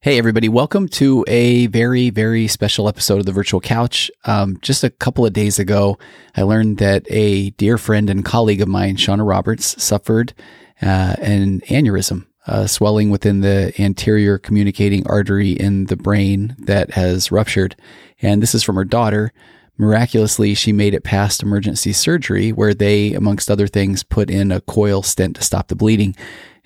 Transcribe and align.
Hey, 0.00 0.16
everybody, 0.16 0.48
welcome 0.48 0.86
to 0.90 1.24
a 1.26 1.66
very, 1.66 2.10
very 2.10 2.46
special 2.46 2.86
episode 2.86 3.18
of 3.18 3.26
the 3.26 3.32
Virtual 3.32 3.60
Couch. 3.60 4.12
Um, 4.26 4.56
just 4.62 4.84
a 4.84 4.90
couple 4.90 5.26
of 5.26 5.32
days 5.32 5.58
ago, 5.58 5.98
I 6.36 6.42
learned 6.42 6.78
that 6.78 7.04
a 7.10 7.50
dear 7.50 7.78
friend 7.78 8.08
and 8.08 8.24
colleague 8.24 8.60
of 8.60 8.68
mine, 8.68 8.94
Shauna 8.94 9.28
Roberts, 9.28 9.82
suffered 9.82 10.34
uh, 10.80 11.16
an 11.20 11.62
aneurysm, 11.62 12.26
uh, 12.46 12.68
swelling 12.68 13.10
within 13.10 13.40
the 13.40 13.72
anterior 13.76 14.38
communicating 14.38 15.04
artery 15.08 15.50
in 15.50 15.86
the 15.86 15.96
brain 15.96 16.54
that 16.60 16.92
has 16.92 17.32
ruptured. 17.32 17.74
And 18.22 18.40
this 18.40 18.54
is 18.54 18.62
from 18.62 18.76
her 18.76 18.84
daughter. 18.84 19.32
Miraculously, 19.78 20.54
she 20.54 20.72
made 20.72 20.94
it 20.94 21.02
past 21.02 21.42
emergency 21.42 21.92
surgery, 21.92 22.52
where 22.52 22.72
they, 22.72 23.14
amongst 23.14 23.50
other 23.50 23.66
things, 23.66 24.04
put 24.04 24.30
in 24.30 24.52
a 24.52 24.60
coil 24.60 25.02
stent 25.02 25.34
to 25.36 25.42
stop 25.42 25.66
the 25.66 25.74
bleeding 25.74 26.14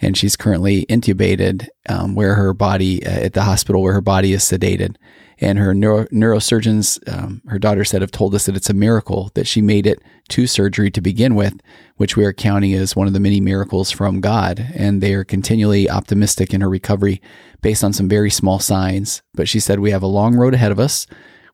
and 0.02 0.16
she's 0.16 0.37
currently 0.37 0.84
intubated 0.87 1.69
um, 1.88 2.15
where 2.15 2.34
her 2.34 2.52
body 2.52 3.05
uh, 3.06 3.11
at 3.11 3.33
the 3.33 3.45
hospital 3.45 3.83
where 3.83 3.95
her 3.95 4.01
body 4.01 4.33
is 4.33 4.42
sedated. 4.42 4.97
And 5.38 5.59
her 5.59 5.75
neuro- 5.75 6.06
neurosurgeons 6.06 7.00
um, 7.12 7.41
her 7.48 7.59
daughter 7.59 7.84
said 7.84 8.03
have 8.03 8.11
told 8.11 8.34
us 8.34 8.47
that 8.47 8.56
it's 8.56 8.70
a 8.70 8.75
miracle 8.75 9.31
that 9.34 9.47
she 9.47 9.62
made 9.62 9.86
it 9.86 10.00
to 10.28 10.47
surgery 10.47 10.91
to 10.91 11.00
begin 11.00 11.34
with 11.34 11.55
which 11.97 12.17
we 12.17 12.25
are 12.25 12.33
counting 12.33 12.75
as 12.75 12.97
one 12.97 13.06
of 13.06 13.12
the 13.12 13.20
many 13.20 13.41
miracles 13.41 13.91
from 13.91 14.20
god. 14.20 14.72
And 14.75 15.00
they 15.00 15.14
are 15.14 15.25
continually 15.25 15.89
optimistic 15.89 16.53
in 16.53 16.61
her 16.61 16.69
recovery 16.69 17.22
based 17.61 17.84
on 17.84 17.92
some 17.92 18.09
very 18.09 18.31
small 18.31 18.59
signs. 18.59 19.22
But 19.34 19.48
she 19.48 19.61
said 19.61 19.78
we 19.78 19.92
have 19.92 20.03
a 20.03 20.09
long 20.09 20.34
road 20.34 20.55
ahead 20.55 20.72
of 20.72 20.81
us. 20.81 21.06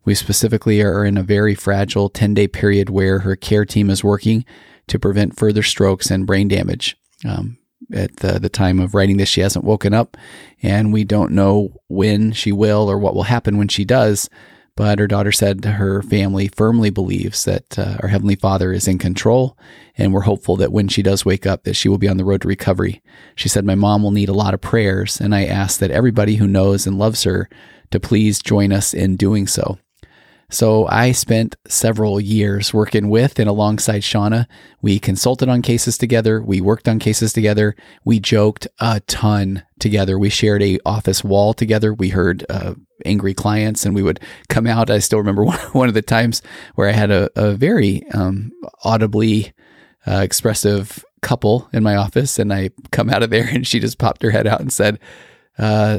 We 0.04 0.14
specifically 0.14 0.80
are 0.80 1.04
in 1.04 1.18
a 1.18 1.22
very 1.22 1.54
fragile 1.54 2.08
10 2.08 2.32
day 2.32 2.48
period 2.48 2.88
where 2.88 3.20
her 3.20 3.36
care 3.36 3.66
team 3.66 3.90
is 3.90 4.02
working 4.02 4.46
to 4.86 4.98
prevent 4.98 5.36
further 5.36 5.62
strokes 5.62 6.10
and 6.10 6.26
brain 6.26 6.48
damage. 6.48 6.96
Um, 7.26 7.57
at 7.92 8.16
the, 8.16 8.38
the 8.38 8.48
time 8.48 8.80
of 8.80 8.94
writing 8.94 9.16
this, 9.16 9.28
she 9.28 9.40
hasn't 9.40 9.64
woken 9.64 9.94
up, 9.94 10.16
and 10.62 10.92
we 10.92 11.04
don't 11.04 11.32
know 11.32 11.80
when 11.88 12.32
she 12.32 12.52
will 12.52 12.90
or 12.90 12.98
what 12.98 13.14
will 13.14 13.24
happen 13.24 13.58
when 13.58 13.68
she 13.68 13.84
does. 13.84 14.28
But 14.76 15.00
her 15.00 15.08
daughter 15.08 15.32
said 15.32 15.64
her 15.64 16.02
family 16.02 16.46
firmly 16.46 16.90
believes 16.90 17.44
that 17.46 17.76
uh, 17.76 17.96
our 18.00 18.08
Heavenly 18.08 18.36
Father 18.36 18.72
is 18.72 18.86
in 18.86 18.98
control, 18.98 19.58
and 19.96 20.14
we're 20.14 20.20
hopeful 20.20 20.54
that 20.56 20.70
when 20.70 20.86
she 20.86 21.02
does 21.02 21.24
wake 21.24 21.46
up, 21.46 21.64
that 21.64 21.74
she 21.74 21.88
will 21.88 21.98
be 21.98 22.06
on 22.08 22.16
the 22.16 22.24
road 22.24 22.42
to 22.42 22.48
recovery. 22.48 23.02
She 23.34 23.48
said, 23.48 23.64
My 23.64 23.74
mom 23.74 24.04
will 24.04 24.12
need 24.12 24.28
a 24.28 24.34
lot 24.34 24.54
of 24.54 24.60
prayers, 24.60 25.20
and 25.20 25.34
I 25.34 25.46
ask 25.46 25.80
that 25.80 25.90
everybody 25.90 26.36
who 26.36 26.46
knows 26.46 26.86
and 26.86 26.96
loves 26.96 27.24
her 27.24 27.48
to 27.90 27.98
please 27.98 28.40
join 28.40 28.72
us 28.72 28.94
in 28.94 29.16
doing 29.16 29.48
so. 29.48 29.78
So 30.50 30.86
I 30.86 31.12
spent 31.12 31.56
several 31.66 32.18
years 32.18 32.72
working 32.72 33.10
with 33.10 33.38
and 33.38 33.50
alongside 33.50 34.00
Shauna. 34.00 34.46
We 34.80 34.98
consulted 34.98 35.48
on 35.48 35.60
cases 35.60 35.98
together. 35.98 36.40
We 36.40 36.62
worked 36.62 36.88
on 36.88 36.98
cases 36.98 37.34
together. 37.34 37.76
We 38.04 38.18
joked 38.18 38.66
a 38.80 39.00
ton 39.00 39.64
together. 39.78 40.18
We 40.18 40.30
shared 40.30 40.62
a 40.62 40.78
office 40.86 41.22
wall 41.22 41.52
together. 41.52 41.92
We 41.92 42.08
heard 42.08 42.46
uh, 42.48 42.74
angry 43.04 43.34
clients 43.34 43.84
and 43.84 43.94
we 43.94 44.02
would 44.02 44.20
come 44.48 44.66
out. 44.66 44.88
I 44.90 45.00
still 45.00 45.18
remember 45.18 45.44
one, 45.44 45.58
one 45.72 45.88
of 45.88 45.94
the 45.94 46.02
times 46.02 46.40
where 46.76 46.88
I 46.88 46.92
had 46.92 47.10
a, 47.10 47.28
a 47.36 47.52
very 47.52 48.08
um, 48.14 48.50
audibly 48.84 49.52
uh, 50.06 50.20
expressive 50.22 51.04
couple 51.20 51.68
in 51.74 51.82
my 51.82 51.96
office 51.96 52.38
and 52.38 52.54
I 52.54 52.70
come 52.90 53.10
out 53.10 53.22
of 53.22 53.28
there 53.28 53.46
and 53.52 53.66
she 53.66 53.80
just 53.80 53.98
popped 53.98 54.22
her 54.22 54.30
head 54.30 54.46
out 54.46 54.60
and 54.60 54.72
said, 54.72 54.98
uh, 55.58 55.98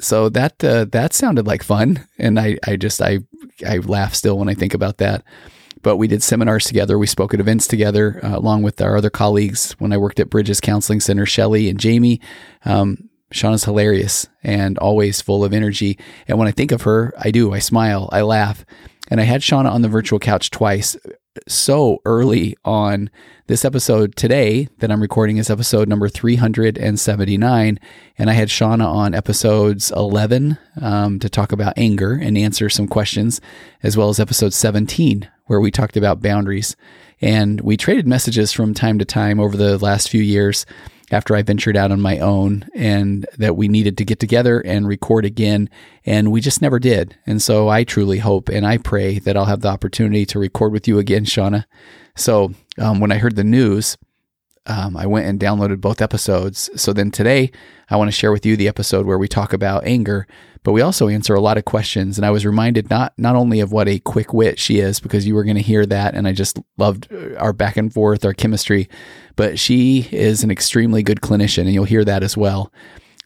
so 0.00 0.28
that 0.30 0.62
uh, 0.64 0.86
that 0.86 1.12
sounded 1.12 1.46
like 1.46 1.62
fun, 1.62 2.06
and 2.18 2.40
I 2.40 2.56
I 2.66 2.76
just 2.76 3.00
I 3.02 3.18
I 3.66 3.78
laugh 3.78 4.14
still 4.14 4.38
when 4.38 4.48
I 4.48 4.54
think 4.54 4.74
about 4.74 4.98
that. 4.98 5.24
But 5.82 5.96
we 5.96 6.08
did 6.08 6.22
seminars 6.22 6.66
together. 6.66 6.98
We 6.98 7.06
spoke 7.06 7.32
at 7.32 7.40
events 7.40 7.66
together, 7.66 8.20
uh, 8.22 8.36
along 8.36 8.62
with 8.62 8.80
our 8.82 8.96
other 8.96 9.08
colleagues. 9.08 9.72
When 9.78 9.92
I 9.92 9.96
worked 9.96 10.20
at 10.20 10.28
Bridges 10.28 10.60
Counseling 10.60 11.00
Center, 11.00 11.24
Shelly 11.24 11.68
and 11.68 11.80
Jamie. 11.80 12.20
Um, 12.64 13.08
Shauna's 13.32 13.64
hilarious 13.64 14.26
and 14.42 14.76
always 14.78 15.22
full 15.22 15.44
of 15.44 15.52
energy. 15.52 15.98
And 16.26 16.38
when 16.38 16.48
I 16.48 16.52
think 16.52 16.72
of 16.72 16.82
her, 16.82 17.14
I 17.18 17.30
do. 17.30 17.52
I 17.52 17.60
smile. 17.60 18.08
I 18.12 18.22
laugh. 18.22 18.64
And 19.08 19.20
I 19.20 19.24
had 19.24 19.40
Shauna 19.40 19.70
on 19.70 19.82
the 19.82 19.88
virtual 19.88 20.18
couch 20.18 20.50
twice 20.50 20.96
so 21.46 22.00
early 22.04 22.56
on 22.64 23.10
this 23.46 23.64
episode 23.64 24.16
today 24.16 24.68
that 24.78 24.90
I'm 24.90 25.00
recording 25.00 25.36
is 25.36 25.50
episode 25.50 25.88
number 25.88 26.08
379. 26.08 27.78
And 28.18 28.30
I 28.30 28.32
had 28.32 28.48
Shauna 28.48 28.86
on 28.86 29.14
episodes 29.14 29.92
11 29.92 30.58
um, 30.80 31.18
to 31.20 31.28
talk 31.28 31.52
about 31.52 31.74
anger 31.76 32.12
and 32.12 32.36
answer 32.36 32.68
some 32.68 32.88
questions, 32.88 33.40
as 33.82 33.96
well 33.96 34.08
as 34.08 34.18
episode 34.18 34.52
17, 34.52 35.28
where 35.46 35.60
we 35.60 35.70
talked 35.70 35.96
about 35.96 36.22
boundaries. 36.22 36.74
And 37.20 37.60
we 37.60 37.76
traded 37.76 38.08
messages 38.08 38.52
from 38.52 38.74
time 38.74 38.98
to 38.98 39.04
time 39.04 39.38
over 39.38 39.56
the 39.56 39.78
last 39.78 40.08
few 40.08 40.22
years 40.22 40.66
after 41.10 41.34
I 41.34 41.42
ventured 41.42 41.76
out 41.76 41.90
on 41.90 42.00
my 42.00 42.18
own 42.18 42.66
and 42.74 43.26
that 43.38 43.56
we 43.56 43.68
needed 43.68 43.98
to 43.98 44.04
get 44.04 44.20
together 44.20 44.60
and 44.60 44.86
record 44.86 45.24
again. 45.24 45.68
And 46.06 46.30
we 46.30 46.40
just 46.40 46.62
never 46.62 46.78
did. 46.78 47.16
And 47.26 47.42
so 47.42 47.68
I 47.68 47.84
truly 47.84 48.18
hope 48.18 48.48
and 48.48 48.66
I 48.66 48.78
pray 48.78 49.18
that 49.20 49.36
I'll 49.36 49.46
have 49.46 49.60
the 49.60 49.68
opportunity 49.68 50.24
to 50.26 50.38
record 50.38 50.72
with 50.72 50.86
you 50.86 50.98
again, 50.98 51.24
Shauna. 51.24 51.64
So 52.16 52.52
um, 52.78 53.00
when 53.00 53.12
I 53.12 53.18
heard 53.18 53.36
the 53.36 53.44
news, 53.44 53.96
um, 54.70 54.96
I 54.96 55.04
went 55.06 55.26
and 55.26 55.40
downloaded 55.40 55.80
both 55.80 56.00
episodes. 56.00 56.70
So 56.76 56.92
then 56.92 57.10
today, 57.10 57.50
I 57.88 57.96
want 57.96 58.06
to 58.06 58.16
share 58.16 58.30
with 58.30 58.46
you 58.46 58.56
the 58.56 58.68
episode 58.68 59.04
where 59.04 59.18
we 59.18 59.26
talk 59.26 59.52
about 59.52 59.84
anger, 59.84 60.28
but 60.62 60.70
we 60.70 60.80
also 60.80 61.08
answer 61.08 61.34
a 61.34 61.40
lot 61.40 61.58
of 61.58 61.64
questions. 61.64 62.16
And 62.16 62.24
I 62.24 62.30
was 62.30 62.46
reminded 62.46 62.88
not 62.88 63.12
not 63.18 63.34
only 63.34 63.58
of 63.58 63.72
what 63.72 63.88
a 63.88 63.98
quick 63.98 64.32
wit 64.32 64.60
she 64.60 64.78
is, 64.78 65.00
because 65.00 65.26
you 65.26 65.34
were 65.34 65.42
going 65.42 65.56
to 65.56 65.62
hear 65.62 65.84
that, 65.86 66.14
and 66.14 66.28
I 66.28 66.32
just 66.32 66.60
loved 66.78 67.12
uh, 67.12 67.34
our 67.34 67.52
back 67.52 67.76
and 67.76 67.92
forth, 67.92 68.24
our 68.24 68.32
chemistry, 68.32 68.88
but 69.34 69.58
she 69.58 70.08
is 70.12 70.44
an 70.44 70.52
extremely 70.52 71.02
good 71.02 71.20
clinician, 71.20 71.62
and 71.62 71.72
you'll 71.72 71.84
hear 71.84 72.04
that 72.04 72.22
as 72.22 72.36
well. 72.36 72.72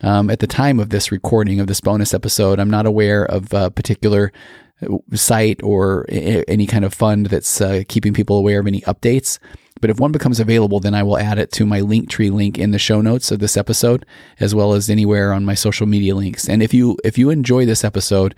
Um, 0.01 0.31
at 0.31 0.39
the 0.39 0.47
time 0.47 0.81
of 0.81 0.89
this 0.89 1.13
recording 1.13 1.61
of 1.61 1.67
this 1.67 1.83
bonus 1.83 2.15
episode, 2.15 2.59
I'm 2.59 2.71
not 2.71 2.87
aware 2.87 3.27
of 3.27 3.53
a 3.53 3.71
particular 3.71 4.33
uh, 4.83 4.97
site 5.15 5.63
or 5.63 6.07
any 6.09 6.67
kind 6.67 6.87
of 6.87 6.95
fund 6.95 7.27
that's 7.27 7.61
uh, 7.61 7.83
keeping 7.87 8.15
people 8.15 8.37
aware 8.37 8.61
of 8.61 8.67
any 8.67 8.81
updates. 8.83 9.39
But 9.81 9.91
if 9.91 9.99
one 9.99 10.13
becomes 10.13 10.41
available, 10.41 10.81
then 10.81 10.95
I 10.95 11.03
will 11.03 11.19
add 11.19 11.39
it 11.39 11.53
to 11.53 11.67
my 11.67 11.81
Linktree 11.81 12.33
link 12.33 12.59
in 12.59 12.71
the 12.71 12.79
show 12.79 13.01
notes 13.01 13.31
of 13.31 13.41
this 13.41 13.57
episode, 13.57 14.07
as 14.41 14.55
well 14.55 14.73
as 14.73 14.89
anywhere 14.89 15.33
on 15.33 15.45
my 15.45 15.55
social 15.55 15.87
media 15.87 16.15
links. 16.15 16.49
And 16.49 16.63
if 16.63 16.73
you 16.73 16.97
if 17.05 17.19
you 17.19 17.31
enjoy 17.31 17.67
this 17.67 17.85
episode, 17.85 18.35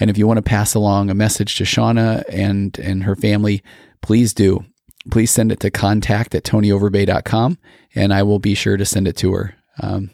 and 0.00 0.08
if 0.08 0.16
you 0.16 0.26
want 0.26 0.38
to 0.38 0.42
pass 0.42 0.74
along 0.74 1.10
a 1.10 1.14
message 1.14 1.56
to 1.56 1.64
Shauna 1.64 2.24
and 2.28 2.78
and 2.78 3.04
her 3.04 3.16
family, 3.16 3.62
please 4.02 4.32
do. 4.32 4.64
Please 5.10 5.30
send 5.30 5.50
it 5.52 5.60
to 5.60 5.70
contact 5.70 6.34
at 6.34 6.44
tonyoverbay.com, 6.44 7.58
and 7.94 8.12
I 8.12 8.22
will 8.22 8.38
be 8.38 8.54
sure 8.54 8.76
to 8.76 8.84
send 8.84 9.08
it 9.08 9.16
to 9.18 9.32
her. 9.32 9.54
Um, 9.80 10.10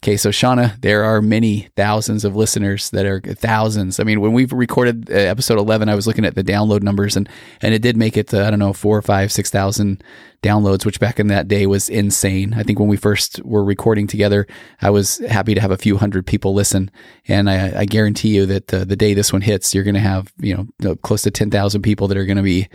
Okay, 0.00 0.16
so 0.16 0.30
Shauna, 0.30 0.80
there 0.80 1.02
are 1.02 1.20
many 1.20 1.68
thousands 1.74 2.24
of 2.24 2.36
listeners 2.36 2.90
that 2.90 3.04
are 3.04 3.20
thousands. 3.20 3.98
I 3.98 4.04
mean, 4.04 4.20
when 4.20 4.32
we've 4.32 4.52
recorded 4.52 5.10
uh, 5.10 5.14
episode 5.14 5.58
11, 5.58 5.88
I 5.88 5.96
was 5.96 6.06
looking 6.06 6.24
at 6.24 6.36
the 6.36 6.44
download 6.44 6.82
numbers 6.82 7.16
and, 7.16 7.28
and 7.62 7.74
it 7.74 7.82
did 7.82 7.96
make 7.96 8.16
it 8.16 8.28
to, 8.28 8.46
I 8.46 8.50
don't 8.50 8.60
know, 8.60 8.72
four 8.72 8.96
or 8.96 9.02
five, 9.02 9.32
6,000 9.32 10.04
downloads, 10.40 10.86
which 10.86 11.00
back 11.00 11.18
in 11.18 11.26
that 11.28 11.48
day 11.48 11.66
was 11.66 11.88
insane. 11.88 12.54
I 12.54 12.62
think 12.62 12.78
when 12.78 12.88
we 12.88 12.96
first 12.96 13.44
were 13.44 13.64
recording 13.64 14.06
together, 14.06 14.46
I 14.80 14.90
was 14.90 15.18
happy 15.28 15.54
to 15.54 15.60
have 15.60 15.72
a 15.72 15.76
few 15.76 15.96
hundred 15.96 16.28
people 16.28 16.54
listen. 16.54 16.92
And 17.26 17.50
I, 17.50 17.80
I 17.80 17.84
guarantee 17.84 18.36
you 18.36 18.46
that 18.46 18.72
uh, 18.72 18.84
the 18.84 18.94
day 18.94 19.14
this 19.14 19.32
one 19.32 19.42
hits, 19.42 19.74
you're 19.74 19.82
going 19.82 19.94
to 19.94 20.00
have, 20.00 20.32
you 20.38 20.68
know, 20.80 20.94
close 20.96 21.22
to 21.22 21.32
10,000 21.32 21.82
people 21.82 22.06
that 22.06 22.16
are 22.16 22.24
going 22.24 22.36
to 22.36 22.42
be 22.44 22.68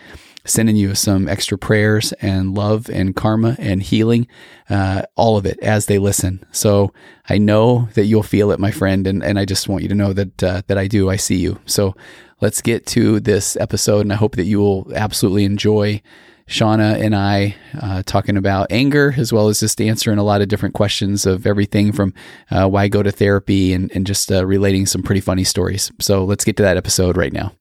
sending 0.45 0.75
you 0.75 0.95
some 0.95 1.27
extra 1.27 1.57
prayers 1.57 2.11
and 2.13 2.53
love 2.53 2.89
and 2.89 3.15
karma 3.15 3.55
and 3.59 3.81
healing, 3.81 4.27
uh, 4.69 5.03
all 5.15 5.37
of 5.37 5.45
it 5.45 5.59
as 5.59 5.85
they 5.85 5.97
listen. 5.97 6.45
So 6.51 6.93
I 7.29 7.37
know 7.37 7.87
that 7.93 8.05
you'll 8.05 8.23
feel 8.23 8.51
it, 8.51 8.59
my 8.59 8.71
friend, 8.71 9.07
and, 9.07 9.23
and 9.23 9.39
I 9.39 9.45
just 9.45 9.69
want 9.69 9.83
you 9.83 9.89
to 9.89 9.95
know 9.95 10.13
that 10.13 10.43
uh, 10.43 10.61
that 10.67 10.77
I 10.77 10.87
do. 10.87 11.09
I 11.09 11.15
see 11.15 11.37
you. 11.37 11.59
So 11.65 11.95
let's 12.41 12.61
get 12.61 12.85
to 12.87 13.19
this 13.19 13.55
episode, 13.57 14.01
and 14.01 14.13
I 14.13 14.17
hope 14.17 14.35
that 14.35 14.45
you 14.45 14.59
will 14.59 14.91
absolutely 14.95 15.45
enjoy. 15.45 16.01
Shauna 16.45 17.01
and 17.01 17.15
I 17.15 17.55
uh, 17.81 18.03
talking 18.05 18.35
about 18.35 18.67
anger, 18.69 19.13
as 19.15 19.31
well 19.31 19.47
as 19.47 19.61
just 19.61 19.79
answering 19.79 20.17
a 20.17 20.23
lot 20.23 20.41
of 20.41 20.49
different 20.49 20.75
questions 20.75 21.25
of 21.25 21.47
everything 21.47 21.93
from 21.93 22.13
uh, 22.51 22.67
why 22.67 22.89
go 22.89 23.01
to 23.01 23.13
therapy 23.13 23.73
and, 23.73 23.89
and 23.95 24.05
just 24.05 24.29
uh, 24.29 24.45
relating 24.45 24.85
some 24.85 25.03
pretty 25.03 25.21
funny 25.21 25.45
stories. 25.45 25.89
So 26.01 26.25
let's 26.25 26.43
get 26.43 26.57
to 26.57 26.63
that 26.63 26.75
episode 26.75 27.15
right 27.15 27.31
now 27.31 27.53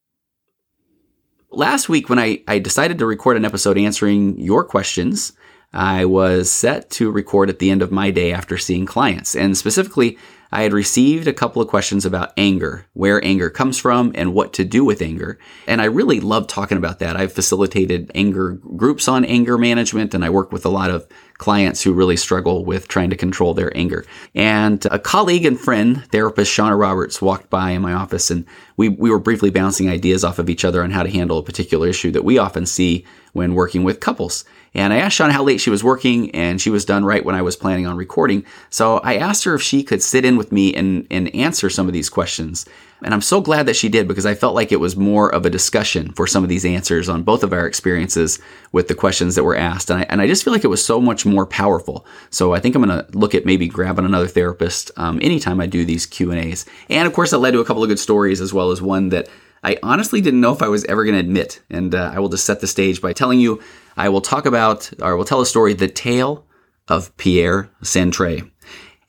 last 1.52 1.88
week 1.88 2.08
when 2.08 2.19
I, 2.19 2.43
I 2.49 2.58
decided 2.58 2.99
to 2.99 3.06
record 3.06 3.37
an 3.37 3.44
episode 3.44 3.78
answering 3.78 4.38
your 4.38 4.64
questions, 4.64 5.32
I 5.72 6.04
was 6.04 6.50
set 6.50 6.90
to 6.90 7.10
record 7.10 7.49
at 7.49 7.58
the 7.58 7.70
end 7.70 7.82
of 7.82 7.90
my 7.90 8.10
day 8.10 8.32
after 8.32 8.58
seeing 8.58 8.84
clients. 8.84 9.34
And 9.34 9.56
specifically, 9.56 10.19
I 10.54 10.62
had 10.62 10.75
received 10.75 11.26
a 11.26 11.32
couple 11.32 11.62
of 11.62 11.69
questions 11.69 12.04
about 12.04 12.34
anger, 12.37 12.84
where 12.93 13.25
anger 13.25 13.49
comes 13.49 13.78
from, 13.78 14.12
and 14.14 14.34
what 14.34 14.52
to 14.54 14.66
do 14.66 14.84
with 14.84 15.00
anger. 15.00 15.38
And 15.66 15.81
I 15.81 15.87
really 15.87 16.20
love 16.20 16.46
talking 16.46 16.76
about 16.76 16.99
that. 16.99 17.16
I've 17.16 17.32
facilitated 17.32 18.10
anger 18.14 18.52
groups 18.76 19.08
on 19.08 19.25
anger 19.25 19.56
management, 19.56 20.12
and 20.12 20.22
I 20.22 20.28
work 20.28 20.52
with 20.52 20.66
a 20.66 20.70
lot 20.70 20.90
of 20.90 21.08
clients 21.42 21.82
who 21.82 21.92
really 21.92 22.16
struggle 22.16 22.64
with 22.64 22.86
trying 22.86 23.10
to 23.10 23.16
control 23.16 23.52
their 23.52 23.76
anger. 23.76 24.06
And 24.32 24.86
a 24.92 24.98
colleague 25.00 25.44
and 25.44 25.58
friend, 25.58 26.04
therapist 26.12 26.56
Shauna 26.56 26.78
Roberts, 26.78 27.20
walked 27.20 27.50
by 27.50 27.72
in 27.72 27.82
my 27.82 27.92
office 27.92 28.30
and 28.30 28.46
we, 28.76 28.88
we 28.88 29.10
were 29.10 29.18
briefly 29.18 29.50
bouncing 29.50 29.90
ideas 29.90 30.22
off 30.22 30.38
of 30.38 30.48
each 30.48 30.64
other 30.64 30.84
on 30.84 30.92
how 30.92 31.02
to 31.02 31.10
handle 31.10 31.38
a 31.38 31.42
particular 31.42 31.88
issue 31.88 32.12
that 32.12 32.24
we 32.24 32.38
often 32.38 32.64
see 32.64 33.04
when 33.32 33.54
working 33.54 33.82
with 33.82 33.98
couples. 33.98 34.44
And 34.74 34.92
I 34.92 34.98
asked 34.98 35.16
Sean 35.16 35.30
how 35.30 35.42
late 35.42 35.60
she 35.60 35.70
was 35.70 35.84
working, 35.84 36.30
and 36.30 36.60
she 36.60 36.70
was 36.70 36.84
done 36.84 37.04
right 37.04 37.24
when 37.24 37.34
I 37.34 37.42
was 37.42 37.56
planning 37.56 37.86
on 37.86 37.96
recording. 37.96 38.44
So 38.70 38.98
I 38.98 39.16
asked 39.16 39.44
her 39.44 39.54
if 39.54 39.62
she 39.62 39.82
could 39.82 40.02
sit 40.02 40.24
in 40.24 40.36
with 40.36 40.50
me 40.50 40.74
and, 40.74 41.06
and 41.10 41.34
answer 41.34 41.69
some 41.69 41.86
of 41.86 41.92
these 41.92 42.08
questions. 42.08 42.64
And 43.04 43.12
I'm 43.12 43.20
so 43.20 43.40
glad 43.40 43.66
that 43.66 43.76
she 43.76 43.88
did 43.88 44.06
because 44.06 44.26
I 44.26 44.34
felt 44.34 44.54
like 44.54 44.70
it 44.70 44.80
was 44.80 44.96
more 44.96 45.32
of 45.34 45.44
a 45.44 45.50
discussion 45.50 46.12
for 46.12 46.26
some 46.26 46.44
of 46.44 46.48
these 46.48 46.64
answers 46.64 47.08
on 47.08 47.24
both 47.24 47.42
of 47.42 47.52
our 47.52 47.66
experiences 47.66 48.38
with 48.70 48.88
the 48.88 48.94
questions 48.94 49.34
that 49.34 49.44
were 49.44 49.56
asked. 49.56 49.90
And 49.90 50.00
I, 50.00 50.06
and 50.08 50.20
I 50.20 50.26
just 50.26 50.44
feel 50.44 50.52
like 50.52 50.64
it 50.64 50.69
was 50.69 50.84
so 50.84 51.00
much 51.00 51.26
more 51.26 51.44
powerful. 51.44 52.06
So 52.30 52.54
I 52.54 52.60
think 52.60 52.75
I'm 52.75 52.84
going 52.84 53.04
to 53.04 53.18
look 53.18 53.34
at 53.34 53.44
maybe 53.44 53.66
grabbing 53.66 54.04
another 54.04 54.28
therapist 54.28 54.92
um, 54.96 55.18
anytime 55.20 55.60
I 55.60 55.66
do 55.66 55.84
these 55.84 56.06
Q 56.06 56.30
and 56.30 56.40
A's. 56.40 56.64
And 56.88 57.06
of 57.06 57.12
course, 57.12 57.32
that 57.32 57.38
led 57.38 57.52
to 57.52 57.60
a 57.60 57.64
couple 57.64 57.82
of 57.82 57.88
good 57.88 57.98
stories 57.98 58.40
as 58.40 58.54
well 58.54 58.70
as 58.70 58.80
one 58.80 59.08
that 59.08 59.28
I 59.64 59.78
honestly 59.82 60.20
didn't 60.20 60.40
know 60.40 60.52
if 60.52 60.62
I 60.62 60.68
was 60.68 60.84
ever 60.84 61.04
going 61.04 61.14
to 61.14 61.20
admit. 61.20 61.60
And 61.70 61.94
uh, 61.94 62.12
I 62.14 62.20
will 62.20 62.28
just 62.28 62.46
set 62.46 62.60
the 62.60 62.66
stage 62.66 63.00
by 63.00 63.12
telling 63.12 63.40
you 63.40 63.60
I 63.96 64.08
will 64.08 64.20
talk 64.20 64.46
about, 64.46 64.90
or 65.00 65.16
will 65.16 65.24
tell 65.24 65.40
a 65.40 65.46
story, 65.46 65.74
the 65.74 65.88
tale 65.88 66.46
of 66.88 67.16
Pierre 67.16 67.70
Santray. 67.82 68.50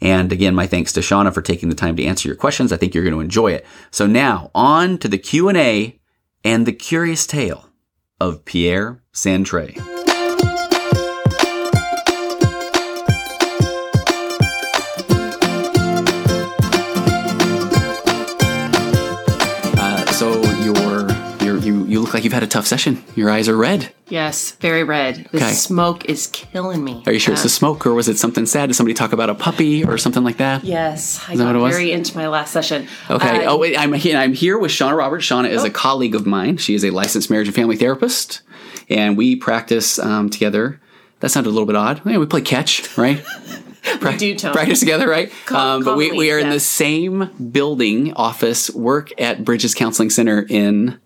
And 0.01 0.31
again, 0.33 0.53
my 0.53 0.67
thanks 0.67 0.91
to 0.93 0.99
Shauna 0.99 1.33
for 1.33 1.41
taking 1.41 1.69
the 1.69 1.75
time 1.75 1.95
to 1.95 2.03
answer 2.03 2.27
your 2.27 2.35
questions. 2.35 2.73
I 2.73 2.77
think 2.77 2.93
you're 2.93 3.03
going 3.03 3.15
to 3.15 3.21
enjoy 3.21 3.53
it. 3.53 3.65
So 3.89 4.05
now 4.05 4.51
on 4.53 4.97
to 4.99 5.07
the 5.07 5.17
Q&A 5.17 5.99
and 6.43 6.65
the 6.65 6.73
curious 6.73 7.25
tale 7.25 7.69
of 8.19 8.43
Pierre 8.43 9.01
Santray. 9.13 10.02
Look 22.13 22.19
like 22.19 22.23
you've 22.25 22.33
had 22.33 22.43
a 22.43 22.47
tough 22.47 22.67
session. 22.67 23.03
Your 23.15 23.31
eyes 23.31 23.49
are 23.49 23.57
red. 23.57 23.91
Yes, 24.07 24.51
very 24.61 24.83
red. 24.83 25.27
The 25.31 25.37
Okay. 25.37 25.51
smoke 25.51 26.05
is 26.05 26.27
killing 26.27 26.83
me. 26.83 27.01
Are 27.07 27.11
you 27.11 27.17
sure 27.17 27.33
it's 27.33 27.41
the 27.41 27.49
smoke, 27.49 27.87
or 27.87 27.95
was 27.95 28.07
it 28.07 28.19
something 28.19 28.45
sad? 28.45 28.67
Did 28.67 28.75
somebody 28.75 28.93
talk 28.93 29.13
about 29.13 29.31
a 29.31 29.33
puppy 29.33 29.83
or 29.83 29.97
something 29.97 30.23
like 30.23 30.37
that? 30.37 30.63
Yes, 30.63 31.19
I 31.27 31.35
got 31.35 31.47
what 31.47 31.55
it 31.55 31.59
was? 31.59 31.75
very 31.75 31.91
into 31.91 32.15
my 32.15 32.27
last 32.27 32.51
session. 32.53 32.87
Okay. 33.09 33.45
Uh, 33.45 33.51
oh, 33.53 33.57
wait. 33.57 33.75
I'm 33.79 33.93
here. 33.93 34.15
I'm 34.15 34.33
here 34.33 34.59
with 34.59 34.69
Shauna 34.69 34.95
Roberts. 34.95 35.25
Shauna 35.25 35.49
is 35.49 35.63
a 35.63 35.71
colleague 35.71 36.13
of 36.13 36.27
mine. 36.27 36.57
She 36.57 36.75
is 36.75 36.85
a 36.85 36.91
licensed 36.91 37.31
marriage 37.31 37.47
and 37.47 37.55
family 37.55 37.77
therapist, 37.77 38.43
and 38.89 39.17
we 39.17 39.35
practice 39.35 39.97
um, 39.97 40.29
together. 40.29 40.79
That 41.21 41.29
sounded 41.29 41.49
a 41.49 41.53
little 41.53 41.65
bit 41.65 41.75
odd. 41.75 42.01
Yeah, 42.05 42.17
we 42.19 42.27
play 42.27 42.41
catch, 42.41 42.95
right? 42.95 43.23
we 44.03 44.17
do, 44.17 44.35
Tony. 44.35 44.53
practice 44.53 44.81
together, 44.81 45.07
right? 45.09 45.31
Um, 45.51 45.83
but 45.83 45.97
we, 45.97 46.11
we 46.11 46.31
are 46.31 46.37
in 46.37 46.51
the 46.51 46.59
same 46.59 47.31
building, 47.51 48.13
office, 48.13 48.69
work 48.69 49.09
at 49.19 49.43
Bridges 49.43 49.73
Counseling 49.73 50.11
Center 50.11 50.45
in 50.47 50.99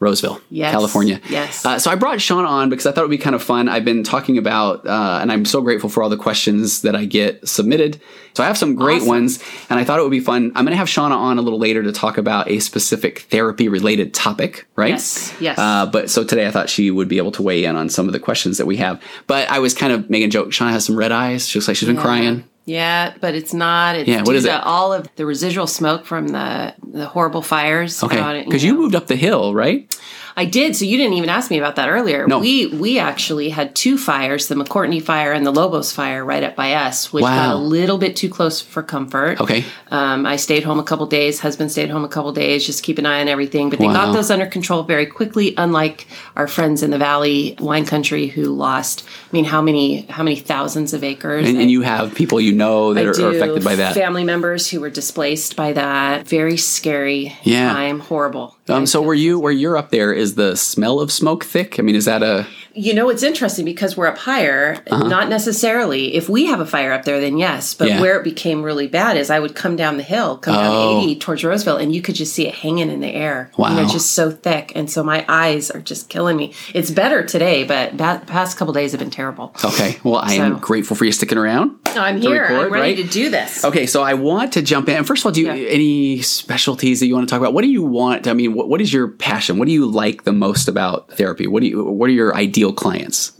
Roseville, 0.00 0.40
Yes, 0.50 0.70
California. 0.72 1.20
yes. 1.28 1.64
Uh, 1.66 1.78
so 1.78 1.90
I 1.90 1.96
brought 1.96 2.20
Sean 2.20 2.44
on 2.44 2.70
because 2.70 2.86
I 2.86 2.92
thought 2.92 3.00
it 3.00 3.08
would 3.08 3.10
be 3.10 3.18
kind 3.18 3.34
of 3.34 3.42
fun. 3.42 3.68
I've 3.68 3.84
been 3.84 4.04
talking 4.04 4.38
about, 4.38 4.86
uh, 4.86 5.18
and 5.20 5.32
I'm 5.32 5.44
so 5.44 5.60
grateful 5.60 5.88
for 5.90 6.02
all 6.04 6.08
the 6.08 6.16
questions 6.16 6.82
that 6.82 6.94
I 6.94 7.04
get 7.04 7.48
submitted. 7.48 8.00
So 8.34 8.44
I 8.44 8.46
have 8.46 8.56
some 8.56 8.76
great 8.76 8.98
Awesome. 8.98 9.08
ones, 9.08 9.42
and 9.68 9.80
I 9.80 9.84
thought 9.84 9.98
it 9.98 10.02
would 10.02 10.12
be 10.12 10.20
fun. 10.20 10.52
I'm 10.54 10.64
going 10.64 10.70
to 10.72 10.76
have 10.76 10.86
Shauna 10.86 11.16
on 11.16 11.38
a 11.38 11.42
little 11.42 11.58
later 11.58 11.82
to 11.82 11.90
talk 11.90 12.16
about 12.18 12.48
a 12.48 12.60
specific 12.60 13.20
therapy 13.30 13.68
related 13.68 14.14
topic, 14.14 14.66
right? 14.76 14.90
Yes, 14.90 15.34
yes. 15.40 15.58
Uh, 15.58 15.86
but 15.86 16.10
so 16.10 16.22
today 16.22 16.46
I 16.46 16.52
thought 16.52 16.68
she 16.70 16.92
would 16.92 17.08
be 17.08 17.18
able 17.18 17.32
to 17.32 17.42
weigh 17.42 17.64
in 17.64 17.74
on 17.74 17.88
some 17.88 18.06
of 18.06 18.12
the 18.12 18.20
questions 18.20 18.58
that 18.58 18.66
we 18.66 18.76
have. 18.76 19.02
But 19.26 19.50
I 19.50 19.58
was 19.58 19.74
kind 19.74 19.92
of 19.92 20.08
making 20.08 20.28
a 20.28 20.30
joke. 20.30 20.50
Shauna 20.50 20.70
has 20.70 20.84
some 20.84 20.96
red 20.96 21.10
eyes. 21.10 21.48
She 21.48 21.58
looks 21.58 21.66
like 21.66 21.76
she's 21.76 21.88
been 21.88 21.96
crying. 21.96 22.44
Yeah, 22.68 23.14
but 23.18 23.34
it's 23.34 23.54
not. 23.54 23.96
It's 23.96 24.08
Yeah, 24.08 24.22
what 24.22 24.36
is 24.36 24.44
it? 24.44 24.52
all 24.52 24.92
of 24.92 25.08
the 25.16 25.24
residual 25.24 25.66
smoke 25.66 26.04
from 26.04 26.28
the 26.28 26.74
the 26.86 27.06
horrible 27.06 27.40
fires. 27.40 28.02
Okay. 28.02 28.44
Because 28.44 28.62
you 28.62 28.74
know. 28.74 28.80
moved 28.80 28.94
up 28.94 29.06
the 29.06 29.16
hill, 29.16 29.54
right? 29.54 29.98
I 30.38 30.44
did. 30.44 30.76
So 30.76 30.84
you 30.84 30.96
didn't 30.96 31.14
even 31.14 31.28
ask 31.30 31.50
me 31.50 31.58
about 31.58 31.74
that 31.76 31.88
earlier. 31.88 32.26
No. 32.28 32.38
We 32.38 32.68
we 32.68 32.98
actually 33.00 33.48
had 33.50 33.74
two 33.74 33.98
fires: 33.98 34.46
the 34.46 34.54
McCourtney 34.54 35.02
fire 35.02 35.32
and 35.32 35.44
the 35.44 35.50
Lobos 35.50 35.90
fire, 35.90 36.24
right 36.24 36.44
up 36.44 36.54
by 36.54 36.74
us, 36.74 37.12
which 37.12 37.24
Wow. 37.24 37.34
got 37.34 37.54
a 37.56 37.58
little 37.58 37.98
bit 37.98 38.14
too 38.14 38.28
close 38.28 38.60
for 38.60 38.82
comfort. 38.84 39.40
Okay. 39.40 39.64
Um, 39.90 40.24
I 40.26 40.36
stayed 40.36 40.62
home 40.62 40.78
a 40.78 40.84
couple 40.84 41.06
days. 41.06 41.40
Husband 41.40 41.72
stayed 41.72 41.90
home 41.90 42.04
a 42.04 42.08
couple 42.08 42.30
days, 42.32 42.64
just 42.64 42.84
keep 42.84 42.98
an 42.98 43.06
eye 43.06 43.20
on 43.20 43.26
everything. 43.28 43.68
But 43.68 43.80
they 43.80 43.86
Wow. 43.86 43.94
got 44.06 44.12
those 44.12 44.30
under 44.30 44.46
control 44.46 44.84
very 44.84 45.06
quickly. 45.06 45.54
Unlike 45.56 46.06
our 46.36 46.46
friends 46.46 46.82
in 46.84 46.90
the 46.92 46.98
Valley 46.98 47.56
wine 47.58 47.84
country 47.84 48.28
who 48.28 48.44
lost. 48.44 49.02
I 49.04 49.30
mean, 49.32 49.44
how 49.44 49.60
many 49.60 50.06
how 50.08 50.22
many 50.22 50.36
thousands 50.36 50.94
of 50.94 51.02
acres? 51.02 51.48
And, 51.48 51.58
and 51.58 51.68
you 51.68 51.82
have 51.82 52.14
people 52.14 52.40
you 52.40 52.52
know 52.52 52.94
that 52.94 53.04
are, 53.06 53.26
are 53.26 53.30
affected 53.30 53.64
by 53.64 53.74
that. 53.76 53.94
Family 53.94 54.22
members 54.24 54.70
who 54.70 54.78
were 54.80 54.90
displaced 54.90 55.56
by 55.56 55.72
that. 55.72 56.28
Very 56.28 56.56
scary 56.56 57.34
Yeah. 57.42 57.72
time. 57.72 57.98
Horrible. 58.00 58.54
Um, 58.70 58.86
so 58.86 59.00
were 59.00 59.14
you 59.14 59.38
where 59.38 59.52
you're 59.52 59.76
up 59.76 59.90
there? 59.90 60.12
Is 60.12 60.34
the 60.34 60.56
smell 60.56 61.00
of 61.00 61.10
smoke 61.10 61.44
thick? 61.44 61.78
I 61.78 61.82
mean, 61.82 61.94
is 61.94 62.04
that 62.04 62.22
a 62.22 62.46
You 62.78 62.94
know, 62.94 63.08
it's 63.08 63.24
interesting 63.24 63.64
because 63.64 63.96
we're 63.96 64.06
up 64.06 64.18
higher, 64.18 64.76
not 64.88 65.28
necessarily. 65.28 66.14
If 66.14 66.28
we 66.28 66.46
have 66.46 66.60
a 66.60 66.66
fire 66.66 66.92
up 66.92 67.04
there, 67.04 67.20
then 67.20 67.36
yes. 67.36 67.74
But 67.74 67.88
Uh-huh. 67.88 67.94
Yeah. 67.96 68.00
where 68.02 68.18
it 68.20 68.24
became 68.24 68.62
really 68.62 68.86
bad 68.86 69.16
is 69.16 69.30
I 69.30 69.40
would 69.40 69.54
come 69.56 69.74
down 69.74 69.96
the 69.96 70.02
hill, 70.04 70.36
come 70.36 70.54
Oh. 70.54 70.58
down 70.94 71.02
80 71.02 71.16
towards 71.16 71.42
Roseville, 71.42 71.76
and 71.76 71.92
you 71.94 72.02
could 72.02 72.14
just 72.14 72.32
see 72.34 72.46
it 72.46 72.54
hanging 72.54 72.90
in 72.90 73.00
the 73.00 73.08
air. 73.12 73.50
You 73.58 73.64
Wow. 73.64 73.74
know, 73.76 73.84
just 73.88 74.12
so 74.12 74.30
thick. 74.30 74.70
And 74.76 74.88
so 74.90 75.02
my 75.02 75.24
eyes 75.28 75.70
are 75.70 75.80
just 75.80 76.08
killing 76.08 76.36
me. 76.36 76.52
It's 76.74 76.90
better 76.90 77.22
today, 77.24 77.64
but 77.64 77.98
that 77.98 78.26
past 78.26 78.56
couple 78.56 78.72
days 78.74 78.92
have 78.92 79.00
been 79.00 79.10
terrible. 79.10 79.54
okay? 79.64 79.98
Well, 80.04 80.20
I 80.22 80.34
am 80.34 80.58
grateful 80.58 80.94
for 80.96 81.04
you 81.04 81.10
sticking 81.12 81.38
around. 81.38 81.72
I'm 81.96 82.20
here. 82.20 82.42
record, 82.42 82.66
I'm 82.66 82.72
ready 82.72 82.94
right? 82.94 82.96
to 82.98 83.10
do 83.10 83.28
this. 83.30 83.64
Okay, 83.64 83.86
so 83.86 84.02
I 84.02 84.14
want 84.14 84.52
to 84.52 84.62
jump 84.62 84.88
in. 84.88 84.96
and 84.98 85.06
First 85.06 85.22
of 85.22 85.26
all, 85.26 85.32
do 85.32 85.40
you 85.40 85.46
Yeah. 85.48 85.68
any 85.68 86.20
specialties 86.22 87.00
that 87.00 87.06
you 87.06 87.14
want 87.14 87.26
to 87.28 87.30
talk 87.32 87.40
about? 87.40 87.54
What 87.54 87.62
do 87.62 87.68
you 87.70 87.82
want? 87.82 88.28
I 88.28 88.34
mean, 88.34 88.54
what, 88.54 88.68
what 88.68 88.80
is 88.80 88.92
your 88.92 89.08
passion? 89.08 89.58
What 89.58 89.66
do 89.66 89.72
you 89.72 89.86
like 89.86 90.24
the 90.24 90.32
most 90.32 90.68
about 90.68 91.10
therapy? 91.16 91.46
What 91.46 91.62
do 91.62 91.66
you? 91.68 91.82
What 91.82 92.08
are 92.10 92.12
your 92.12 92.36
ideal 92.36 92.67
clients? 92.76 93.32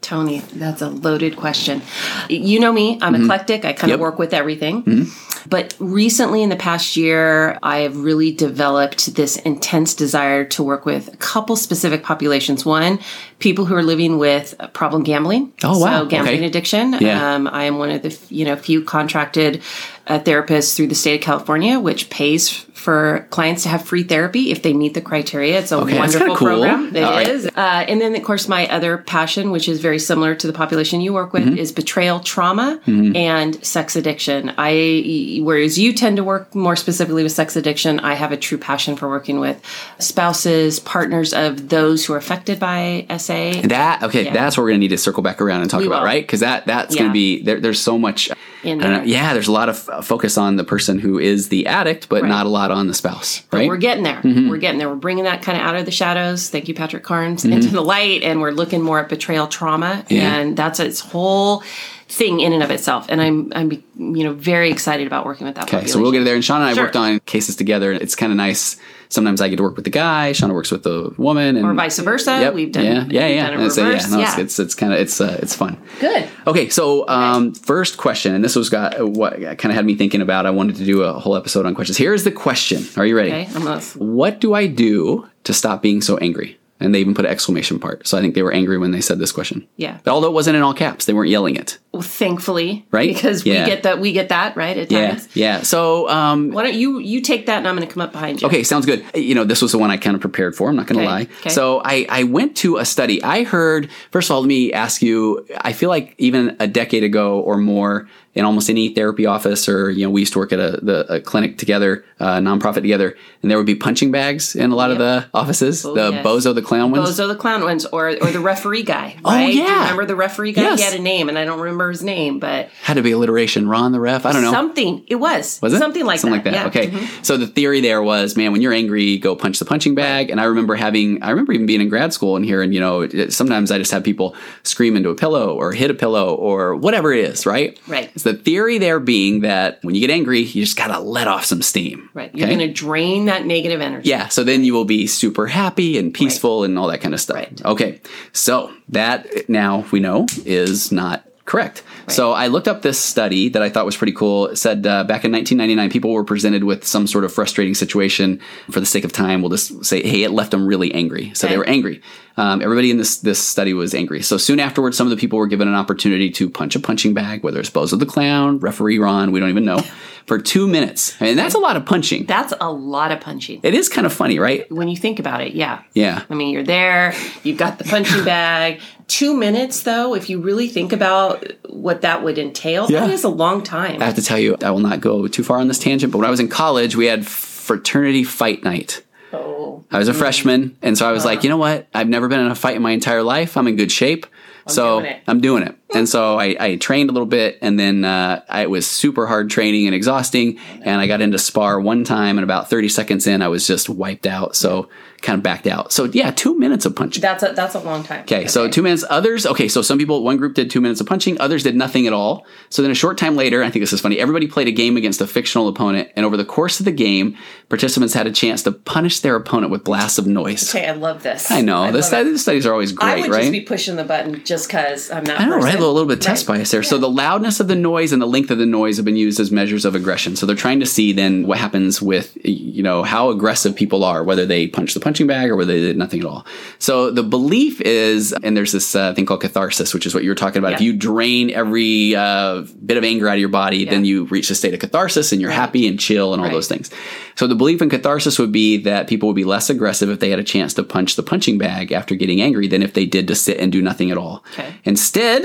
Tony, 0.00 0.40
that's 0.54 0.82
a 0.82 0.88
loaded 0.88 1.36
question. 1.36 1.82
You 2.28 2.60
know 2.60 2.72
me, 2.72 2.98
I'm 3.02 3.14
eclectic. 3.14 3.64
I 3.64 3.72
kind 3.72 3.80
Mm-hmm. 3.80 3.88
Yep. 3.90 3.90
Mm-hmm. 3.90 3.94
of 3.94 4.00
work 4.00 4.18
with 4.18 4.34
everything. 4.34 5.06
But 5.48 5.74
recently, 5.78 6.42
in 6.42 6.50
the 6.50 6.56
past 6.56 6.96
year, 6.98 7.58
I 7.62 7.78
have 7.78 7.96
really 7.96 8.30
developed 8.30 9.14
this 9.14 9.36
intense 9.38 9.94
desire 9.94 10.44
to 10.44 10.62
work 10.62 10.84
with 10.84 11.12
a 11.14 11.16
couple 11.16 11.56
specific 11.56 12.02
populations. 12.02 12.66
One, 12.66 12.98
people 13.38 13.64
who 13.64 13.74
are 13.74 13.82
living 13.82 14.18
with 14.18 14.54
problem 14.74 15.02
gambling. 15.02 15.52
Oh, 15.64 15.78
wow. 15.78 16.00
So 16.02 16.06
gambling 16.06 16.36
Okay. 16.40 16.46
addiction. 16.46 16.92
Yeah. 17.00 17.34
Um, 17.34 17.48
I 17.48 17.64
am 17.64 17.78
one 17.78 17.90
of 17.90 18.02
the 18.02 18.16
you 18.28 18.44
know 18.44 18.54
few 18.54 18.84
contracted 18.84 19.62
uh, 20.06 20.18
therapists 20.18 20.76
through 20.76 20.88
the 20.88 20.94
state 20.94 21.20
of 21.20 21.24
California, 21.24 21.80
which 21.80 22.10
pays 22.10 22.66
for 22.80 23.26
clients 23.28 23.62
to 23.64 23.68
have 23.68 23.84
free 23.84 24.02
therapy 24.02 24.50
if 24.50 24.62
they 24.62 24.72
meet 24.72 24.94
the 24.94 25.02
criteria. 25.02 25.58
It's 25.58 25.70
a 25.70 25.76
Okay, 25.76 25.98
wonderful 25.98 26.28
cool. 26.28 26.36
program. 26.36 26.96
It 26.96 27.02
All 27.04 27.10
right. 27.12 27.28
is. 27.28 27.46
Uh, 27.46 27.84
and 27.86 28.00
then, 28.00 28.16
of 28.16 28.22
course, 28.22 28.48
my 28.48 28.66
other 28.68 28.96
passion, 28.96 29.50
which 29.50 29.68
is 29.68 29.80
very 29.80 29.98
similar 29.98 30.34
to 30.34 30.46
the 30.46 30.52
population 30.54 31.02
you 31.02 31.12
work 31.12 31.34
with, 31.34 31.40
Mm-hmm. 31.44 31.58
is 31.58 31.72
betrayal 31.72 32.20
trauma 32.20 32.80
and 32.86 33.62
sex 33.64 33.96
addiction. 33.96 34.52
I, 34.56 35.40
whereas 35.42 35.78
you 35.78 35.92
tend 35.92 36.16
to 36.16 36.24
work 36.24 36.54
more 36.54 36.74
specifically 36.76 37.22
with 37.22 37.32
sex 37.32 37.54
addiction, 37.56 38.00
I 38.00 38.14
have 38.14 38.32
a 38.32 38.36
true 38.36 38.58
passion 38.58 38.96
for 38.96 39.08
working 39.08 39.40
with 39.40 39.60
spouses, 39.98 40.80
partners 40.80 41.32
of 41.34 41.68
those 41.68 42.04
who 42.06 42.14
are 42.14 42.18
affected 42.18 42.58
by 42.58 43.06
SA. 43.18 43.60
That 43.64 44.02
okay? 44.04 44.24
Yeah. 44.24 44.32
That's 44.32 44.56
what 44.56 44.64
we're 44.64 44.70
gonna 44.70 44.78
need 44.78 44.88
to 44.88 44.98
circle 44.98 45.22
back 45.22 45.40
around 45.40 45.62
and 45.62 45.70
talk 45.70 45.80
We 45.80 45.86
about, 45.86 46.00
will. 46.00 46.06
right? 46.06 46.22
Because 46.22 46.40
that 46.40 46.66
that's 46.66 46.94
Yeah. 46.94 47.02
gonna 47.02 47.12
be 47.12 47.42
there, 47.42 47.60
there's 47.60 47.80
so 47.80 47.98
much. 47.98 48.30
In 48.62 48.78
don't 48.78 48.92
there. 48.92 49.04
yeah, 49.04 49.32
there's 49.32 49.48
a 49.48 49.52
lot 49.52 49.68
of 49.68 49.88
uh, 49.88 50.02
focus 50.02 50.36
on 50.36 50.56
the 50.56 50.64
person 50.64 50.98
who 50.98 51.18
is 51.18 51.48
the 51.48 51.66
addict, 51.66 52.08
but 52.08 52.22
Right. 52.22 52.28
not 52.28 52.46
a 52.46 52.48
lot 52.50 52.70
on 52.70 52.86
the 52.88 52.94
spouse, 52.94 53.42
right? 53.52 53.66
We're 53.68 53.76
getting 53.78 54.04
there. 54.04 54.20
Mm-hmm. 54.22 54.48
We're 54.50 54.58
getting 54.58 54.78
there. 54.78 54.88
We're 54.88 54.96
bringing 54.96 55.24
that 55.24 55.42
kind 55.42 55.56
of 55.58 55.64
out 55.66 55.76
of 55.76 55.86
the 55.86 55.90
shadows. 55.90 56.50
Thank 56.50 56.68
you, 56.68 56.74
Patrick 56.74 57.02
Carnes, 57.02 57.44
into 57.44 57.68
the 57.68 57.80
light, 57.80 58.22
and 58.22 58.40
we're 58.40 58.50
looking 58.50 58.82
more 58.82 58.98
at 59.00 59.08
betrayal 59.08 59.46
trauma, 59.46 60.04
Mm-hmm. 60.04 60.14
Yeah. 60.14 60.34
and 60.36 60.56
that's 60.56 60.78
its 60.80 61.00
whole 61.00 61.62
thing 62.10 62.40
in 62.40 62.52
and 62.52 62.62
of 62.62 62.70
itself. 62.70 63.06
And 63.08 63.20
I'm, 63.22 63.52
I'm, 63.54 63.70
you 63.70 64.24
know, 64.24 64.32
very 64.32 64.70
excited 64.70 65.06
about 65.06 65.24
working 65.24 65.46
with 65.46 65.54
that. 65.56 65.72
Okay, 65.72 65.86
so 65.86 66.00
we'll 66.00 66.12
get 66.12 66.24
there. 66.24 66.34
And 66.34 66.44
Sean 66.44 66.60
and 66.60 66.76
I 66.78 66.82
worked 66.82 66.96
on 66.96 67.20
cases 67.20 67.54
together. 67.56 67.92
It's 67.92 68.16
kind 68.16 68.32
of 68.32 68.36
nice. 68.36 68.76
Sometimes 69.08 69.40
I 69.40 69.48
get 69.48 69.56
to 69.56 69.62
work 69.64 69.74
with 69.76 69.84
the 69.84 69.90
guy. 69.90 70.30
Shauna 70.32 70.52
works 70.52 70.70
with 70.70 70.82
the 70.84 71.12
woman, 71.18 71.56
and 71.56 71.64
Or 71.66 71.74
vice 71.74 71.98
versa. 71.98 72.40
Yep. 72.40 72.54
We've 72.54 72.70
done- 72.70 72.84
yeah, 72.84 73.04
yeah, 73.10 73.26
yeah. 73.26 73.50
done 73.50 73.52
yeah, 73.52 73.58
no, 73.58 73.64
it's, 73.66 73.76
Yeah. 73.78 74.40
it's 74.40 74.58
it's 74.60 74.74
kind 74.76 74.92
of 74.92 75.00
it's 75.00 75.20
uh, 75.20 75.36
it's 75.42 75.54
fun. 75.54 75.78
Good. 76.00 76.28
Okay, 76.46 76.68
so 76.68 77.08
um, 77.08 77.52
first 77.54 77.96
question, 77.96 78.34
and 78.34 78.44
this 78.44 78.54
was 78.54 78.70
got 78.70 79.00
what 79.04 79.34
kind 79.40 79.66
of 79.66 79.72
had 79.72 79.84
me 79.84 79.96
thinking 79.96 80.20
about. 80.20 80.46
I 80.46 80.50
wanted 80.50 80.76
to 80.76 80.84
do 80.84 81.02
a 81.02 81.12
whole 81.12 81.34
episode 81.36 81.66
on 81.66 81.74
questions. 81.74 81.96
Here's 81.98 82.22
the 82.22 82.30
question. 82.32 82.84
Are 82.96 83.04
you 83.06 83.16
ready? 83.16 83.30
Okay. 83.32 83.48
I'm 83.54 83.64
gonna, 83.64 83.80
What 83.96 84.40
do 84.40 84.54
I 84.54 84.66
do 84.68 85.28
to 85.44 85.52
stop 85.52 85.82
being 85.82 86.02
so 86.02 86.16
angry? 86.18 86.58
And 86.80 86.94
they 86.94 87.00
even 87.00 87.12
put 87.14 87.26
an 87.26 87.30
exclamation 87.30 87.78
part. 87.78 88.06
So 88.06 88.16
I 88.16 88.22
think 88.22 88.34
they 88.34 88.42
were 88.42 88.52
angry 88.52 88.78
when 88.78 88.90
they 88.90 89.02
said 89.02 89.18
this 89.18 89.32
question. 89.32 89.68
Yeah. 89.76 89.98
Although 90.06 90.28
it 90.28 90.32
wasn't 90.32 90.56
in 90.56 90.62
all 90.62 90.72
caps, 90.72 91.04
they 91.04 91.12
weren't 91.12 91.28
yelling 91.28 91.56
it. 91.56 91.78
Well, 91.92 92.00
thankfully, 92.02 92.86
Right? 92.90 93.12
Because 93.12 93.44
Yeah. 93.44 93.64
we 93.64 93.70
get 93.70 93.82
that 93.82 94.00
we 94.00 94.12
get 94.12 94.28
that 94.30 94.56
right 94.56 94.76
at 94.76 94.90
Yeah. 94.90 95.10
times. 95.10 95.28
Yeah. 95.34 95.62
So, 95.62 96.08
um, 96.08 96.50
Why 96.52 96.62
don't 96.62 96.74
you 96.74 96.98
you 97.00 97.20
take 97.20 97.46
that 97.46 97.58
and 97.58 97.68
I'm 97.68 97.76
going 97.76 97.86
to 97.86 97.92
come 97.92 98.00
up 98.00 98.12
behind 98.12 98.40
you? 98.40 98.46
Okay, 98.48 98.62
sounds 98.62 98.86
good. 98.86 99.04
You 99.14 99.34
know, 99.34 99.44
this 99.44 99.60
was 99.60 99.72
the 99.72 99.78
one 99.78 99.90
I 99.90 99.96
kind 99.98 100.14
of 100.14 100.20
prepared 100.20 100.54
for. 100.56 100.68
I'm 100.70 100.76
not 100.76 100.86
going 100.86 100.98
to 101.00 101.04
Okay, 101.04 101.12
lie. 101.12 101.26
okay. 101.40 101.50
So 101.50 101.82
I, 101.84 102.06
I 102.08 102.22
went 102.24 102.56
to 102.58 102.78
a 102.78 102.84
study. 102.84 103.22
I 103.22 103.42
heard, 103.42 103.90
first 104.10 104.30
of 104.30 104.34
all, 104.34 104.40
let 104.40 104.48
me 104.48 104.72
ask 104.72 105.02
you, 105.02 105.44
I 105.60 105.72
feel 105.72 105.90
like 105.90 106.14
even 106.18 106.56
a 106.60 106.66
decade 106.66 107.04
ago 107.04 107.40
or 107.40 107.56
more, 107.58 108.08
in 108.34 108.44
almost 108.44 108.70
any 108.70 108.94
therapy 108.94 109.26
office, 109.26 109.68
or, 109.68 109.90
you 109.90 110.04
know, 110.04 110.10
we 110.10 110.20
used 110.20 110.32
to 110.34 110.38
work 110.38 110.52
at 110.52 110.60
a, 110.60 110.78
the, 110.82 111.14
a 111.14 111.20
clinic 111.20 111.58
together, 111.58 112.04
a 112.20 112.38
nonprofit 112.38 112.76
together, 112.82 113.16
and 113.42 113.50
there 113.50 113.58
would 113.58 113.66
be 113.66 113.74
punching 113.74 114.12
bags 114.12 114.54
in 114.54 114.70
a 114.70 114.76
lot 114.76 114.92
of 114.92 114.98
the 114.98 115.26
offices, 115.34 115.82
the 115.82 115.88
Oh, 115.90 116.10
yes. 116.10 116.24
Bozo 116.24 116.54
the 116.54 116.62
Clown 116.62 116.92
ones. 116.92 117.18
Are 117.18 117.26
the 117.26 117.34
clown 117.34 117.62
ones, 117.64 117.86
or 117.86 118.08
or 118.22 118.30
the 118.30 118.38
referee 118.40 118.84
guy. 118.84 119.16
Right? 119.24 119.46
Do 119.50 119.52
you 119.58 119.64
Oh, 119.64 119.66
yeah. 119.66 119.80
remember 119.82 120.06
the 120.06 120.14
referee 120.16 120.52
guy? 120.52 120.62
Yes. 120.62 120.78
He 120.78 120.84
had 120.84 120.94
a 120.94 121.02
name, 121.02 121.28
and 121.28 121.36
I 121.38 121.44
don't 121.44 121.58
remember 121.60 121.90
his 121.90 122.02
name, 122.04 122.38
but 122.38 122.68
Had 122.82 122.94
to 122.94 123.02
be 123.02 123.10
alliteration. 123.10 123.68
Ron 123.68 123.90
the 123.92 124.00
ref. 124.00 124.24
I 124.26 124.32
don't 124.32 124.42
know. 124.42 124.50
something. 124.52 125.04
It 125.08 125.16
was. 125.16 125.58
Was 125.60 125.72
it 125.74 125.78
something 125.78 126.04
like 126.04 126.20
something 126.20 126.42
that? 126.42 126.64
like 126.64 126.72
that? 126.74 126.84
Yeah. 126.84 126.88
Mm-hmm. 126.90 126.96
Okay. 127.04 127.06
So 127.22 127.36
the 127.36 127.46
theory 127.48 127.80
there 127.80 128.00
was, 128.02 128.36
man, 128.36 128.52
when 128.52 128.60
you're 128.62 128.72
angry, 128.72 129.18
go 129.18 129.34
punch 129.34 129.58
the 129.58 129.64
punching 129.64 129.94
bag. 129.96 130.30
And 130.30 130.40
I 130.40 130.44
remember 130.44 130.74
having, 130.76 131.22
I 131.22 131.30
remember 131.30 131.52
even 131.52 131.66
being 131.66 131.80
in 131.80 131.88
grad 131.88 132.12
school 132.12 132.36
and 132.36 132.44
here, 132.44 132.62
and 132.62 132.72
you 132.72 132.80
know, 132.80 133.08
sometimes 133.28 133.70
I 133.72 133.78
just 133.78 133.90
have 133.90 134.04
people 134.04 134.34
scream 134.62 134.96
into 134.96 135.08
a 135.10 135.14
pillow 135.14 135.54
or 135.56 135.72
hit 135.72 135.90
a 135.90 135.94
pillow 135.94 136.34
or 136.34 136.76
whatever 136.76 137.12
it 137.12 137.24
is, 137.24 137.44
right? 137.46 137.78
Right. 137.88 138.10
It's 138.20 138.24
the 138.24 138.34
theory 138.34 138.76
there 138.76 139.00
being 139.00 139.40
that 139.40 139.78
when 139.82 139.94
you 139.94 140.00
get 140.02 140.10
angry, 140.10 140.40
you 140.40 140.62
just 140.62 140.76
gotta 140.76 140.98
let 140.98 141.26
off 141.26 141.46
some 141.46 141.62
steam. 141.62 142.10
Right. 142.12 142.34
You're 142.34 142.48
okay? 142.48 142.66
to 142.66 142.72
drain 142.72 143.24
that 143.26 143.46
negative 143.46 143.80
energy. 143.80 144.10
Yeah, 144.10 144.28
so 144.28 144.44
then 144.44 144.62
you 144.62 144.74
will 144.74 144.84
be 144.84 145.06
super 145.06 145.46
happy 145.46 145.96
and 145.96 146.12
peaceful 146.12 146.64
and 146.64 146.78
all 146.78 146.88
that 146.88 147.00
kind 147.00 147.14
of 147.14 147.20
stuff. 147.20 147.36
Right. 147.36 147.64
Okay, 147.64 148.00
so 148.32 148.70
that 148.90 149.48
now 149.48 149.86
we 149.90 150.00
know 150.00 150.26
is 150.44 150.92
not 150.92 151.24
correct. 151.50 151.82
So 152.06 152.30
I 152.30 152.46
looked 152.46 152.68
up 152.68 152.82
this 152.82 152.98
study 152.98 153.48
that 153.48 153.60
I 153.60 153.68
thought 153.68 153.84
was 153.84 153.96
pretty 153.96 154.12
cool. 154.12 154.46
It 154.46 154.56
said 154.56 154.86
uh, 154.86 155.02
back 155.02 155.24
in 155.24 155.32
1999, 155.32 155.90
people 155.90 156.12
were 156.12 156.22
presented 156.22 156.62
with 156.62 156.86
some 156.86 157.08
sort 157.08 157.24
of 157.24 157.32
frustrating 157.32 157.74
situation. 157.74 158.40
For 158.70 158.78
the 158.78 158.86
sake 158.86 159.02
of 159.02 159.12
time, 159.12 159.42
we'll 159.42 159.50
just 159.50 159.84
say, 159.84 160.00
hey, 160.00 160.22
it 160.22 160.30
left 160.30 160.52
them 160.52 160.64
really 160.64 160.94
angry. 160.94 161.32
So 161.34 161.48
they 161.48 161.58
were 161.58 161.68
angry. 161.68 162.02
Um, 162.36 162.62
everybody 162.62 162.92
in 162.92 162.98
this 162.98 163.18
this 163.18 163.40
study 163.40 163.74
was 163.74 163.94
angry. 163.94 164.22
So 164.22 164.36
soon 164.36 164.60
afterwards, 164.60 164.96
some 164.96 165.08
of 165.08 165.10
the 165.10 165.16
people 165.16 165.38
were 165.38 165.48
given 165.48 165.66
an 165.66 165.74
opportunity 165.74 166.30
to 166.30 166.48
punch 166.48 166.76
a 166.76 166.80
punching 166.80 167.14
bag, 167.14 167.42
whether 167.42 167.58
it's 167.58 167.68
Bozo 167.68 167.98
the 167.98 168.06
Clown, 168.06 168.60
referee 168.60 168.98
Ron, 168.98 169.32
we 169.32 169.40
don't 169.40 169.50
even 169.50 169.64
know, 169.64 169.82
for 170.26 170.38
two 170.38 170.66
minutes. 170.68 171.14
And 171.20 171.38
that's 171.38 171.54
a 171.54 171.58
lot 171.58 171.76
of 171.76 171.84
punching. 171.86 172.26
That's 172.26 172.52
a 172.60 172.70
lot 172.72 173.12
of 173.12 173.20
punching. 173.20 173.60
It 173.62 173.74
is 173.74 173.88
kind 173.88 174.06
of 174.06 174.12
funny, 174.12 174.38
right? 174.38 174.70
when 174.70 174.88
you 174.88 174.96
think 174.96 175.18
about 175.18 175.40
it, 175.40 175.52
yeah. 175.54 175.82
Yeah. 175.94 176.22
I 176.30 176.34
mean, 176.34 176.52
you're 176.52 176.62
there, 176.62 177.14
you've 177.42 177.58
got 177.58 177.78
the 177.78 177.84
punching 177.84 178.24
bag. 178.24 178.80
Two 179.08 179.36
minutes, 179.36 179.82
though, 179.82 180.14
if 180.14 180.30
you 180.30 180.40
really 180.40 180.68
think 180.68 180.92
about 180.92 181.44
what 181.68 182.02
that 182.02 182.22
would 182.22 182.38
entail, 182.38 182.86
Yeah. 182.90 183.00
that 183.00 183.10
is 183.10 183.24
a 183.24 183.28
long 183.28 183.62
time. 183.62 184.00
I 184.00 184.04
have 184.04 184.14
to 184.14 184.22
tell 184.22 184.38
you, 184.38 184.56
I 184.62 184.70
will 184.70 184.78
not 184.80 185.00
go 185.00 185.26
too 185.26 185.42
far 185.42 185.58
on 185.58 185.68
this 185.68 185.78
tangent, 185.80 186.12
but 186.12 186.18
when 186.18 186.26
I 186.26 186.30
was 186.30 186.40
in 186.40 186.48
college, 186.48 186.94
we 186.94 187.06
had 187.06 187.26
fraternity 187.26 188.24
fight 188.24 188.62
night. 188.64 189.02
oh, 189.32 189.84
I 189.92 189.98
was 189.98 190.08
a 190.08 190.14
freshman, 190.14 190.76
and 190.82 190.96
so 190.98 191.08
I 191.08 191.12
was 191.12 191.24
Uh-huh. 191.24 191.34
like, 191.34 191.44
you 191.44 191.50
know 191.50 191.56
what? 191.56 191.86
I've 191.94 192.08
never 192.08 192.26
been 192.28 192.40
in 192.40 192.46
a 192.48 192.54
fight 192.54 192.74
in 192.76 192.82
my 192.82 192.90
entire 192.92 193.22
life. 193.22 193.56
I'm 193.56 193.66
in 193.68 193.76
good 193.76 193.92
shape. 193.92 194.26
So 194.70 195.00
doing. 195.00 195.20
I'm 195.26 195.40
doing 195.40 195.62
it. 195.62 195.76
And 195.94 196.08
so 196.08 196.38
I, 196.38 196.56
I 196.58 196.76
trained 196.76 197.10
a 197.10 197.12
little 197.12 197.26
bit, 197.26 197.58
and 197.60 197.78
then 197.78 198.04
uh, 198.04 198.42
I, 198.48 198.62
it 198.62 198.70
was 198.70 198.86
super 198.86 199.26
hard 199.26 199.50
training 199.50 199.86
and 199.86 199.94
exhausting. 199.94 200.58
And 200.82 201.00
I 201.00 201.06
got 201.06 201.20
into 201.20 201.38
spar 201.38 201.80
one 201.80 202.04
time, 202.04 202.38
and 202.38 202.44
about 202.44 202.70
30 202.70 202.88
seconds 202.88 203.26
in, 203.26 203.42
I 203.42 203.48
was 203.48 203.66
just 203.66 203.88
wiped 203.88 204.26
out. 204.26 204.54
So 204.56 204.88
kind 205.22 205.38
of 205.38 205.42
backed 205.42 205.66
out. 205.66 205.92
So 205.92 206.04
yeah, 206.04 206.30
two 206.30 206.58
minutes 206.58 206.84
of 206.86 206.96
punching. 206.96 207.20
that's 207.20 207.42
a 207.42 207.52
that's 207.52 207.74
a 207.74 207.80
long 207.80 208.02
time. 208.02 208.22
Okay, 208.22 208.46
so 208.46 208.68
two 208.68 208.82
minutes. 208.82 209.04
Others, 209.08 209.46
okay, 209.46 209.68
so 209.68 209.82
some 209.82 209.98
people, 209.98 210.22
one 210.22 210.36
group 210.36 210.54
did 210.54 210.70
two 210.70 210.80
minutes 210.80 211.00
of 211.00 211.06
punching, 211.06 211.40
others 211.40 211.62
did 211.62 211.76
nothing 211.76 212.06
at 212.06 212.12
all. 212.12 212.46
So 212.68 212.82
then 212.82 212.90
a 212.90 212.94
short 212.94 213.18
time 213.18 213.36
later, 213.36 213.62
I 213.62 213.70
think 213.70 213.82
this 213.82 213.92
is 213.92 214.00
funny, 214.00 214.18
everybody 214.18 214.46
played 214.46 214.68
a 214.68 214.72
game 214.72 214.96
against 214.96 215.20
a 215.20 215.26
fictional 215.26 215.68
opponent, 215.68 216.08
and 216.16 216.26
over 216.26 216.36
the 216.36 216.44
course 216.44 216.80
of 216.80 216.84
the 216.84 216.92
game, 216.92 217.36
participants 217.68 218.14
had 218.14 218.26
a 218.26 218.32
chance 218.32 218.62
to 218.64 218.72
punish 218.72 219.20
their 219.20 219.36
opponent 219.36 219.70
with 219.70 219.84
blasts 219.84 220.18
of 220.18 220.26
noise. 220.26 220.74
Okay, 220.74 220.86
I 220.86 220.92
love 220.92 221.22
this. 221.22 221.50
I 221.50 221.60
know, 221.60 221.90
the, 221.92 221.98
love 221.98 222.10
the 222.10 222.38
studies 222.38 222.66
are 222.66 222.72
always 222.72 222.92
great. 222.92 223.08
I 223.08 223.20
would 223.20 223.30
right? 223.30 223.40
just 223.40 223.52
be 223.52 223.60
pushing 223.62 223.96
the 223.96 224.04
button 224.04 224.44
just 224.44 224.68
because 224.68 225.10
I'm 225.10 225.24
not. 225.24 225.40
I 225.40 225.44
know, 225.46 225.56
right? 225.58 225.74
A 225.74 225.78
little, 225.78 225.92
little 225.94 226.08
bit 226.08 226.18
of 226.18 226.24
test 226.24 226.48
Right. 226.48 226.58
bias 226.58 226.70
there. 226.70 226.82
So 226.82 226.98
the 226.98 227.08
loudness 227.08 227.60
of 227.60 227.68
the 227.68 227.76
noise 227.76 228.12
and 228.12 228.20
the 228.20 228.26
length 228.26 228.50
of 228.50 228.58
the 228.58 228.66
noise 228.66 228.96
have 228.96 229.04
been 229.04 229.16
used 229.16 229.40
as 229.40 229.50
measures 229.50 229.84
of 229.84 229.94
aggression. 229.94 230.36
So 230.36 230.46
they're 230.46 230.56
trying 230.56 230.80
to 230.80 230.86
see 230.86 231.12
then 231.12 231.46
what 231.46 231.58
happens 231.58 232.00
with, 232.00 232.36
you 232.44 232.82
know, 232.82 233.02
how 233.02 233.30
aggressive 233.30 233.76
people 233.76 234.04
are, 234.04 234.24
whether 234.24 234.46
they 234.46 234.66
punch 234.66 234.94
the 234.94 235.00
punching 235.10 235.26
bag 235.26 235.50
or 235.50 235.56
whether 235.56 235.72
they 235.72 235.80
did 235.80 235.96
nothing 235.96 236.20
at 236.20 236.26
all. 236.26 236.46
So 236.78 237.10
the 237.10 237.24
belief 237.24 237.80
is, 237.80 238.32
and 238.44 238.56
there's 238.56 238.70
this 238.70 238.94
uh, 238.94 239.12
thing 239.12 239.26
called 239.26 239.40
catharsis, 239.40 239.92
which 239.92 240.06
is 240.06 240.14
what 240.14 240.22
you 240.22 240.30
were 240.30 240.36
talking 240.36 240.60
about. 240.60 240.74
If 240.74 240.80
you 240.80 240.92
drain 240.96 241.50
every 241.50 242.14
uh, 242.14 242.62
bit 242.86 242.96
of 242.96 243.02
anger 243.02 243.26
out 243.28 243.34
of 243.34 243.40
your 243.40 243.48
body, 243.48 243.84
then 243.84 244.04
you 244.04 244.24
reach 244.26 244.50
a 244.50 244.54
state 244.54 244.72
of 244.72 244.78
catharsis 244.78 245.32
and 245.32 245.40
you're 245.40 245.50
happy 245.50 245.88
and 245.88 245.98
chill 245.98 246.32
and 246.32 246.40
all 246.40 246.46
Right. 246.46 246.54
those 246.54 246.68
things. 246.68 246.90
So 247.34 247.48
the 247.48 247.56
belief 247.56 247.82
in 247.82 247.90
catharsis 247.90 248.38
would 248.38 248.52
be 248.52 248.76
that 248.84 249.08
people 249.08 249.26
would 249.28 249.34
be 249.36 249.44
less 249.44 249.68
aggressive 249.68 250.08
if 250.10 250.20
they 250.20 250.30
had 250.30 250.38
a 250.38 250.44
chance 250.44 250.74
to 250.74 250.84
punch 250.84 251.16
the 251.16 251.24
punching 251.24 251.58
bag 251.58 251.90
after 251.90 252.14
getting 252.14 252.40
angry 252.40 252.68
than 252.68 252.82
if 252.84 252.92
they 252.94 253.04
did 253.06 253.26
to 253.28 253.34
sit 253.34 253.58
and 253.58 253.72
do 253.72 253.82
nothing 253.82 254.12
at 254.12 254.16
all. 254.16 254.44
Okay. 254.52 254.74
Instead, 254.84 255.42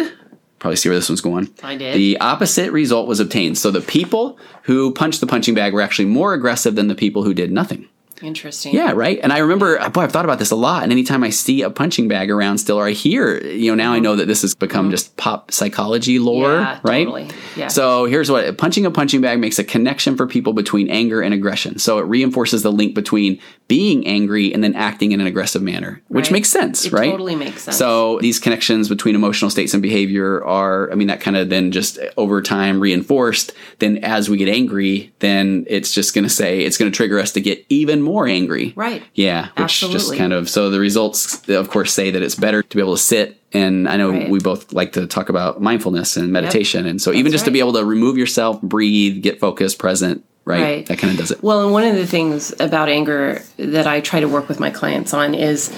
probably 0.60 0.76
see 0.76 0.90
where 0.90 0.98
this 0.98 1.10
one's 1.10 1.22
going. 1.22 1.50
I 1.64 1.76
did. 1.76 1.96
The 1.96 2.20
opposite 2.20 2.72
result 2.72 3.08
was 3.08 3.20
obtained. 3.20 3.58
So 3.58 3.72
the 3.72 3.82
people 3.82 4.38
who 4.64 4.92
punched 4.94 5.22
the 5.22 5.28
punching 5.28 5.56
bag 5.56 5.74
were 5.74 5.82
actually 5.82 6.06
more 6.06 6.34
aggressive 6.34 6.76
than 6.76 6.88
the 6.88 6.96
people 6.96 7.24
who 7.24 7.34
did 7.34 7.52
nothing. 7.52 7.88
Interesting. 8.22 8.74
Yeah, 8.74 8.94
right. 8.94 9.20
And 9.22 9.34
I 9.34 9.40
remember, 9.40 9.80
uh, 9.80 9.90
boy, 9.90 10.02
I've 10.02 10.12
thought 10.12 10.26
about 10.26 10.40
this 10.40 10.52
a 10.52 10.56
lot. 10.56 10.84
And 10.84 10.92
anytime 10.92 11.24
I 11.24 11.30
see 11.30 11.62
a 11.62 11.70
punching 11.70 12.08
bag 12.08 12.32
around 12.32 12.58
still, 12.60 12.78
or 12.78 12.88
I 12.88 12.92
hear, 12.92 13.42
you 13.44 13.72
know, 13.72 13.76
now 13.76 13.92
I 13.92 13.98
mm-hmm. 13.98 14.04
know 14.04 14.16
that 14.16 14.28
this 14.28 14.42
has 14.42 14.56
become 14.56 14.86
mm-hmm. 14.86 14.92
just 14.92 15.18
pop 15.18 15.52
psychology 15.52 16.20
lore, 16.20 16.54
Yeah, 16.54 16.80
right? 16.84 17.06
totally. 17.06 17.30
Yeah. 17.56 17.68
So 17.68 18.06
here's 18.06 18.32
what 18.32 18.58
punching 18.58 18.86
a 18.86 18.92
punching 18.92 19.22
bag 19.22 19.40
makes 19.40 19.60
a 19.60 19.64
connection 19.64 20.16
for 20.16 20.28
people 20.28 20.54
between 20.54 20.90
anger 20.90 21.22
and 21.22 21.34
aggression. 21.34 21.80
So 21.80 21.98
it 22.00 22.04
reinforces 22.04 22.64
the 22.64 22.72
link 22.72 22.96
between 22.96 23.40
being 23.68 24.06
angry 24.08 24.54
and 24.54 24.64
then 24.64 24.76
acting 24.76 25.12
in 25.12 25.20
an 25.20 25.28
aggressive 25.28 25.62
manner, 25.62 26.02
which 26.08 26.26
Right. 26.26 26.34
makes 26.34 26.50
sense, 26.50 26.86
It 26.86 26.94
right? 26.94 27.10
totally 27.12 27.36
makes 27.36 27.64
sense. 27.64 27.78
So 27.78 28.20
these 28.22 28.40
connections 28.40 28.90
between 28.90 29.16
emotional 29.16 29.50
states 29.50 29.74
and 29.74 29.82
behavior 29.82 30.44
are, 30.44 30.92
I 30.92 30.96
mean, 30.96 31.08
that 31.08 31.20
kind 31.20 31.36
of 31.36 31.50
then 31.50 31.72
just 31.72 31.98
uh, 31.98 32.06
over 32.16 32.42
time 32.42 32.80
reinforced. 32.80 33.54
Then 33.80 33.98
as 34.00 34.30
we 34.30 34.38
get 34.38 34.50
angry, 34.50 35.12
then 35.20 35.66
it's 35.68 35.92
just 35.92 36.14
going 36.14 36.24
to 36.24 36.30
say, 36.30 36.62
it's 36.62 36.78
going 36.78 36.92
to 36.92 36.96
trigger 36.96 37.20
us 37.20 37.32
to 37.34 37.42
get 37.42 37.66
even 37.70 38.05
more 38.06 38.28
angry. 38.28 38.72
Right. 38.76 39.04
Yeah. 39.14 39.50
Which 39.58 39.82
just 39.82 40.16
kind 40.16 40.32
of, 40.32 40.50
so 40.50 40.70
the 40.70 40.80
results, 40.80 41.48
of 41.50 41.70
course, 41.70 41.92
say 41.92 42.12
that 42.12 42.22
it's 42.22 42.36
better 42.36 42.64
to 42.64 42.78
be 42.78 42.82
able 42.82 42.96
to 42.96 43.02
sit. 43.02 43.42
And 43.52 43.90
I 43.90 43.98
know 43.98 44.12
Right. 44.12 44.30
we 44.30 44.40
both 44.40 44.72
like 44.72 44.94
to 44.94 45.08
talk 45.08 45.30
about 45.30 45.62
mindfulness 45.62 46.16
and 46.16 46.32
meditation. 46.32 46.86
And 46.86 47.02
so 47.02 47.12
even 47.12 47.26
That's 47.26 47.34
just 47.34 47.46
to 47.46 47.52
be 47.52 47.60
able 47.60 47.74
to 47.74 47.84
remove 47.84 48.18
yourself, 48.18 48.62
breathe, 48.62 49.22
get 49.24 49.40
focused, 49.40 49.80
present, 49.80 50.24
right? 50.46 50.62
Right. 50.62 50.86
That 50.86 50.98
kind 51.00 51.12
of 51.12 51.18
does 51.20 51.32
it. 51.32 51.42
Well, 51.44 51.64
and 51.64 51.72
one 51.72 51.84
of 51.84 51.96
the 51.96 52.08
things 52.08 52.54
about 52.60 52.88
anger 52.90 53.42
that 53.58 53.88
I 53.88 54.00
try 54.02 54.20
to 54.20 54.28
work 54.28 54.48
with 54.48 54.60
my 54.60 54.70
clients 54.70 55.14
on 55.14 55.34
is, 55.34 55.72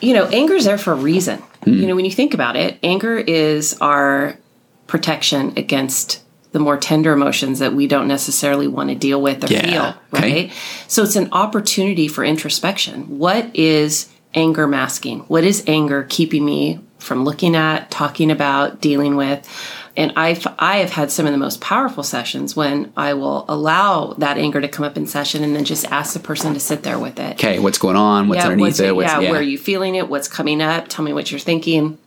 you 0.00 0.14
know, 0.14 0.26
anger 0.26 0.54
is 0.54 0.64
there 0.64 0.78
for 0.78 0.92
a 0.92 0.96
reason. 0.96 1.38
Hmm. 1.64 1.74
You 1.74 1.86
know, 1.86 1.96
when 1.96 2.04
you 2.04 2.10
think 2.10 2.34
about 2.34 2.56
it, 2.56 2.78
anger 2.82 3.16
is 3.16 3.76
our 3.80 4.36
protection 4.86 5.52
against 5.56 6.22
the 6.52 6.58
more 6.58 6.76
tender 6.76 7.12
emotions 7.12 7.58
that 7.58 7.74
we 7.74 7.86
don't 7.86 8.08
necessarily 8.08 8.66
want 8.66 8.88
to 8.90 8.94
deal 8.94 9.20
with 9.20 9.44
or 9.44 9.52
Yeah, 9.52 9.92
feel, 9.92 9.94
okay. 10.14 10.32
right? 10.44 10.52
So 10.86 11.02
it's 11.02 11.16
an 11.16 11.28
opportunity 11.32 12.08
for 12.08 12.24
introspection. 12.24 13.18
What 13.18 13.54
is 13.54 14.08
anger 14.34 14.66
masking? 14.66 15.20
What 15.20 15.44
is 15.44 15.62
anger 15.66 16.06
keeping 16.08 16.44
me 16.44 16.80
from 16.98 17.24
looking 17.24 17.54
at, 17.54 17.90
talking 17.90 18.30
about, 18.30 18.80
dealing 18.80 19.16
with? 19.16 19.46
And 19.96 20.12
I've 20.14 20.46
I 20.60 20.76
have 20.76 20.90
had 20.90 21.10
some 21.10 21.26
of 21.26 21.32
the 21.32 21.38
most 21.38 21.60
powerful 21.60 22.04
sessions 22.04 22.54
when 22.54 22.92
I 22.96 23.14
will 23.14 23.44
allow 23.48 24.14
that 24.18 24.38
anger 24.38 24.60
to 24.60 24.68
come 24.68 24.84
up 24.84 24.96
in 24.96 25.08
session 25.08 25.42
and 25.42 25.56
then 25.56 25.64
just 25.64 25.84
ask 25.86 26.12
the 26.12 26.20
person 26.20 26.54
to 26.54 26.60
sit 26.60 26.84
there 26.84 27.00
with 27.00 27.18
it. 27.18 27.32
Okay. 27.32 27.58
What's 27.58 27.78
going 27.78 27.96
on? 27.96 28.28
What's 28.28 28.44
underneath 28.44 28.64
what's 28.64 28.80
it? 28.80 28.94
What's, 28.94 29.12
yeah, 29.12 29.18
where 29.18 29.40
are 29.40 29.42
you 29.42 29.58
feeling 29.58 29.96
it? 29.96 30.08
What's 30.08 30.28
coming 30.28 30.62
up? 30.62 30.86
Tell 30.86 31.04
me 31.04 31.12
what 31.12 31.32
you're 31.32 31.40
thinking. 31.40 31.98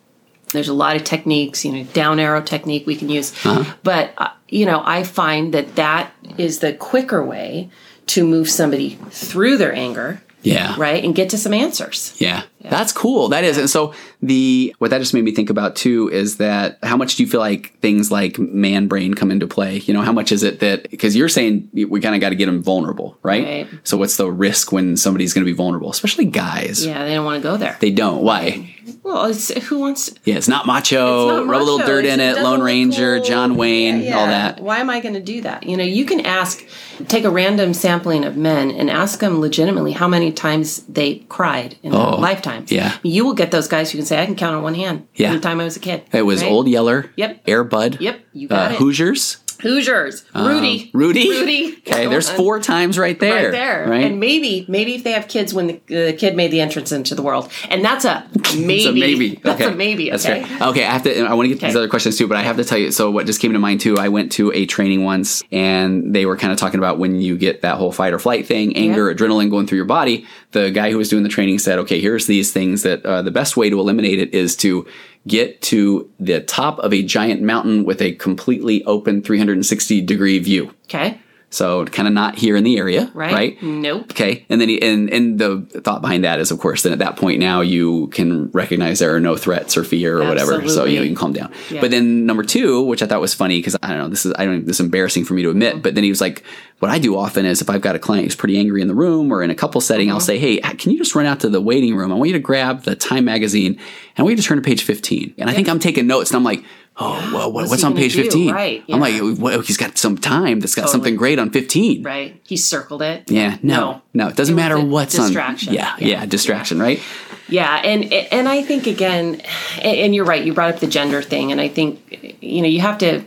There's 0.53 0.67
a 0.67 0.74
lot 0.74 0.96
of 0.96 1.03
techniques, 1.03 1.63
you 1.65 1.72
know, 1.72 1.84
down 1.93 2.20
arrow 2.20 2.41
technique 2.41 2.86
we 2.86 2.96
can 2.96 3.10
use. 3.10 3.31
Uh-huh. 3.46 3.74
But, 3.84 4.13
uh, 4.17 4.29
you 4.50 4.65
know, 4.65 4.81
I 4.86 5.03
find 5.03 5.53
that 5.53 5.75
that 5.75 6.12
is 6.38 6.60
the 6.60 6.74
quicker 6.74 7.24
way 7.24 7.70
to 8.08 8.25
move 8.25 8.50
somebody 8.50 8.98
through 9.12 9.58
their 9.58 9.74
anger, 9.74 10.22
Yeah. 10.41 10.75
right? 10.77 11.03
And 11.03 11.15
get 11.15 11.29
to 11.29 11.38
some 11.38 11.53
answers. 11.53 12.13
Yeah. 12.17 12.43
That's 12.70 12.91
cool. 12.91 13.30
That 13.30 13.44
is. 13.44 13.58
And 13.58 13.70
so 13.70 13.94
the 14.22 14.75
what 14.77 14.91
that 14.91 15.00
just 15.00 15.13
made 15.13 15.24
me 15.24 15.32
think 15.32 15.50
about 15.50 15.75
too 15.75 16.10
is 16.12 16.38
that 16.38 16.77
how 16.84 16.96
much 16.98 17.15
do 17.15 17.24
you 17.24 17.30
feel 17.30 17.39
like 17.39 17.77
things 17.80 18.12
like 18.12 18.38
man 18.38 18.88
brain 18.88 19.13
come 19.13 19.32
into 19.32 19.48
play? 19.48 19.77
You 19.77 19.94
know, 19.94 20.01
how 20.01 20.12
much 20.12 20.32
is 20.32 20.44
it 20.44 20.60
that 20.60 20.89
because 20.91 21.15
you're 21.15 21.30
saying 21.30 21.70
we 21.74 22.00
kind 22.00 22.15
of 22.15 22.22
got 22.22 22.30
to 22.30 22.36
get 22.36 22.46
them 22.46 22.62
vulnerable, 22.62 23.18
right? 23.24 23.44
Right. 23.44 23.68
So 23.84 23.98
what's 23.98 24.18
the 24.18 24.32
risk 24.32 24.72
when 24.72 24.98
somebody's 24.98 25.34
going 25.34 25.46
to 25.46 25.51
be 25.51 25.56
vulnerable, 25.56 25.89
especially 25.89 26.25
guys? 26.25 26.86
Yeah, 26.86 27.03
they 27.06 27.13
don't 27.15 27.25
want 27.25 27.41
to 27.41 27.48
go 27.48 27.58
there. 27.58 27.77
They 27.80 27.91
don't. 27.91 28.22
Why? 28.24 28.75
well, 29.03 29.25
it's, 29.25 29.51
who 29.68 29.80
wants 29.80 30.12
to? 30.12 30.20
Yeah, 30.25 30.36
it's 30.36 30.48
not 30.48 30.65
macho. 30.68 31.30
It's 31.30 31.38
not 31.38 31.48
rub 31.48 31.62
a 31.62 31.63
little 31.63 31.80
macho. 31.80 31.91
dirt 31.91 32.06
in 32.06 32.20
it. 32.20 32.38
Lone 32.41 32.62
Ranger, 32.62 33.18
cool. 33.18 33.25
John 33.25 33.56
Wayne, 33.56 34.01
Yeah, 34.01 34.18
all 34.18 34.27
that. 34.27 34.60
Why 34.60 34.77
am 34.80 34.89
I 34.89 35.00
going 35.00 35.15
to 35.15 35.22
do 35.22 35.41
that? 35.41 35.63
You 35.63 35.77
know, 35.77 35.84
you 35.84 36.06
can 36.06 36.22
ask, 36.25 36.63
take 37.08 37.24
a 37.24 37.30
random 37.30 37.74
sampling 37.74 38.25
of 38.25 38.38
men 38.38 38.70
and 38.72 38.89
ask 38.89 39.20
them 39.20 39.39
legitimately 39.39 39.94
how 39.94 40.08
many 40.08 40.32
times 40.32 40.84
they 40.84 41.15
cried 41.30 41.77
in 41.84 41.94
Oh, 41.94 42.12
their 42.12 42.20
lifetime. 42.20 42.50
Time. 42.51 42.65
Yeah. 42.67 42.98
You 43.03 43.25
will 43.25 43.34
get 43.34 43.51
those 43.51 43.67
guys 43.67 43.91
who 43.91 43.98
can 43.98 44.05
say, 44.05 44.22
I 44.22 44.25
can 44.25 44.36
count 44.36 44.55
on 44.55 44.63
one 44.63 44.75
hand. 44.75 45.08
Yeah. 45.15 45.29
From 45.29 45.38
the 45.38 45.43
time 45.43 45.60
I 45.60 45.63
was 45.63 45.77
a 45.77 45.79
kid. 45.79 46.03
It 46.12 46.24
was 46.24 46.41
right? 46.41 46.51
Old 46.51 46.67
Yeller. 46.67 47.12
Yep. 47.15 47.41
Air 47.48 47.63
Bud. 47.63 48.00
Yep, 48.00 48.20
you 48.34 48.48
got 48.48 48.72
uh, 48.72 48.74
it. 48.74 48.77
Hoosiers. 48.77 49.41
Hoosiers. 49.62 50.25
Rudy. 50.36 50.91
Um, 50.94 51.00
Rudy. 51.00 51.30
Rudy. 51.30 51.77
Okay, 51.91 52.08
there's 52.08 52.30
four 52.30 52.60
times 52.62 52.98
right 52.98 53.20
there. 53.20 53.46
Right 53.46 53.51
there. 53.51 53.89
Right. 53.89 54.06
And 54.06 54.20
maybe, 54.20 54.65
maybe 54.70 54.96
if 54.96 55.03
they 55.03 55.12
have 55.12 55.27
kids 55.27 55.53
when 55.53 55.68
the, 55.68 55.82
the 55.88 56.13
kid 56.13 56.36
made 56.38 56.51
the 56.51 56.62
entrance 56.62 56.91
into 56.91 57.15
the 57.15 57.22
world. 57.22 57.51
And 57.70 57.84
that's 57.84 58.06
a 58.06 58.25
maybe. 58.56 58.86
A 58.88 58.91
maybe. 58.94 59.36
That's 59.36 59.62
okay. 59.62 59.74
a 59.74 59.75
maybe. 59.75 60.13
Okay. 60.13 60.44
fair. 60.44 60.70
Okay, 60.70 60.86
I 60.86 60.91
have 60.91 61.03
to. 61.03 61.25
I 61.25 61.34
want 61.34 61.48
to 61.48 61.50
get 61.50 61.60
to 61.60 61.65
these 61.65 61.75
other 61.75 61.89
questions 61.89 62.18
too, 62.18 62.27
but 62.27 62.38
I 62.38 62.44
have 62.44 62.56
to 62.58 62.63
tell 62.63 62.77
you. 62.77 62.91
So, 62.91 63.12
what 63.12 63.25
just 63.25 63.41
came 63.41 63.53
to 63.53 63.60
mind 63.60 63.82
too? 63.82 63.98
I 63.98 64.10
went 64.10 64.32
to 64.34 64.51
a 64.53 64.65
training 64.65 65.03
once, 65.03 65.44
and 65.51 66.15
they 66.15 66.25
were 66.25 66.38
kind 66.38 66.53
of 66.53 66.60
talking 66.60 66.80
about 66.80 66.98
when 66.98 67.20
you 67.20 67.38
get 67.38 67.62
that 67.63 67.75
whole 67.75 67.91
fight 67.91 68.13
or 68.13 68.20
flight 68.20 68.46
thing, 68.46 68.75
anger, 68.77 69.13
adrenaline 69.13 69.50
going 69.50 69.68
through 69.68 69.77
your 69.77 69.86
body. 69.86 70.25
The 70.51 70.72
guy 70.72 70.91
who 70.91 70.98
was 70.98 71.10
doing 71.10 71.24
the 71.24 71.30
training 71.30 71.60
said, 71.60 71.80
"Okay, 71.80 72.00
here's 72.00 72.25
these 72.25 72.53
things 72.53 72.84
that 72.84 73.06
uh, 73.06 73.22
the 73.22 73.32
best 73.32 73.58
way 73.58 73.70
to 73.70 73.80
eliminate 73.80 74.20
it 74.20 74.34
is 74.34 74.56
to." 74.58 74.88
Get 75.28 75.62
to 75.63 76.10
the 76.20 76.42
top 76.42 76.80
of 76.80 76.94
a 76.94 77.04
giant 77.04 77.42
mountain 77.42 77.84
with 77.84 78.01
a 78.01 78.13
completely 78.13 78.84
open 78.86 79.22
360 79.22 80.01
degree 80.01 80.40
view. 80.40 80.74
Okay. 80.86 81.20
So 81.53 81.84
kind 81.86 82.08
of 82.08 82.13
not 82.13 82.38
here 82.38 82.55
in 82.55 82.63
the 82.63 82.77
area, 82.77 83.12
Right. 83.13 83.34
right? 83.34 83.62
Nope. 83.62 84.12
Okay, 84.12 84.46
and 84.50 84.62
then 84.62 84.70
he, 84.70 84.81
and 84.81 85.10
and 85.12 85.38
the 85.38 85.62
thought 85.84 86.01
behind 86.01 86.24
that 86.24 86.39
is, 86.39 86.50
of 86.50 86.60
course, 86.60 86.84
then 86.84 86.93
at 86.93 87.00
that 87.00 87.17
point 87.17 87.39
now 87.41 87.60
you 87.60 88.08
can 88.08 88.50
recognize 88.51 89.00
there 89.00 89.13
are 89.13 89.20
no 89.20 89.36
threats 89.36 89.75
or 89.75 89.84
fear 89.84 90.22
or 90.22 90.27
whatever, 90.29 90.67
so 90.70 90.86
you 90.86 90.96
know 90.96 91.01
you 91.03 91.10
can 91.10 91.15
calm 91.15 91.34
down. 91.34 91.51
Yeah. 91.70 91.81
But 91.81 91.91
then 91.91 92.25
number 92.25 92.43
two, 92.43 92.81
which 92.84 93.03
I 93.03 93.05
thought 93.05 93.20
was 93.20 93.34
funny 93.34 93.60
because 93.60 93.75
I 93.84 93.89
don't 93.89 93.98
know, 93.98 94.08
this 94.08 94.25
is 94.25 94.34
I 94.38 94.46
don't 94.46 94.65
this 94.65 94.77
is 94.77 94.86
embarrassing 94.86 95.25
for 95.25 95.34
me 95.34 95.41
to 95.43 95.50
admit, 95.50 95.84
but 95.84 95.93
then 95.93 96.05
he 96.05 96.10
was 96.10 96.22
like, 96.22 96.41
what 96.79 96.89
I 96.89 97.00
do 97.00 97.17
often 97.17 97.46
is 97.46 97.62
if 97.62 97.70
I've 97.70 97.81
got 97.81 97.96
a 97.96 98.00
client 98.00 98.25
who's 98.27 98.36
pretty 98.36 98.58
angry 98.58 98.81
in 98.81 98.88
the 98.88 98.96
room 98.96 99.29
or 99.31 99.43
in 99.43 99.50
a 99.50 99.55
couple 99.55 99.81
setting, 99.81 100.08
Uh-huh. 100.08 100.15
I'll 100.15 100.22
say, 100.22 100.39
hey, 100.39 100.58
can 100.60 100.91
you 100.91 100.98
just 100.98 101.15
run 101.15 101.25
out 101.25 101.41
to 101.41 101.50
the 101.50 101.60
waiting 101.62 101.96
room? 101.98 102.13
I 102.13 102.15
want 102.15 102.29
you 102.29 102.34
to 102.34 102.39
grab 102.39 102.84
the 102.84 102.96
Time 102.96 103.25
magazine 103.25 103.74
and 103.74 103.79
I 104.17 104.22
want 104.24 104.38
you 104.38 104.41
to 104.41 104.48
turn 104.48 104.58
to 104.58 104.63
page 104.63 104.84
fifteen. 104.84 105.34
And 105.38 105.50
I 105.50 105.53
think 105.53 105.67
I'm 105.67 105.79
taking 105.79 106.08
notes, 106.08 106.29
and 106.31 106.38
I'm 106.38 106.46
like. 106.46 106.63
Oh 106.98 107.14
well, 107.34 107.52
what, 107.52 107.54
What's 107.54 107.70
what's 107.72 107.84
on 107.84 107.96
page 107.96 108.14
do? 108.14 108.22
fifteen? 108.24 108.54
Right, 108.54 108.84
I'm 108.90 109.00
like, 109.00 109.22
well, 109.40 109.62
he's 109.62 109.78
got 109.78 109.98
some 109.98 110.18
time 110.18 110.60
that's 110.60 110.76
got 110.76 110.82
Totally. 110.84 110.92
something 110.92 111.16
great 111.16 111.40
on 111.40 111.50
fifteen. 111.50 112.04
Right. 112.04 112.40
He 112.46 112.58
circled 112.58 113.02
it. 113.02 113.32
Yeah, 113.32 113.58
no, 113.64 114.02
no, 114.14 114.28
it 114.28 114.36
doesn't 114.36 114.54
It 114.54 114.58
matter 114.58 114.80
what's 114.80 115.16
distraction. 115.16 115.70
on. 115.70 115.76
Yeah, 115.76 115.96
yeah, 116.00 116.08
Yeah. 116.08 116.26
distraction, 116.26 116.80
right? 116.80 117.00
Yeah, 117.48 117.76
and 117.84 118.12
and 118.12 118.48
I 118.50 118.62
think 118.62 118.88
again, 118.88 119.42
and 119.82 120.14
you're 120.14 120.26
right. 120.26 120.44
You 120.44 120.54
brought 120.54 120.74
up 120.74 120.80
the 120.82 120.88
gender 120.88 121.22
thing, 121.22 121.52
and 121.52 121.60
I 121.62 121.70
think 121.70 122.38
you 122.42 122.62
know 122.62 122.68
you 122.68 122.82
have 122.82 122.98
to 123.00 123.24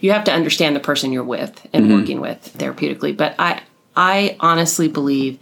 you 0.00 0.12
have 0.12 0.24
to 0.24 0.32
understand 0.32 0.76
the 0.76 0.80
person 0.80 1.12
you're 1.12 1.24
with 1.24 1.66
and 1.72 1.86
Mm-hmm. 1.86 1.94
working 1.94 2.20
with 2.20 2.54
therapeutically. 2.56 3.16
But 3.16 3.34
I 3.38 3.62
I 3.96 4.36
honestly 4.40 4.88
believe 4.88 5.38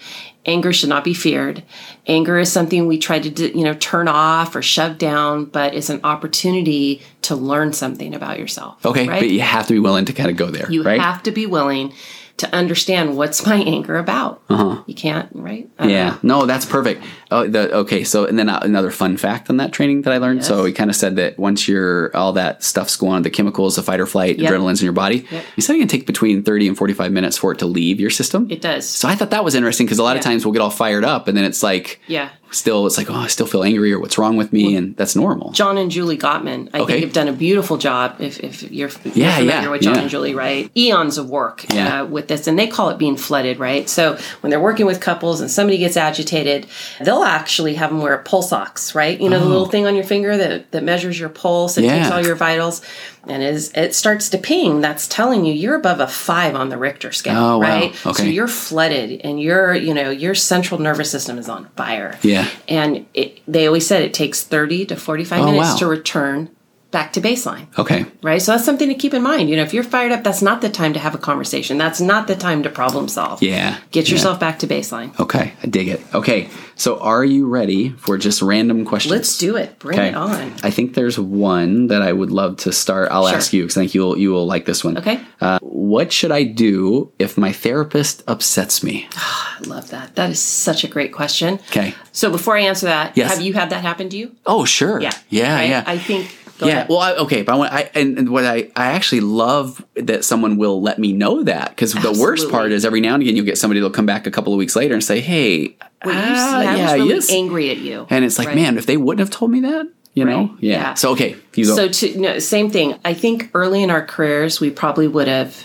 anger 0.46 0.72
should 0.72 0.88
not 0.88 1.04
be 1.04 1.14
feared. 1.14 1.62
Anger 2.06 2.38
is 2.38 2.50
something 2.50 2.86
we 2.86 2.98
try 2.98 3.18
to 3.20 3.56
you 3.58 3.64
know 3.64 3.74
turn 3.74 4.08
off 4.08 4.56
or 4.56 4.62
shove 4.62 4.98
down, 4.98 5.44
but 5.46 5.74
it's 5.74 5.90
an 5.90 6.00
opportunity 6.04 7.02
to 7.22 7.36
learn 7.36 7.72
something 7.72 8.14
about 8.14 8.38
yourself. 8.38 8.84
Okay, 8.84 9.08
right? 9.08 9.20
but 9.20 9.30
you 9.30 9.40
have 9.40 9.66
to 9.66 9.72
be 9.74 9.78
willing 9.78 10.04
to 10.06 10.12
kind 10.12 10.30
of 10.30 10.36
go 10.36 10.46
there, 10.50 10.70
You 10.70 10.82
right? 10.82 11.00
have 11.00 11.22
to 11.24 11.30
be 11.30 11.46
willing 11.46 11.92
to 12.38 12.54
understand 12.54 13.18
what's 13.18 13.44
my 13.46 13.56
anger 13.56 13.96
about. 13.98 14.42
You 14.48 14.94
can't, 14.96 15.28
right? 15.34 15.68
Uh-huh. 15.78 15.88
yeah, 15.90 16.18
no, 16.22 16.46
that's 16.46 16.64
perfect. 16.64 17.04
Oh, 17.32 17.46
the 17.46 17.72
okay. 17.78 18.02
So, 18.04 18.24
and 18.24 18.38
then 18.38 18.48
uh, 18.48 18.58
another 18.62 18.90
fun 18.90 19.16
fact 19.16 19.50
on 19.50 19.58
that 19.58 19.72
training 19.72 20.02
that 20.02 20.12
I 20.12 20.18
learned. 20.18 20.44
So, 20.44 20.64
he 20.64 20.72
kind 20.72 20.90
of 20.90 20.96
said 20.96 21.16
that 21.16 21.38
once 21.38 21.68
you're 21.68 22.14
all 22.16 22.32
that 22.34 22.62
stuff's 22.64 22.96
going 22.96 23.12
on, 23.12 23.22
the 23.22 23.30
chemicals, 23.30 23.76
the 23.76 23.82
fight 23.82 24.00
or 24.00 24.06
flight, 24.06 24.38
Yep. 24.38 24.52
adrenaline's 24.52 24.80
in 24.80 24.84
your 24.86 24.92
body. 24.92 25.26
Yep. 25.30 25.44
He 25.56 25.60
said 25.62 25.76
it 25.76 25.78
can 25.80 25.88
take 25.88 26.06
between 26.06 26.42
thirty 26.42 26.66
and 26.68 26.76
forty-five 26.76 27.12
minutes 27.12 27.36
for 27.36 27.52
it 27.52 27.58
to 27.60 27.66
leave 27.66 28.00
your 28.00 28.10
system. 28.10 28.48
It 28.50 28.60
does. 28.60 28.88
So 28.88 29.08
I 29.08 29.14
thought 29.14 29.30
that 29.30 29.44
was 29.44 29.54
interesting 29.54 29.86
because 29.86 29.98
a 29.98 30.02
lot 30.02 30.16
of 30.16 30.22
times 30.22 30.44
we'll 30.44 30.52
get 30.52 30.62
all 30.62 30.70
fired 30.70 31.04
up, 31.04 31.28
and 31.28 31.36
then 31.36 31.44
it's 31.44 31.62
like, 31.62 32.00
Yeah. 32.08 32.30
still, 32.50 32.86
it's 32.86 32.98
like, 32.98 33.08
oh, 33.10 33.14
I 33.14 33.28
still 33.28 33.46
feel 33.46 33.62
angry, 33.62 33.92
or 33.92 34.00
what's 34.00 34.18
wrong 34.18 34.36
with 34.36 34.52
me, 34.52 34.74
and 34.74 34.96
that's 34.96 35.14
normal. 35.14 35.52
John 35.52 35.78
and 35.78 35.90
Julie 35.90 36.18
Gottman, 36.18 36.68
I 36.74 36.80
Okay. 36.80 36.94
think, 36.94 37.04
have 37.04 37.12
done 37.12 37.28
a 37.28 37.32
beautiful 37.32 37.76
job. 37.76 38.16
If, 38.18 38.40
if 38.40 38.62
you're, 38.64 38.88
you're 38.88 38.88
Yeah, 39.14 39.36
familiar 39.36 39.44
yeah, 39.62 39.68
with 39.70 39.82
John 39.82 39.94
yeah. 39.94 40.00
and 40.02 40.10
Julie, 40.10 40.34
right? 40.34 40.68
Eons 40.76 41.16
of 41.18 41.30
work 41.30 41.64
Yeah. 41.72 42.02
uh, 42.02 42.04
with 42.06 42.26
this, 42.28 42.46
and 42.48 42.58
they 42.58 42.66
call 42.66 42.88
it 42.90 42.98
being 42.98 43.16
flooded, 43.16 43.60
right? 43.60 43.88
So 43.88 44.18
when 44.40 44.50
they're 44.50 44.58
working 44.60 44.86
with 44.86 45.00
couples 45.00 45.40
and 45.40 45.48
somebody 45.50 45.78
gets 45.78 45.96
agitated, 45.96 46.66
they'll 47.04 47.19
actually 47.24 47.74
have 47.74 47.90
them 47.90 48.00
wear 48.02 48.18
pulse 48.18 48.52
ox, 48.52 48.94
right? 48.94 49.20
You 49.20 49.28
know, 49.28 49.38
the 49.38 49.44
little 49.46 49.66
oh. 49.66 49.70
thing 49.70 49.86
on 49.86 49.94
your 49.94 50.04
finger 50.04 50.36
that, 50.36 50.70
that 50.72 50.82
measures 50.82 51.18
your 51.18 51.28
pulse, 51.28 51.76
it 51.78 51.82
Oh. 51.82 51.84
Yeah. 51.86 51.98
takes 51.98 52.10
all 52.10 52.24
your 52.24 52.34
vitals, 52.36 52.82
and 53.26 53.42
as 53.42 53.72
it 53.74 53.94
starts 53.94 54.28
to 54.30 54.38
ping, 54.38 54.80
that's 54.80 55.06
telling 55.08 55.44
you 55.44 55.52
you're 55.52 55.74
above 55.76 56.00
a 56.00 56.06
five 56.06 56.54
on 56.54 56.68
the 56.68 56.78
Richter 56.78 57.12
scale, 57.12 57.36
Oh, 57.36 57.58
wow. 57.58 57.68
right? 57.68 57.94
So 57.94 58.22
you're 58.22 58.48
flooded, 58.48 59.20
and 59.22 59.40
your, 59.40 59.74
you 59.74 59.94
know, 59.94 60.10
your 60.10 60.34
central 60.34 60.80
nervous 60.80 61.10
system 61.10 61.38
is 61.38 61.48
on 61.48 61.68
fire. 61.76 62.18
Yeah. 62.22 62.48
And 62.68 63.06
it, 63.14 63.40
they 63.48 63.66
always 63.66 63.86
said 63.86 64.02
it 64.02 64.14
takes 64.14 64.42
30 64.42 64.86
to 64.86 64.96
45 64.96 65.40
Oh, 65.40 65.44
minutes 65.46 65.70
wow. 65.70 65.76
to 65.76 65.86
return 65.86 66.50
back 66.90 67.12
to 67.12 67.20
baseline. 67.20 67.66
Okay. 67.78 68.04
Right? 68.22 68.42
So 68.42 68.52
that's 68.52 68.64
something 68.64 68.88
to 68.88 68.94
keep 68.94 69.14
in 69.14 69.22
mind. 69.22 69.48
You 69.48 69.56
know, 69.56 69.62
if 69.62 69.72
you're 69.72 69.84
fired 69.84 70.10
up, 70.12 70.24
that's 70.24 70.42
not 70.42 70.60
the 70.60 70.68
time 70.68 70.92
to 70.94 70.98
have 70.98 71.14
a 71.14 71.18
conversation. 71.18 71.78
That's 71.78 72.00
not 72.00 72.26
the 72.26 72.34
time 72.34 72.62
to 72.64 72.70
problem 72.70 73.06
solve. 73.08 73.42
Yeah. 73.42 73.78
Get 73.92 74.08
Yeah. 74.08 74.14
yourself 74.14 74.40
back 74.40 74.58
to 74.60 74.66
baseline. 74.66 75.18
Okay, 75.20 75.52
I 75.62 75.66
dig 75.68 75.88
it. 75.88 76.00
Okay, 76.12 76.48
so 76.74 76.98
are 76.98 77.24
you 77.24 77.46
ready 77.46 77.90
for 77.90 78.18
just 78.18 78.42
random 78.42 78.84
questions? 78.84 79.12
Let's 79.12 79.38
do 79.38 79.56
it. 79.56 79.78
Bring 79.78 79.98
it 80.00 80.14
on. 80.16 80.52
I 80.64 80.70
think 80.70 80.94
there's 80.94 81.18
one 81.18 81.86
that 81.88 82.02
I 82.02 82.12
would 82.12 82.30
love 82.32 82.56
to 82.58 82.72
start. 82.72 83.08
I'll 83.12 83.26
Sure. 83.28 83.36
ask 83.36 83.52
you 83.52 83.62
because 83.62 83.76
I 83.76 83.82
think 83.82 83.94
you'll 83.94 84.18
you 84.18 84.30
will 84.32 84.46
like 84.46 84.64
this 84.64 84.82
one. 84.82 84.98
Okay. 84.98 85.20
Uh, 85.40 85.58
what 85.62 86.12
should 86.12 86.32
I 86.32 86.42
do 86.42 87.12
if 87.18 87.38
my 87.38 87.52
therapist 87.52 88.22
upsets 88.26 88.82
me? 88.82 89.08
I 89.16 89.62
love 89.66 89.90
that. 89.90 90.16
That 90.16 90.30
is 90.30 90.40
such 90.40 90.82
a 90.84 90.88
great 90.88 91.12
question. 91.12 91.60
Okay. 91.70 91.94
So 92.12 92.30
before 92.30 92.56
I 92.56 92.62
answer 92.62 92.86
that, 92.86 93.16
Yes. 93.16 93.30
have 93.34 93.40
you 93.42 93.52
had 93.52 93.70
that 93.70 93.82
happen 93.82 94.08
to 94.08 94.16
you? 94.16 94.32
Oh, 94.46 94.64
sure. 94.64 95.00
Yeah. 95.00 95.12
Yeah. 95.28 95.54
Right? 95.54 95.68
Yeah. 95.70 95.84
I 95.86 95.98
think. 95.98 96.36
Go 96.60 96.66
yeah. 96.66 96.72
ahead. 96.72 96.88
Well, 96.88 96.98
I, 96.98 97.12
okay, 97.14 97.42
but 97.42 97.54
I 97.54 97.56
want 97.56 97.72
I 97.72 97.90
and, 97.94 98.18
and 98.18 98.28
what 98.28 98.44
I 98.44 98.70
I 98.76 98.92
actually 98.92 99.22
love 99.22 99.84
that 99.96 100.24
someone 100.24 100.56
will 100.58 100.80
let 100.80 100.98
me 100.98 101.12
know 101.12 101.42
that 101.42 101.70
because 101.70 101.92
the 101.94 102.12
worst 102.20 102.50
part 102.50 102.70
is 102.70 102.84
every 102.84 103.00
now 103.00 103.14
and 103.14 103.22
again 103.22 103.34
you'll 103.34 103.46
get 103.46 103.58
somebody 103.58 103.80
that'll 103.80 103.92
come 103.94 104.06
back 104.06 104.26
a 104.26 104.30
couple 104.30 104.52
of 104.52 104.58
weeks 104.58 104.76
later 104.76 104.94
and 104.94 105.02
say, 105.02 105.20
"Hey, 105.20 105.76
Well, 106.04 106.14
ah, 106.16 106.60
yeah, 106.62 106.70
I 106.70 106.76
yeah, 106.76 106.82
was 106.84 106.92
really 107.00 107.14
yes." 107.14 107.32
angry 107.32 107.70
at 107.70 107.78
you. 107.78 108.06
and 108.10 108.24
it's 108.24 108.38
like, 108.38 108.48
Right. 108.48 108.56
man, 108.56 108.78
if 108.78 108.86
they 108.86 108.96
wouldn't 108.96 109.20
have 109.20 109.30
told 109.30 109.50
me 109.50 109.60
that, 109.60 109.86
you 110.14 110.24
know, 110.24 110.40
Right. 110.48 110.50
yeah. 110.60 110.72
Yeah. 110.80 110.94
So 110.94 111.10
okay. 111.12 111.36
So 111.64 111.88
to 111.88 112.18
no, 112.20 112.38
same 112.38 112.70
thing. 112.70 112.94
I 113.04 113.14
think 113.14 113.50
early 113.54 113.82
in 113.82 113.90
our 113.90 114.04
careers 114.04 114.60
we 114.60 114.70
probably 114.70 115.08
would 115.08 115.28
have 115.28 115.64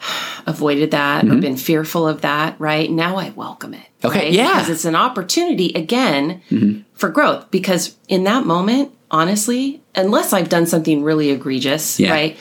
avoided 0.46 0.92
that 0.92 1.24
or 1.26 1.36
been 1.36 1.56
fearful 1.56 2.06
of 2.06 2.20
that, 2.22 2.58
right? 2.60 2.90
Now 2.90 3.16
I 3.16 3.30
welcome 3.30 3.74
it. 3.74 3.80
Mm-hmm. 3.80 4.06
Okay, 4.06 4.18
right? 4.26 4.32
yeah. 4.32 4.52
Because 4.54 4.70
it's 4.70 4.84
an 4.84 4.94
opportunity 4.94 5.72
again 5.74 6.42
Mm-hmm. 6.50 6.82
for 6.94 7.08
growth. 7.10 7.50
Because 7.50 7.96
in 8.08 8.24
that 8.24 8.46
moment, 8.46 8.92
honestly, 9.10 9.82
unless 9.94 10.32
I've 10.32 10.48
done 10.48 10.66
something 10.66 11.02
really 11.02 11.30
egregious, 11.30 11.98
Yeah. 11.98 12.10
right? 12.12 12.36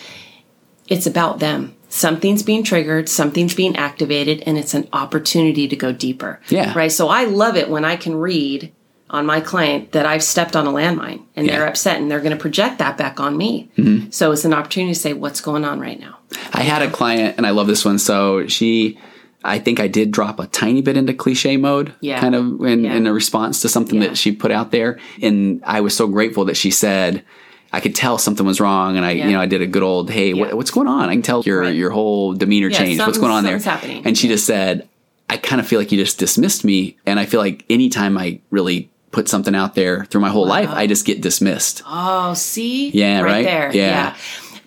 It's 0.87 1.05
about 1.07 1.39
them. 1.39 1.73
Something's 1.89 2.43
being 2.43 2.63
triggered, 2.63 3.07
something's 3.09 3.53
being 3.53 3.75
activated, 3.77 4.43
and 4.45 4.57
it's 4.57 4.73
an 4.73 4.87
opportunity 4.93 5.67
to 5.67 5.75
go 5.75 5.91
deeper. 5.91 6.39
Yeah. 6.49 6.73
Right. 6.75 6.91
So 6.91 7.07
I 7.07 7.25
love 7.25 7.55
it 7.55 7.69
when 7.69 7.85
I 7.85 7.95
can 7.95 8.15
read 8.15 8.71
on 9.09 9.25
my 9.25 9.39
client 9.39 9.93
that 9.93 10.05
I've 10.05 10.21
stepped 10.23 10.55
on 10.57 10.67
a 10.67 10.71
landmine 10.71 11.21
and 11.35 11.47
Yeah. 11.47 11.53
they're 11.59 11.67
upset 11.67 11.97
and 12.01 12.11
they're 12.11 12.19
going 12.19 12.31
to 12.35 12.41
project 12.41 12.79
that 12.79 12.97
back 12.97 13.21
on 13.21 13.37
me. 13.37 13.69
Mm-hmm. 13.77 14.09
So 14.09 14.33
it's 14.33 14.43
an 14.43 14.53
opportunity 14.53 14.93
to 14.93 14.99
say, 14.99 15.13
what's 15.13 15.39
going 15.39 15.63
on 15.63 15.79
right 15.79 15.97
now? 15.97 16.17
I 16.53 16.63
had 16.63 16.81
a 16.81 16.89
client, 16.91 17.35
and 17.37 17.47
I 17.47 17.51
love 17.51 17.67
this 17.67 17.85
one. 17.85 17.99
So 17.99 18.47
she, 18.47 18.99
I 19.43 19.59
think 19.59 19.79
I 19.79 19.87
did 19.87 20.11
drop 20.11 20.39
a 20.39 20.47
tiny 20.47 20.81
bit 20.81 20.97
into 20.97 21.13
cliche 21.13 21.57
mode, 21.57 21.93
Yeah. 22.01 22.19
kind 22.19 22.35
of 22.35 22.61
in, 22.65 22.83
Yeah. 22.83 22.95
in 22.95 23.07
a 23.07 23.13
response 23.13 23.61
to 23.61 23.69
something 23.69 24.01
Yeah. 24.01 24.09
that 24.09 24.17
she 24.17 24.31
put 24.31 24.51
out 24.51 24.71
there. 24.71 24.97
And 25.21 25.61
I 25.65 25.81
was 25.81 25.95
so 25.95 26.07
grateful 26.07 26.45
that 26.45 26.57
she 26.57 26.71
said, 26.71 27.23
I 27.71 27.79
could 27.79 27.93
tell 27.95 28.17
something 28.17 28.45
was 28.45 28.59
wrong, 28.61 28.95
and 28.97 29.05
I, 29.05 29.11
you 29.11 29.31
know, 29.31 29.41
I 29.41 29.45
did 29.45 29.61
a 29.61 29.67
good 29.67 29.83
old, 29.83 30.09
hey, 30.09 30.33
what, 30.33 30.53
what's 30.55 30.71
going 30.71 30.87
on? 30.87 31.09
I 31.09 31.13
can 31.13 31.21
tell 31.21 31.43
your 31.45 31.61
Right. 31.61 31.75
your 31.75 31.91
whole 31.91 32.33
demeanor 32.33 32.69
changed. 32.69 32.99
What's 33.05 33.17
going 33.17 33.31
on 33.31 33.43
there? 33.43 33.59
happening. 33.59 34.03
And 34.05 34.17
she 34.17 34.27
just 34.27 34.45
said, 34.45 34.87
I 35.29 35.35
kind 35.37 35.59
of 35.59 35.67
feel 35.67 35.77
like 35.77 35.91
you 35.91 35.97
just 35.97 36.17
dismissed 36.17 36.63
me, 36.63 36.95
and 37.05 37.19
I 37.19 37.25
feel 37.25 37.41
like 37.41 37.65
anytime 37.69 38.17
I 38.17 38.39
really 38.51 38.89
put 39.11 39.27
something 39.27 39.53
out 39.53 39.75
there 39.75 40.05
through 40.05 40.21
my 40.21 40.29
whole 40.29 40.47
life, 40.47 40.69
I 40.71 40.87
just 40.87 41.05
get 41.05 41.21
dismissed. 41.21 41.83
Oh, 41.85 42.33
see? 42.33 42.89
Yeah, 42.91 43.21
right? 43.21 43.43
there. 43.45 43.71
Yeah. 43.73 44.15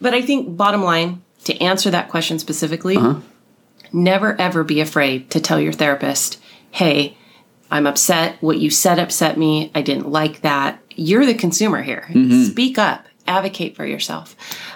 But 0.01 0.13
I 0.15 0.21
think, 0.23 0.57
bottom 0.57 0.83
line, 0.85 1.23
to 1.45 1.57
answer 1.63 1.91
that 1.91 2.11
question 2.11 2.39
specifically, 2.39 2.97
Uh-huh. 2.99 3.15
Never 3.93 4.39
ever 4.41 4.65
be 4.65 4.81
afraid 4.81 5.31
to 5.31 5.41
tell 5.41 5.61
your 5.61 5.73
therapist, 5.73 6.41
hey, 6.71 7.17
I'm 7.71 7.87
upset. 7.87 8.37
What 8.43 8.59
you 8.59 8.71
said 8.71 8.99
upset 8.99 9.39
me. 9.39 9.71
I 9.75 9.83
didn't 9.83 10.11
like 10.11 10.41
that. 10.43 10.81
You're 10.97 11.27
the 11.27 11.35
consumer 11.35 11.83
here. 11.83 12.07
Mm-hmm. 12.09 12.45
Speak 12.45 12.79
up, 12.79 13.07
advocate 13.27 13.77
for 13.77 13.87
yourself. 13.87 14.35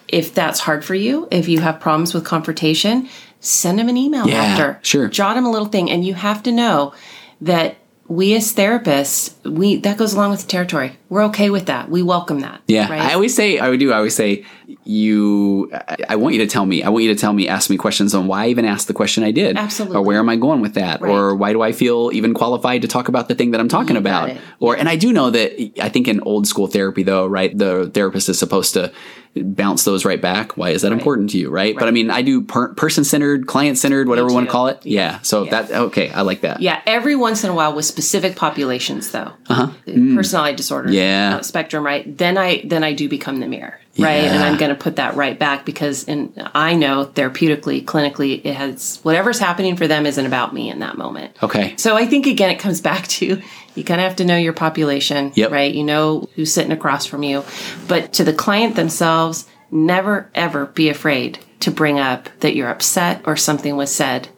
If 0.08 0.32
that's 0.34 0.60
hard 0.60 0.84
for 0.84 0.94
you, 0.94 1.26
if 1.30 1.48
you 1.48 1.60
have 1.60 1.80
problems 1.80 2.14
with 2.14 2.24
confrontation, 2.24 3.08
send 3.40 3.78
them 3.78 3.88
an 3.88 3.96
email 3.96 4.28
Yeah, 4.28 4.42
after. 4.42 4.78
sure. 4.82 5.08
Jot 5.08 5.34
them 5.34 5.44
a 5.44 5.50
little 5.50 5.68
thing. 5.68 5.90
And 5.90 6.04
you 6.04 6.14
have 6.14 6.42
to 6.44 6.52
know 6.52 6.94
that 7.40 7.76
we 8.06 8.34
as 8.34 8.52
therapists, 8.52 9.34
we 9.50 9.76
that 9.76 9.96
goes 9.96 10.12
along 10.12 10.30
with 10.30 10.42
the 10.42 10.46
territory. 10.46 10.98
We're 11.08 11.24
okay 11.26 11.48
with 11.48 11.66
that. 11.66 11.88
We 11.88 12.02
welcome 12.02 12.40
that. 12.40 12.60
Yeah, 12.66 12.90
right? 12.90 13.00
I 13.00 13.14
always 13.14 13.34
say, 13.34 13.58
I 13.58 13.70
would 13.70 13.80
do. 13.80 13.92
I 13.92 13.96
always 13.96 14.14
say, 14.14 14.44
you. 14.84 15.70
I, 15.72 15.96
I 16.10 16.16
want 16.16 16.34
you 16.34 16.40
to 16.42 16.46
tell 16.46 16.66
me. 16.66 16.82
I 16.82 16.90
want 16.90 17.04
you 17.04 17.14
to 17.14 17.18
tell 17.18 17.32
me. 17.32 17.48
Ask 17.48 17.70
me 17.70 17.78
questions 17.78 18.14
on 18.14 18.26
why 18.26 18.44
I 18.44 18.48
even 18.48 18.66
asked 18.66 18.88
the 18.88 18.94
question 18.94 19.24
I 19.24 19.30
did. 19.30 19.56
Absolutely. 19.56 19.96
Or 19.96 20.02
where 20.02 20.18
am 20.18 20.28
I 20.28 20.36
going 20.36 20.60
with 20.60 20.74
that? 20.74 21.00
Right. 21.00 21.10
Or 21.10 21.34
why 21.34 21.54
do 21.54 21.62
I 21.62 21.72
feel 21.72 22.10
even 22.12 22.34
qualified 22.34 22.82
to 22.82 22.88
talk 22.88 23.08
about 23.08 23.28
the 23.28 23.34
thing 23.34 23.52
that 23.52 23.60
I'm 23.60 23.68
talking 23.68 23.96
You 23.96 24.00
about? 24.00 24.36
Or 24.60 24.76
and 24.76 24.88
I 24.88 24.96
do 24.96 25.12
know 25.12 25.30
that 25.30 25.72
I 25.80 25.88
think 25.88 26.06
in 26.06 26.20
old 26.20 26.46
school 26.46 26.66
therapy 26.66 27.04
though, 27.04 27.26
right? 27.26 27.56
The 27.56 27.90
therapist 27.94 28.28
is 28.28 28.38
supposed 28.38 28.74
to 28.74 28.92
bounce 29.36 29.84
those 29.84 30.04
right 30.04 30.20
back. 30.20 30.56
Why 30.56 30.70
is 30.70 30.82
that 30.82 30.92
important 30.92 31.30
to 31.30 31.38
you, 31.38 31.50
right? 31.50 31.74
But 31.74 31.88
I 31.88 31.90
mean, 31.90 32.10
I 32.10 32.22
do 32.22 32.42
per, 32.42 32.74
person 32.74 33.04
centered, 33.04 33.46
client 33.46 33.78
centered, 33.78 34.08
whatever 34.08 34.28
we 34.28 34.34
want 34.34 34.46
to 34.46 34.52
call 34.52 34.68
it. 34.68 34.84
Yeah. 34.84 35.20
So 35.22 35.44
that 35.46 35.70
okay, 35.70 36.10
I 36.10 36.22
like 36.22 36.42
that. 36.42 36.60
Yeah, 36.60 36.80
every 36.86 37.16
once 37.16 37.44
in 37.44 37.50
a 37.50 37.54
while 37.54 37.74
with 37.74 37.84
specific 37.84 38.36
populations 38.36 39.10
though. 39.10 39.32
Uh-huh. 39.48 39.70
Personality 39.84 40.56
disorder. 40.56 40.92
Yeah. 40.92 41.36
uh, 41.36 41.42
spectrum, 41.42 41.84
right? 41.84 42.16
Then 42.16 42.38
I 42.38 42.62
then 42.64 42.84
I 42.84 42.92
do 42.92 43.08
become 43.08 43.40
the 43.40 43.48
mirror. 43.48 43.80
Right. 43.98 44.24
And 44.24 44.42
I'm 44.42 44.56
gonna 44.58 44.74
put 44.74 44.96
that 44.96 45.14
right 45.14 45.38
back 45.38 45.64
because 45.64 46.04
and 46.08 46.32
I 46.54 46.74
know 46.74 47.06
therapeutically, 47.06 47.84
clinically, 47.84 48.40
it 48.44 48.54
has 48.54 48.98
whatever's 49.02 49.38
happening 49.38 49.76
for 49.76 49.86
them 49.86 50.04
isn't 50.06 50.26
about 50.26 50.52
me 50.52 50.68
in 50.70 50.80
that 50.80 50.98
moment. 50.98 51.36
Okay. 51.42 51.74
So 51.76 51.96
I 51.96 52.06
think 52.06 52.26
again 52.26 52.50
it 52.50 52.58
comes 52.58 52.80
back 52.90 53.06
to 53.08 53.40
you 53.74 53.84
kind 53.84 54.00
of 54.00 54.06
have 54.06 54.16
to 54.16 54.24
know 54.24 54.36
your 54.36 54.52
population, 54.52 55.32
Yep. 55.34 55.50
right? 55.50 55.72
You 55.74 55.84
know 55.84 56.28
who's 56.34 56.52
sitting 56.52 56.72
across 56.72 57.06
from 57.06 57.22
you. 57.22 57.44
But 57.88 58.12
to 58.14 58.24
the 58.24 58.32
client 58.32 58.76
themselves, 58.76 59.46
never 59.70 60.30
ever 60.34 60.66
be 60.66 60.88
afraid 60.88 61.38
to 61.60 61.70
bring 61.70 61.98
up 61.98 62.28
that 62.40 62.54
you're 62.54 62.68
upset 62.68 63.22
or 63.26 63.36
something 63.36 63.76
was 63.76 63.94
said. 63.94 64.28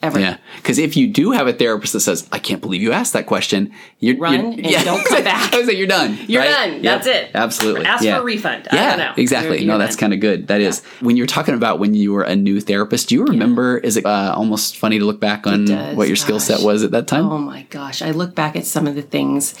Ever. 0.00 0.20
Yeah, 0.20 0.36
because 0.58 0.78
if 0.78 0.96
you 0.96 1.08
do 1.08 1.32
have 1.32 1.48
a 1.48 1.52
therapist 1.52 1.92
that 1.94 2.00
says, 2.00 2.28
"I 2.30 2.38
can't 2.38 2.60
believe 2.60 2.80
you 2.80 2.92
asked 2.92 3.14
that 3.14 3.26
question," 3.26 3.72
you're, 3.98 4.16
Run 4.16 4.52
you're, 4.52 4.76
and 4.76 4.84
don't 4.84 5.04
come 5.04 5.24
back. 5.24 5.52
I 5.54 5.56
would 5.56 5.66
say 5.66 5.74
you're 5.74 5.88
done. 5.88 6.16
You're 6.28 6.40
right? 6.42 6.50
done. 6.50 6.70
Yep. 6.74 6.82
That's 6.82 7.06
it. 7.08 7.30
Absolutely. 7.34 7.84
Ask 7.84 8.04
Yeah. 8.04 8.14
for 8.16 8.22
a 8.22 8.24
refund. 8.24 8.68
I 8.70 8.76
Yeah, 8.76 8.88
don't 8.90 8.98
know. 8.98 9.12
exactly. 9.16 9.56
You're- 9.56 9.66
no, 9.66 9.72
you're 9.72 9.78
that's 9.80 9.96
kind 9.96 10.12
of 10.14 10.20
good. 10.20 10.46
That 10.46 10.60
is 10.60 10.82
when 11.00 11.16
you're 11.16 11.26
talking 11.26 11.54
about 11.54 11.80
when 11.80 11.94
you 11.94 12.12
were 12.12 12.22
a 12.22 12.36
new 12.36 12.60
therapist. 12.60 13.08
Do 13.08 13.16
you 13.16 13.24
remember? 13.24 13.78
Is 13.78 13.96
it 13.96 14.06
uh, 14.06 14.34
almost 14.36 14.76
funny 14.76 15.00
to 15.00 15.04
look 15.04 15.18
back 15.18 15.48
on 15.48 15.66
what 15.96 16.06
your 16.06 16.16
skill 16.16 16.38
set 16.38 16.60
was 16.60 16.84
at 16.84 16.92
that 16.92 17.08
time? 17.08 17.26
Oh 17.26 17.38
my 17.38 17.62
gosh. 17.68 18.00
I 18.00 18.12
look 18.12 18.36
back 18.36 18.54
at 18.54 18.66
some 18.66 18.86
of 18.86 18.94
the 18.94 19.02
things 19.02 19.56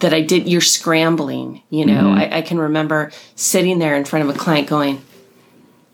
that 0.00 0.12
I 0.12 0.22
did. 0.22 0.48
You're 0.48 0.60
scrambling, 0.60 1.62
you 1.70 1.86
know. 1.86 2.02
Mm-hmm. 2.02 2.18
I, 2.34 2.38
I 2.38 2.42
can 2.42 2.58
remember 2.58 3.12
sitting 3.36 3.78
there 3.78 3.94
in 3.96 4.04
front 4.04 4.28
of 4.28 4.34
a 4.34 4.38
client 4.38 4.66
going, 4.68 5.02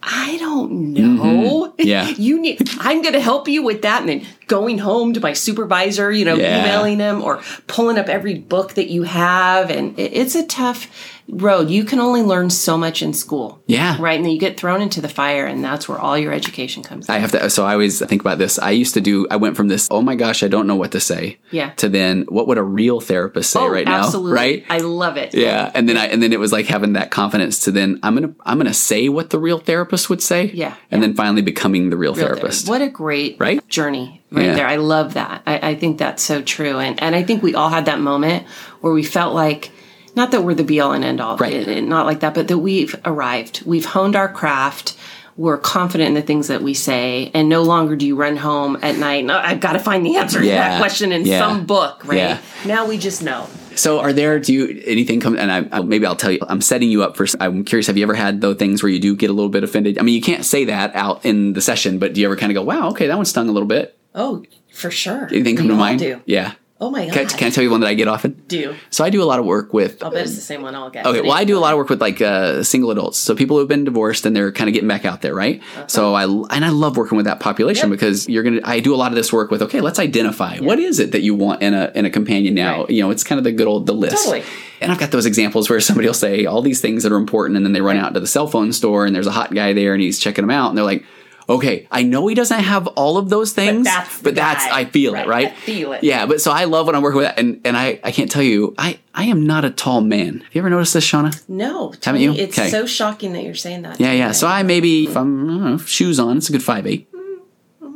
I 0.06 0.36
don't 0.38 0.92
know. 0.92 1.72
Mm-hmm. 1.72 1.74
Yeah. 1.84 2.08
you 2.08 2.40
need 2.40 2.60
I'm 2.78 3.02
gonna 3.02 3.20
help 3.20 3.48
you 3.48 3.62
with 3.62 3.82
that 3.82 4.08
and 4.08 4.26
going 4.46 4.78
home 4.78 5.12
to 5.14 5.20
my 5.20 5.32
supervisor, 5.32 6.10
you 6.12 6.24
know, 6.24 6.36
Yeah. 6.36 6.60
emailing 6.62 6.98
them 6.98 7.22
or 7.22 7.40
pulling 7.66 7.98
up 7.98 8.08
every 8.08 8.34
book 8.34 8.74
that 8.74 8.88
you 8.90 9.04
have. 9.04 9.70
And 9.70 9.98
it's 9.98 10.34
a 10.34 10.46
tough 10.46 10.88
road. 11.28 11.70
You 11.70 11.84
can 11.84 12.00
only 12.00 12.20
learn 12.22 12.50
so 12.50 12.76
much 12.76 13.00
in 13.00 13.14
school. 13.14 13.62
Yeah. 13.66 13.96
Right. 13.98 14.16
And 14.16 14.24
then 14.26 14.32
you 14.32 14.38
get 14.38 14.58
thrown 14.60 14.82
into 14.82 15.00
the 15.00 15.08
fire 15.08 15.46
and 15.46 15.64
that's 15.64 15.88
where 15.88 15.98
all 15.98 16.18
your 16.18 16.32
education 16.32 16.82
comes 16.82 17.08
in. 17.08 17.14
I 17.14 17.18
have 17.18 17.32
to. 17.32 17.48
So 17.48 17.64
I 17.64 17.72
always 17.72 18.04
think 18.04 18.20
about 18.20 18.36
this. 18.36 18.58
I 18.58 18.72
used 18.72 18.92
to 18.94 19.00
do. 19.00 19.26
I 19.30 19.36
went 19.36 19.56
from 19.56 19.68
this. 19.68 19.88
Oh 19.90 20.02
my 20.02 20.16
gosh, 20.16 20.42
I 20.42 20.48
don't 20.48 20.66
know 20.66 20.76
what 20.76 20.92
to 20.92 21.00
say. 21.00 21.38
Yeah. 21.50 21.70
To 21.76 21.88
then, 21.88 22.26
what 22.28 22.46
would 22.48 22.58
a 22.58 22.62
real 22.62 23.00
therapist 23.00 23.50
say 23.52 23.60
Oh, 23.60 23.68
right 23.68 23.86
now? 23.86 24.10
Right. 24.10 24.64
I 24.68 24.78
love 24.78 25.16
it. 25.16 25.32
Yeah, 25.34 25.70
and 25.74 25.88
then 25.88 25.96
I 25.96 26.06
and 26.06 26.22
then 26.22 26.32
it 26.34 26.40
was 26.40 26.52
like 26.52 26.66
having 26.66 26.92
that 26.92 27.10
confidence 27.10 27.60
to 27.60 27.70
then 27.70 28.00
I'm 28.02 28.14
gonna 28.14 28.34
I'm 28.44 28.58
gonna 28.58 28.74
say 28.74 29.08
what 29.08 29.30
the 29.30 29.38
real 29.38 29.58
therapist 29.58 30.10
would 30.10 30.22
say. 30.22 30.50
Yeah, 30.52 30.74
and 30.90 31.00
yeah. 31.00 31.06
then 31.08 31.14
finally 31.16 31.40
becoming 31.42 31.88
the 31.90 31.96
real, 31.96 32.12
Real 32.14 32.26
therapist. 32.26 32.68
What 32.68 32.82
a 32.82 32.88
great 32.88 33.36
Right? 33.40 33.66
journey 33.68 34.20
right 34.34 34.46
Yeah. 34.46 34.54
there. 34.54 34.66
I 34.66 34.76
love 34.76 35.14
that. 35.14 35.42
I, 35.46 35.70
I 35.70 35.74
think 35.74 35.98
that's 35.98 36.22
so 36.22 36.42
true. 36.42 36.78
And 36.78 37.02
and 37.02 37.14
I 37.14 37.22
think 37.22 37.42
we 37.42 37.54
all 37.54 37.68
had 37.70 37.86
that 37.86 38.00
moment 38.00 38.46
where 38.80 38.92
we 38.92 39.02
felt 39.02 39.34
like 39.34 39.70
not 40.16 40.30
that 40.30 40.42
we're 40.44 40.54
the 40.54 40.64
be 40.64 40.80
all 40.80 40.92
and 40.92 41.04
end 41.04 41.20
all, 41.20 41.36
Right. 41.36 41.52
it- 41.52 41.66
it- 41.68 41.84
not 41.84 42.06
like 42.06 42.20
that, 42.20 42.34
but 42.34 42.48
that 42.48 42.58
we've 42.58 42.94
arrived. 43.04 43.62
We've 43.66 43.84
honed 43.84 44.14
our 44.16 44.28
craft. 44.28 44.94
We're 45.36 45.58
confident 45.58 46.06
in 46.08 46.14
the 46.14 46.22
things 46.22 46.46
that 46.46 46.62
we 46.62 46.74
say, 46.74 47.32
and 47.34 47.48
no 47.48 47.62
longer 47.62 47.96
do 47.96 48.06
you 48.06 48.14
run 48.14 48.36
home 48.36 48.78
at 48.82 48.96
night. 48.98 49.24
No, 49.24 49.34
oh, 49.34 49.40
I've 49.42 49.58
got 49.58 49.72
to 49.72 49.80
find 49.80 50.06
the 50.06 50.14
answer 50.16 50.40
to 50.40 50.46
that 50.46 50.78
question 50.78 51.10
in 51.10 51.26
Yeah. 51.26 51.40
some 51.40 51.66
book, 51.66 52.02
right? 52.06 52.16
Yeah. 52.18 52.38
Now 52.64 52.86
we 52.86 52.96
just 52.98 53.20
know. 53.20 53.48
So, 53.74 53.98
are 53.98 54.12
there 54.12 54.38
do 54.38 54.52
you 54.52 54.80
anything 54.86 55.18
come? 55.18 55.36
And 55.36 55.50
I, 55.50 55.66
I 55.76 55.80
maybe 55.82 56.06
I'll 56.06 56.14
tell 56.14 56.30
you. 56.30 56.38
I'm 56.48 56.60
setting 56.60 56.88
you 56.88 57.02
up 57.02 57.16
for. 57.16 57.26
I'm 57.40 57.64
curious. 57.64 57.88
Have 57.88 57.96
you 57.96 58.04
ever 58.04 58.14
had 58.14 58.40
those 58.40 58.56
things 58.58 58.84
where 58.84 58.92
you 58.92 59.00
do 59.00 59.16
get 59.16 59.28
a 59.30 59.32
little 59.32 59.48
bit 59.48 59.64
offended? 59.64 59.98
I 59.98 60.02
mean, 60.02 60.14
you 60.14 60.22
can't 60.22 60.44
say 60.44 60.66
that 60.66 60.94
out 60.94 61.26
in 61.26 61.54
the 61.54 61.60
session, 61.60 61.98
but 61.98 62.12
do 62.14 62.20
you 62.20 62.28
ever 62.28 62.36
kind 62.36 62.52
of 62.52 62.54
go, 62.54 62.62
"Wow, 62.62 62.90
okay, 62.90 63.08
that 63.08 63.16
one 63.16 63.24
stung 63.26 63.48
a 63.48 63.52
little 63.52 63.66
bit"? 63.66 63.93
Oh, 64.14 64.44
for 64.72 64.90
sure. 64.90 65.26
Anything 65.30 65.56
come 65.56 65.66
We 65.66 65.72
to 65.72 65.76
mind? 65.76 65.98
Do. 66.00 66.20
Yeah. 66.26 66.52
Oh 66.80 66.90
my 66.90 67.06
god. 67.06 67.14
Can, 67.14 67.26
I- 67.26 67.28
can 67.30 67.46
I 67.46 67.50
tell 67.50 67.64
you 67.64 67.70
one 67.70 67.80
that 67.80 67.86
I 67.86 67.94
get 67.94 68.08
often? 68.08 68.32
do? 68.48 68.74
So 68.90 69.04
I 69.04 69.08
do 69.10 69.22
a 69.22 69.24
lot 69.24 69.38
of 69.38 69.46
work 69.46 69.72
with. 69.72 70.02
I'll 70.02 70.10
bet 70.10 70.22
it's 70.26 70.34
the 70.34 70.40
same 70.40 70.60
one 70.60 70.74
I'll 70.74 70.90
get. 70.90 71.06
Okay, 71.06 71.20
well, 71.22 71.30
I 71.32 71.44
do 71.44 71.56
a 71.56 71.60
lot 71.60 71.72
of 71.72 71.78
work 71.78 71.88
with 71.88 72.00
like 72.00 72.20
uh, 72.20 72.62
single 72.64 72.90
adults, 72.90 73.16
so 73.16 73.34
people 73.36 73.56
who've 73.56 73.68
been 73.68 73.84
divorced 73.84 74.26
and 74.26 74.34
they're 74.36 74.50
kind 74.52 74.68
of 74.68 74.74
getting 74.74 74.88
back 74.88 75.04
out 75.04 75.22
there, 75.22 75.34
right? 75.34 75.62
So 75.86 76.14
I 76.14 76.24
and 76.24 76.64
I 76.64 76.68
love 76.70 76.96
working 76.96 77.16
with 77.16 77.26
that 77.26 77.38
population 77.40 77.84
Uh-huh. 77.86 77.92
Yep. 77.92 78.00
because 78.00 78.28
you're 78.28 78.42
gonna. 78.42 78.60
I 78.64 78.80
do 78.80 78.92
a 78.94 78.96
lot 78.96 79.12
of 79.12 79.16
this 79.16 79.32
work 79.32 79.50
with. 79.52 79.62
Okay, 79.62 79.80
let's 79.80 80.00
identify 80.00 80.58
what 80.58 80.78
is 80.80 80.98
it 80.98 81.12
that 81.12 81.22
you 81.22 81.34
want 81.36 81.62
in 81.62 81.74
a 81.74 81.92
in 81.94 82.04
a 82.06 82.10
companion 82.10 82.54
now. 82.54 82.80
Right. 82.82 82.90
You 82.90 83.02
know, 83.02 83.10
it's 83.10 83.22
kind 83.24 83.38
of 83.38 83.44
the 83.44 83.52
good 83.52 83.68
old 83.68 83.86
the 83.86 83.94
list. 83.94 84.16
Totally. 84.24 84.42
And 84.80 84.90
I've 84.92 84.98
got 84.98 85.12
those 85.12 85.26
examples 85.26 85.70
where 85.70 85.80
somebody 85.88 86.08
will 86.08 86.12
say 86.14 86.44
all 86.44 86.60
these 86.60 86.80
things 86.80 87.04
that 87.04 87.12
are 87.12 87.16
important, 87.16 87.56
and 87.56 87.64
then 87.64 87.72
they 87.72 87.80
run 87.80 87.96
out 87.96 88.14
to 88.14 88.20
the 88.20 88.26
cell 88.26 88.48
phone 88.48 88.72
store 88.72 89.06
and 89.06 89.14
there's 89.14 89.28
a 89.28 89.32
hot 89.32 89.54
guy 89.54 89.72
there 89.72 89.94
and 89.94 90.02
he's 90.02 90.18
checking 90.18 90.42
them 90.42 90.50
out, 90.50 90.70
and 90.70 90.76
they're 90.76 90.84
like. 90.84 91.04
Okay, 91.48 91.86
I 91.90 92.02
know 92.02 92.26
he 92.26 92.34
doesn't 92.34 92.60
have 92.60 92.86
all 92.88 93.18
of 93.18 93.28
those 93.28 93.52
things, 93.52 93.84
that's 93.84 94.22
but 94.22 94.34
that's. 94.34 94.64
I 94.64 94.84
feel 94.86 95.12
Right, 95.12 95.26
it, 95.26 95.28
right? 95.28 95.48
I 95.48 95.54
feel 95.54 95.92
it. 95.92 96.02
Yeah, 96.02 96.26
but 96.26 96.40
so 96.40 96.50
I 96.50 96.64
love 96.64 96.86
when 96.86 96.94
I'm 96.96 97.02
working 97.02 97.18
with 97.18 97.26
that, 97.26 97.38
and 97.38 97.60
and 97.64 97.76
I 97.76 98.00
I 98.02 98.12
can't 98.12 98.30
tell 98.30 98.42
you, 98.42 98.74
I 98.78 98.98
I 99.14 99.24
am 99.24 99.46
not 99.46 99.64
a 99.64 99.70
tall 99.70 100.00
man. 100.00 100.40
Have 100.40 100.54
you 100.54 100.60
ever 100.60 100.70
noticed 100.70 100.94
this, 100.94 101.06
Shauna? 101.06 101.38
No, 101.48 101.92
Haven't 102.02 102.22
you? 102.22 102.32
It's 102.32 102.58
Okay. 102.58 102.68
so 102.70 102.86
shocking 102.86 103.32
that 103.34 103.42
you're 103.44 103.54
saying 103.54 103.82
that. 103.82 104.00
Yeah, 104.00 104.12
yeah. 104.12 104.32
So 104.32 104.46
I 104.46 104.62
maybe 104.62 105.04
if 105.04 105.16
I'm 105.16 105.44
I 105.44 105.52
don't 105.52 105.64
know, 105.72 105.76
shoes 105.78 106.18
on, 106.18 106.38
it's 106.38 106.48
a 106.48 106.52
good 106.52 106.62
five 106.62 106.86
eight. 106.86 107.08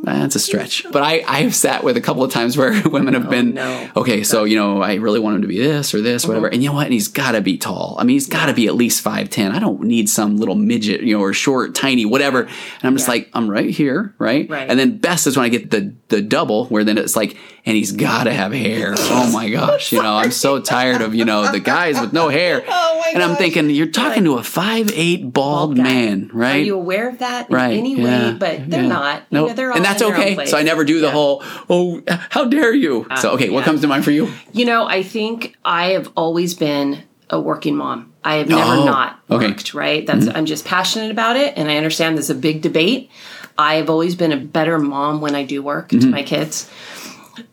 Uh, 0.09 0.19
that's 0.21 0.37
a 0.37 0.41
stretch. 0.41 0.85
But 0.91 1.03
I, 1.03 1.23
I 1.27 1.43
have 1.43 1.55
sat 1.55 1.85
with 1.85 1.97
a 1.97 2.01
couple 2.01 2.23
of 2.23 2.33
times 2.33 2.57
where 2.57 2.83
women 2.89 3.15
have 3.15 3.27
oh, 3.27 3.31
been 3.31 3.55
no. 3.55 3.91
okay, 3.97 4.23
so 4.23 4.45
you 4.45 4.57
know, 4.57 4.83
I 4.83 4.95
really 4.95 5.21
want 5.21 5.37
him 5.37 5.43
to 5.43 5.49
be 5.49 5.59
this 5.59 5.95
or 5.95 6.01
this, 6.01 6.27
whatever. 6.27 6.47
Mm-hmm. 6.47 6.55
And 6.55 6.63
you 6.63 6.69
know 6.71 6.75
what? 6.75 6.87
And 6.87 6.93
he's 6.93 7.09
gotta 7.09 7.41
be 7.41 7.59
tall. 7.59 7.97
I 7.99 8.05
mean, 8.05 8.15
he's 8.15 8.27
gotta 8.27 8.55
be 8.55 8.67
at 8.67 8.75
least 8.75 9.03
five 9.03 9.31
ten. 9.31 9.53
I 9.53 9.59
don't 9.59 9.83
need 9.83 10.09
some 10.09 10.37
little 10.37 10.55
midget, 10.55 11.03
you 11.03 11.17
know, 11.17 11.23
or 11.23 11.33
short, 11.33 11.75
tiny, 11.75 12.05
whatever. 12.05 12.43
And 12.43 12.85
I'm 12.85 12.97
just 12.97 13.09
like, 13.09 13.29
I'm 13.35 13.51
right 13.51 13.71
here, 13.71 14.15
right? 14.19 14.49
Right. 14.49 14.69
And 14.69 14.79
then 14.79 14.99
best 14.99 15.27
is 15.27 15.37
when 15.37 15.45
I 15.45 15.49
get 15.49 15.71
the 15.71 15.95
the 16.09 16.23
double, 16.23 16.67
where 16.67 16.85
then 16.85 16.99
it's 16.99 17.17
like, 17.17 17.37
and 17.67 17.77
he's 17.77 17.93
gotta 17.93 18.33
have 18.33 18.53
hair. 18.53 18.95
Oh 18.97 19.31
my 19.33 19.51
gosh, 19.51 19.93
you 19.93 20.03
know, 20.03 20.17
I'm 20.17 20.31
so 20.31 20.61
tired 20.61 21.03
of, 21.03 21.15
you 21.15 21.25
know, 21.25 21.53
the 21.53 21.61
guys 21.61 22.01
with 22.01 22.13
no 22.13 22.29
hair. 22.29 22.65
Oh 22.81 23.01
my 23.01 23.13
and 23.13 23.23
I'm 23.23 23.37
thinking, 23.37 23.71
you're 23.71 23.87
talking 23.87 24.25
to 24.25 24.35
a 24.35 24.43
five 24.43 24.91
eight 24.95 25.33
bald, 25.33 25.59
Bald 25.59 25.79
man, 25.79 26.31
right? 26.33 26.57
Are 26.57 26.59
you 26.59 26.77
aware 26.77 27.09
of 27.09 27.19
that 27.19 27.49
in 27.49 27.55
right. 27.55 27.77
any 27.77 27.97
yeah, 27.97 28.33
way? 28.33 28.39
But 28.39 28.71
they're 28.71 28.83
yeah. 28.83 28.89
not. 28.89 29.23
You 29.31 29.39
No, 29.39 29.47
know, 29.47 29.53
they're 29.55 29.73
all 29.73 29.79
that's 29.99 30.11
in 30.11 30.15
their 30.17 30.17
own 30.33 30.39
okay. 30.41 30.47
So 30.47 30.59
I 30.59 30.63
never 30.63 30.85
do 30.85 31.01
the 31.01 31.07
Yeah. 31.09 31.13
whole, 31.13 31.43
oh, 31.71 32.03
how 32.31 32.45
dare 32.45 32.75
you? 32.75 33.07
so 33.21 33.31
okay, 33.33 33.51
what 33.51 33.65
comes 33.65 33.81
to 33.83 33.87
mind 33.89 34.05
for 34.05 34.11
you? 34.11 34.29
You 34.53 34.65
know, 34.65 34.87
I 34.87 35.03
think 35.03 35.57
I 35.65 35.91
have 35.91 36.11
always 36.17 36.55
been 36.55 37.03
a 37.31 37.41
working 37.41 37.77
mom. 37.77 38.13
I 38.25 38.37
have 38.37 38.49
never 38.49 38.63
Oh, 38.63 38.85
not 38.85 39.21
okay. 39.31 39.45
Mm-hmm. 39.47 39.53
worked, 39.53 39.75
right? 39.75 40.07
That's 40.07 40.29
I'm 40.29 40.47
just 40.47 40.65
passionate 40.65 41.11
about 41.11 41.37
it 41.37 41.55
and 41.57 41.71
I 41.71 41.77
understand 41.77 42.17
there's 42.17 42.31
a 42.31 42.35
big 42.35 42.63
debate. 42.63 43.11
I 43.59 43.75
have 43.75 43.91
always 43.91 44.15
been 44.15 44.33
a 44.33 44.37
better 44.37 44.79
mom 44.79 45.21
when 45.21 45.35
I 45.35 45.45
do 45.45 45.63
work 45.63 45.89
Mm-hmm. 45.91 46.01
to 46.01 46.07
my 46.09 46.23
kids. 46.23 46.71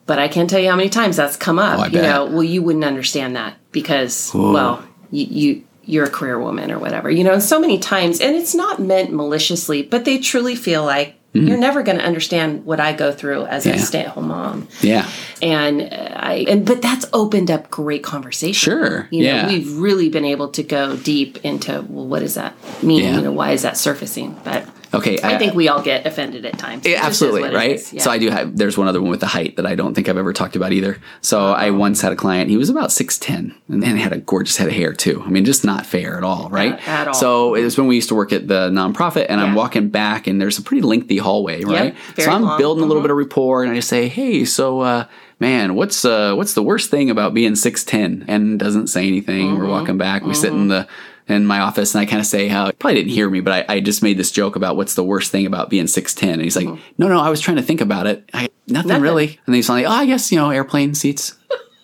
But 0.07 0.17
I 0.19 0.27
can't 0.27 0.49
tell 0.49 0.59
you 0.59 0.69
how 0.69 0.75
many 0.75 0.89
times 0.89 1.15
that's 1.17 1.37
come 1.37 1.59
up. 1.59 1.77
Oh, 1.79 1.83
I 1.83 1.85
you 1.87 1.91
bet. 1.93 2.03
know, 2.03 2.25
well 2.25 2.43
you 2.43 2.61
wouldn't 2.61 2.83
understand 2.85 3.35
that 3.35 3.55
because 3.71 4.31
well, 4.33 4.83
you, 5.11 5.25
you 5.25 5.63
you're 5.87 6.05
a 6.05 6.09
career 6.09 6.39
woman 6.39 6.71
or 6.71 6.79
whatever. 6.79 7.11
You 7.11 7.23
know, 7.23 7.37
so 7.39 7.59
many 7.59 7.77
times 7.77 8.19
and 8.19 8.35
it's 8.35 8.55
not 8.55 8.79
meant 8.79 9.13
maliciously, 9.13 9.83
but 9.83 10.03
they 10.05 10.17
truly 10.17 10.55
feel 10.55 10.83
like 10.83 11.15
you're 11.35 11.57
never 11.57 11.83
going 11.83 11.97
to 11.97 12.03
understand 12.03 12.65
what 12.65 12.79
I 12.79 12.93
go 12.93 13.11
through 13.11 13.45
as 13.45 13.65
a 13.65 13.69
Mm-hmm. 13.71 13.79
Stay-at-home 13.79 14.27
mom 14.29 14.67
Yeah. 14.81 15.09
and 15.41 15.81
uh, 15.81 15.85
I 16.15 16.45
and 16.47 16.65
but 16.65 16.81
that's 16.81 17.05
opened 17.11 17.51
up 17.51 17.69
great 17.69 18.03
conversation. 18.03 18.53
Sure, 18.71 19.07
you 19.11 19.23
know, 19.23 19.35
yeah. 19.35 19.47
we've 19.47 19.77
really 19.77 20.09
been 20.09 20.25
able 20.25 20.47
to 20.49 20.63
go 20.63 20.95
deep 20.95 21.37
into 21.43 21.85
well, 21.89 22.07
what 22.07 22.19
does 22.19 22.35
that 22.35 22.53
mean? 22.81 23.03
Yeah. 23.03 23.15
You 23.17 23.21
know, 23.23 23.31
why 23.31 23.51
is 23.51 23.63
that 23.63 23.77
surfacing? 23.77 24.39
But 24.43 24.65
Okay. 24.95 25.19
I 25.23 25.37
think 25.37 25.53
we 25.53 25.67
all 25.67 25.81
get 25.81 26.05
offended 26.07 26.45
at 26.45 26.57
times. 26.57 26.85
It 26.85 26.99
absolutely, 26.99 27.53
right? 27.53 27.71
is, 27.75 27.93
yeah. 27.93 28.01
So 28.01 28.11
I 28.11 28.17
do 28.17 28.29
have. 28.29 28.57
There's 28.57 28.77
one 28.77 28.87
other 28.87 29.01
one 29.01 29.11
with 29.11 29.19
the 29.19 29.27
height 29.27 29.57
that 29.57 29.65
I 29.65 29.75
don't 29.75 29.93
think 29.93 30.09
I've 30.09 30.17
ever 30.17 30.33
talked 30.33 30.55
about 30.55 30.71
either. 30.71 30.99
So 31.21 31.51
I 31.51 31.69
once 31.71 32.01
had 32.01 32.11
a 32.11 32.15
client. 32.15 32.49
He 32.49 32.57
was 32.57 32.69
about 32.69 32.91
six 32.91 33.17
ten, 33.17 33.53
and 33.69 33.83
he 33.85 33.99
had 33.99 34.13
a 34.13 34.17
gorgeous 34.17 34.57
head 34.57 34.67
of 34.67 34.73
hair 34.73 34.93
too. 34.93 35.21
I 35.25 35.29
mean, 35.29 35.45
just 35.45 35.63
not 35.65 35.85
fair 35.85 36.17
at 36.17 36.23
all, 36.23 36.49
right? 36.49 36.73
At- 36.73 36.87
at 36.87 37.07
all. 37.09 37.13
So 37.13 37.55
it 37.55 37.63
was 37.63 37.77
when 37.77 37.87
we 37.87 37.95
used 37.95 38.09
to 38.09 38.15
work 38.15 38.31
at 38.33 38.47
the 38.47 38.69
nonprofit, 38.69 39.25
and 39.29 39.39
I'm 39.41 39.53
walking 39.55 39.89
back, 39.89 40.27
and 40.27 40.39
there's 40.41 40.57
a 40.57 40.61
pretty 40.61 40.81
lengthy 40.81 41.17
hallway, 41.17 41.63
right? 41.63 41.95
very 42.15 42.25
so 42.25 42.31
I'm 42.31 42.43
long. 42.43 42.57
building 42.57 42.83
a 42.83 42.87
little 42.87 43.01
Mhm. 43.01 43.05
bit 43.05 43.11
of 43.11 43.17
rapport, 43.17 43.63
and 43.63 43.71
I 43.71 43.75
just 43.75 43.89
say, 43.89 44.07
"Hey, 44.07 44.45
so." 44.45 44.79
uh 44.81 45.05
Man, 45.37 45.75
what's 45.75 46.05
uh 46.05 46.33
what's 46.33 46.53
the 46.53 46.63
worst 46.63 46.89
thing 46.89 47.09
about 47.09 47.33
being 47.33 47.55
six 47.55 47.83
ten? 47.83 48.23
And 48.29 48.57
doesn't 48.57 48.87
say 48.87 49.05
anything. 49.05 49.47
Mm-hmm. 49.47 49.57
We're 49.63 49.67
walking 49.67 49.97
back. 49.97 50.23
We 50.25 50.33
sit 50.33 50.53
in 50.53 50.69
the 50.69 50.87
in 51.27 51.45
my 51.45 51.59
office 51.59 51.95
and 51.95 52.01
I 52.01 52.05
kind 52.05 52.19
of 52.19 52.25
say 52.25 52.47
how 52.47 52.71
probably 52.71 52.95
didn't 52.95 53.11
hear 53.11 53.29
me, 53.29 53.41
but 53.41 53.69
I, 53.69 53.75
I, 53.75 53.79
just 53.79 54.03
made 54.03 54.17
this 54.17 54.31
joke 54.31 54.55
about 54.55 54.75
what's 54.75 54.93
the 54.93 55.03
worst 55.03 55.31
thing 55.31 55.45
about 55.45 55.69
being 55.69 55.85
6'10. 55.85 56.33
And 56.33 56.41
he's 56.41 56.55
like, 56.55 56.67
mm-hmm. 56.67 56.81
no, 56.97 57.07
no, 57.07 57.19
I 57.19 57.29
was 57.29 57.41
trying 57.41 57.57
to 57.57 57.63
think 57.63 57.81
about 57.81 58.05
it. 58.05 58.29
I, 58.33 58.49
nothing, 58.67 58.89
nothing, 58.89 59.01
really. 59.01 59.27
And 59.27 59.39
then 59.47 59.55
he's 59.55 59.69
like, 59.69 59.85
oh, 59.85 59.89
I 59.89 60.05
guess, 60.05 60.31
you 60.31 60.37
know, 60.37 60.51
airplane 60.51 60.93
seats. 60.93 61.35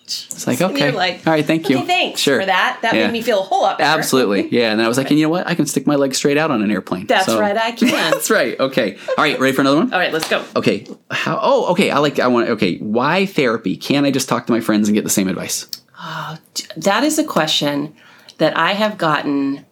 It's 0.03 0.45
like, 0.45 0.61
okay. 0.71 0.91
Like, 0.91 1.25
All 1.25 1.33
right, 1.33 1.45
thank 1.45 1.69
you. 1.69 1.77
Okay, 1.77 1.87
thanks 1.87 2.21
sure. 2.21 2.39
for 2.39 2.45
that. 2.45 2.79
That 2.83 2.93
yeah. 2.93 3.07
made 3.07 3.13
me 3.13 3.21
feel 3.21 3.39
a 3.39 3.43
whole 3.43 3.63
lot 3.63 3.77
better. 3.77 3.97
Absolutely. 3.97 4.49
Yeah. 4.51 4.71
And 4.71 4.79
then 4.79 4.85
I 4.85 4.89
was 4.89 4.97
like, 4.97 5.09
and 5.09 5.17
you 5.17 5.25
know 5.25 5.29
what? 5.29 5.47
I 5.47 5.55
can 5.55 5.65
stick 5.65 5.87
my 5.87 5.95
legs 5.95 6.17
straight 6.17 6.37
out 6.37 6.51
on 6.51 6.61
an 6.61 6.69
airplane. 6.69 7.07
That's 7.07 7.27
so. 7.27 7.39
right, 7.39 7.55
I 7.55 7.71
can. 7.71 7.87
That's 8.11 8.29
right. 8.29 8.59
Okay. 8.59 8.97
All 9.09 9.23
right, 9.23 9.39
ready 9.39 9.55
for 9.55 9.61
another 9.61 9.77
one? 9.77 9.93
All 9.93 9.99
right, 9.99 10.11
let's 10.11 10.29
go. 10.29 10.43
Okay. 10.55 10.85
How 11.09 11.39
oh, 11.41 11.71
okay. 11.71 11.89
I 11.89 11.99
like 11.99 12.19
I 12.19 12.27
want 12.27 12.49
okay. 12.49 12.77
Why 12.79 13.25
therapy? 13.25 13.77
Can't 13.77 14.05
I 14.05 14.11
just 14.11 14.27
talk 14.27 14.45
to 14.47 14.51
my 14.51 14.59
friends 14.59 14.89
and 14.89 14.95
get 14.95 15.03
the 15.03 15.09
same 15.09 15.29
advice? 15.29 15.67
Oh, 15.97 16.37
that 16.75 17.03
is 17.03 17.17
a 17.17 17.23
question 17.23 17.95
that 18.41 18.57
I 18.57 18.73
have 18.73 18.97
gotten 18.97 19.65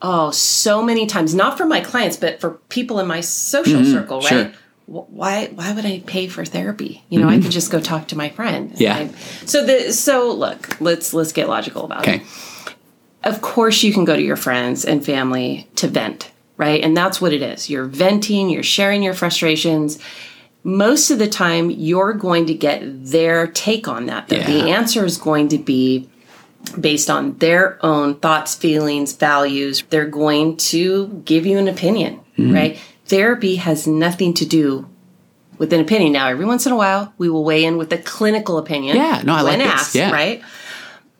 oh 0.00 0.30
so 0.30 0.82
many 0.82 1.06
times, 1.06 1.34
not 1.34 1.58
from 1.58 1.68
my 1.68 1.80
clients, 1.80 2.16
but 2.16 2.40
for 2.40 2.52
people 2.68 3.00
in 3.00 3.06
my 3.06 3.20
social 3.20 3.80
mm-hmm, 3.80 3.92
circle, 3.92 4.20
right? 4.20 4.28
Sure 4.28 4.52
why 4.88 5.48
why 5.54 5.72
would 5.72 5.84
I 5.84 6.02
pay 6.06 6.28
for 6.28 6.46
therapy? 6.46 7.04
You 7.10 7.20
know, 7.20 7.26
mm-hmm. 7.26 7.40
I 7.40 7.42
could 7.42 7.50
just 7.50 7.70
go 7.70 7.78
talk 7.78 8.08
to 8.08 8.16
my 8.16 8.30
friend. 8.30 8.72
Yeah. 8.76 8.96
I, 8.96 9.08
so 9.44 9.66
the 9.66 9.92
so 9.92 10.32
look, 10.32 10.80
let's 10.80 11.12
let's 11.12 11.32
get 11.32 11.46
logical 11.46 11.84
about 11.84 12.08
okay. 12.08 12.16
it. 12.16 12.74
Of 13.22 13.42
course 13.42 13.82
you 13.82 13.92
can 13.92 14.06
go 14.06 14.16
to 14.16 14.22
your 14.22 14.36
friends 14.36 14.86
and 14.86 15.04
family 15.04 15.68
to 15.76 15.88
vent, 15.88 16.32
right? 16.56 16.82
And 16.82 16.96
that's 16.96 17.20
what 17.20 17.34
it 17.34 17.42
is. 17.42 17.68
You're 17.68 17.84
venting, 17.84 18.48
you're 18.48 18.62
sharing 18.62 19.02
your 19.02 19.12
frustrations. 19.12 19.98
Most 20.64 21.10
of 21.10 21.18
the 21.18 21.28
time 21.28 21.70
you're 21.70 22.14
going 22.14 22.46
to 22.46 22.54
get 22.54 22.80
their 22.82 23.46
take 23.46 23.88
on 23.88 24.06
that. 24.06 24.32
Yeah. 24.32 24.46
The 24.46 24.70
answer 24.70 25.04
is 25.04 25.18
going 25.18 25.48
to 25.48 25.58
be 25.58 26.08
based 26.78 27.08
on 27.08 27.38
their 27.38 27.84
own 27.84 28.16
thoughts, 28.16 28.54
feelings, 28.54 29.12
values. 29.12 29.82
They're 29.90 30.06
going 30.06 30.56
to 30.58 31.22
give 31.24 31.46
you 31.46 31.58
an 31.58 31.68
opinion, 31.68 32.20
mm-hmm. 32.36 32.52
right? 32.52 32.80
Therapy 33.06 33.56
has 33.56 33.86
nothing 33.86 34.34
to 34.34 34.46
do 34.46 34.88
with 35.56 35.72
an 35.72 35.80
opinion. 35.80 36.12
Now, 36.12 36.28
every 36.28 36.44
once 36.44 36.66
in 36.66 36.72
a 36.72 36.76
while, 36.76 37.12
we 37.18 37.28
will 37.28 37.44
weigh 37.44 37.64
in 37.64 37.78
with 37.78 37.92
a 37.92 37.98
clinical 37.98 38.58
opinion. 38.58 38.96
Yeah, 38.96 39.22
no, 39.24 39.34
I 39.34 39.40
like 39.42 39.60
asked, 39.60 39.92
this. 39.92 40.00
Yeah. 40.00 40.12
Right? 40.12 40.42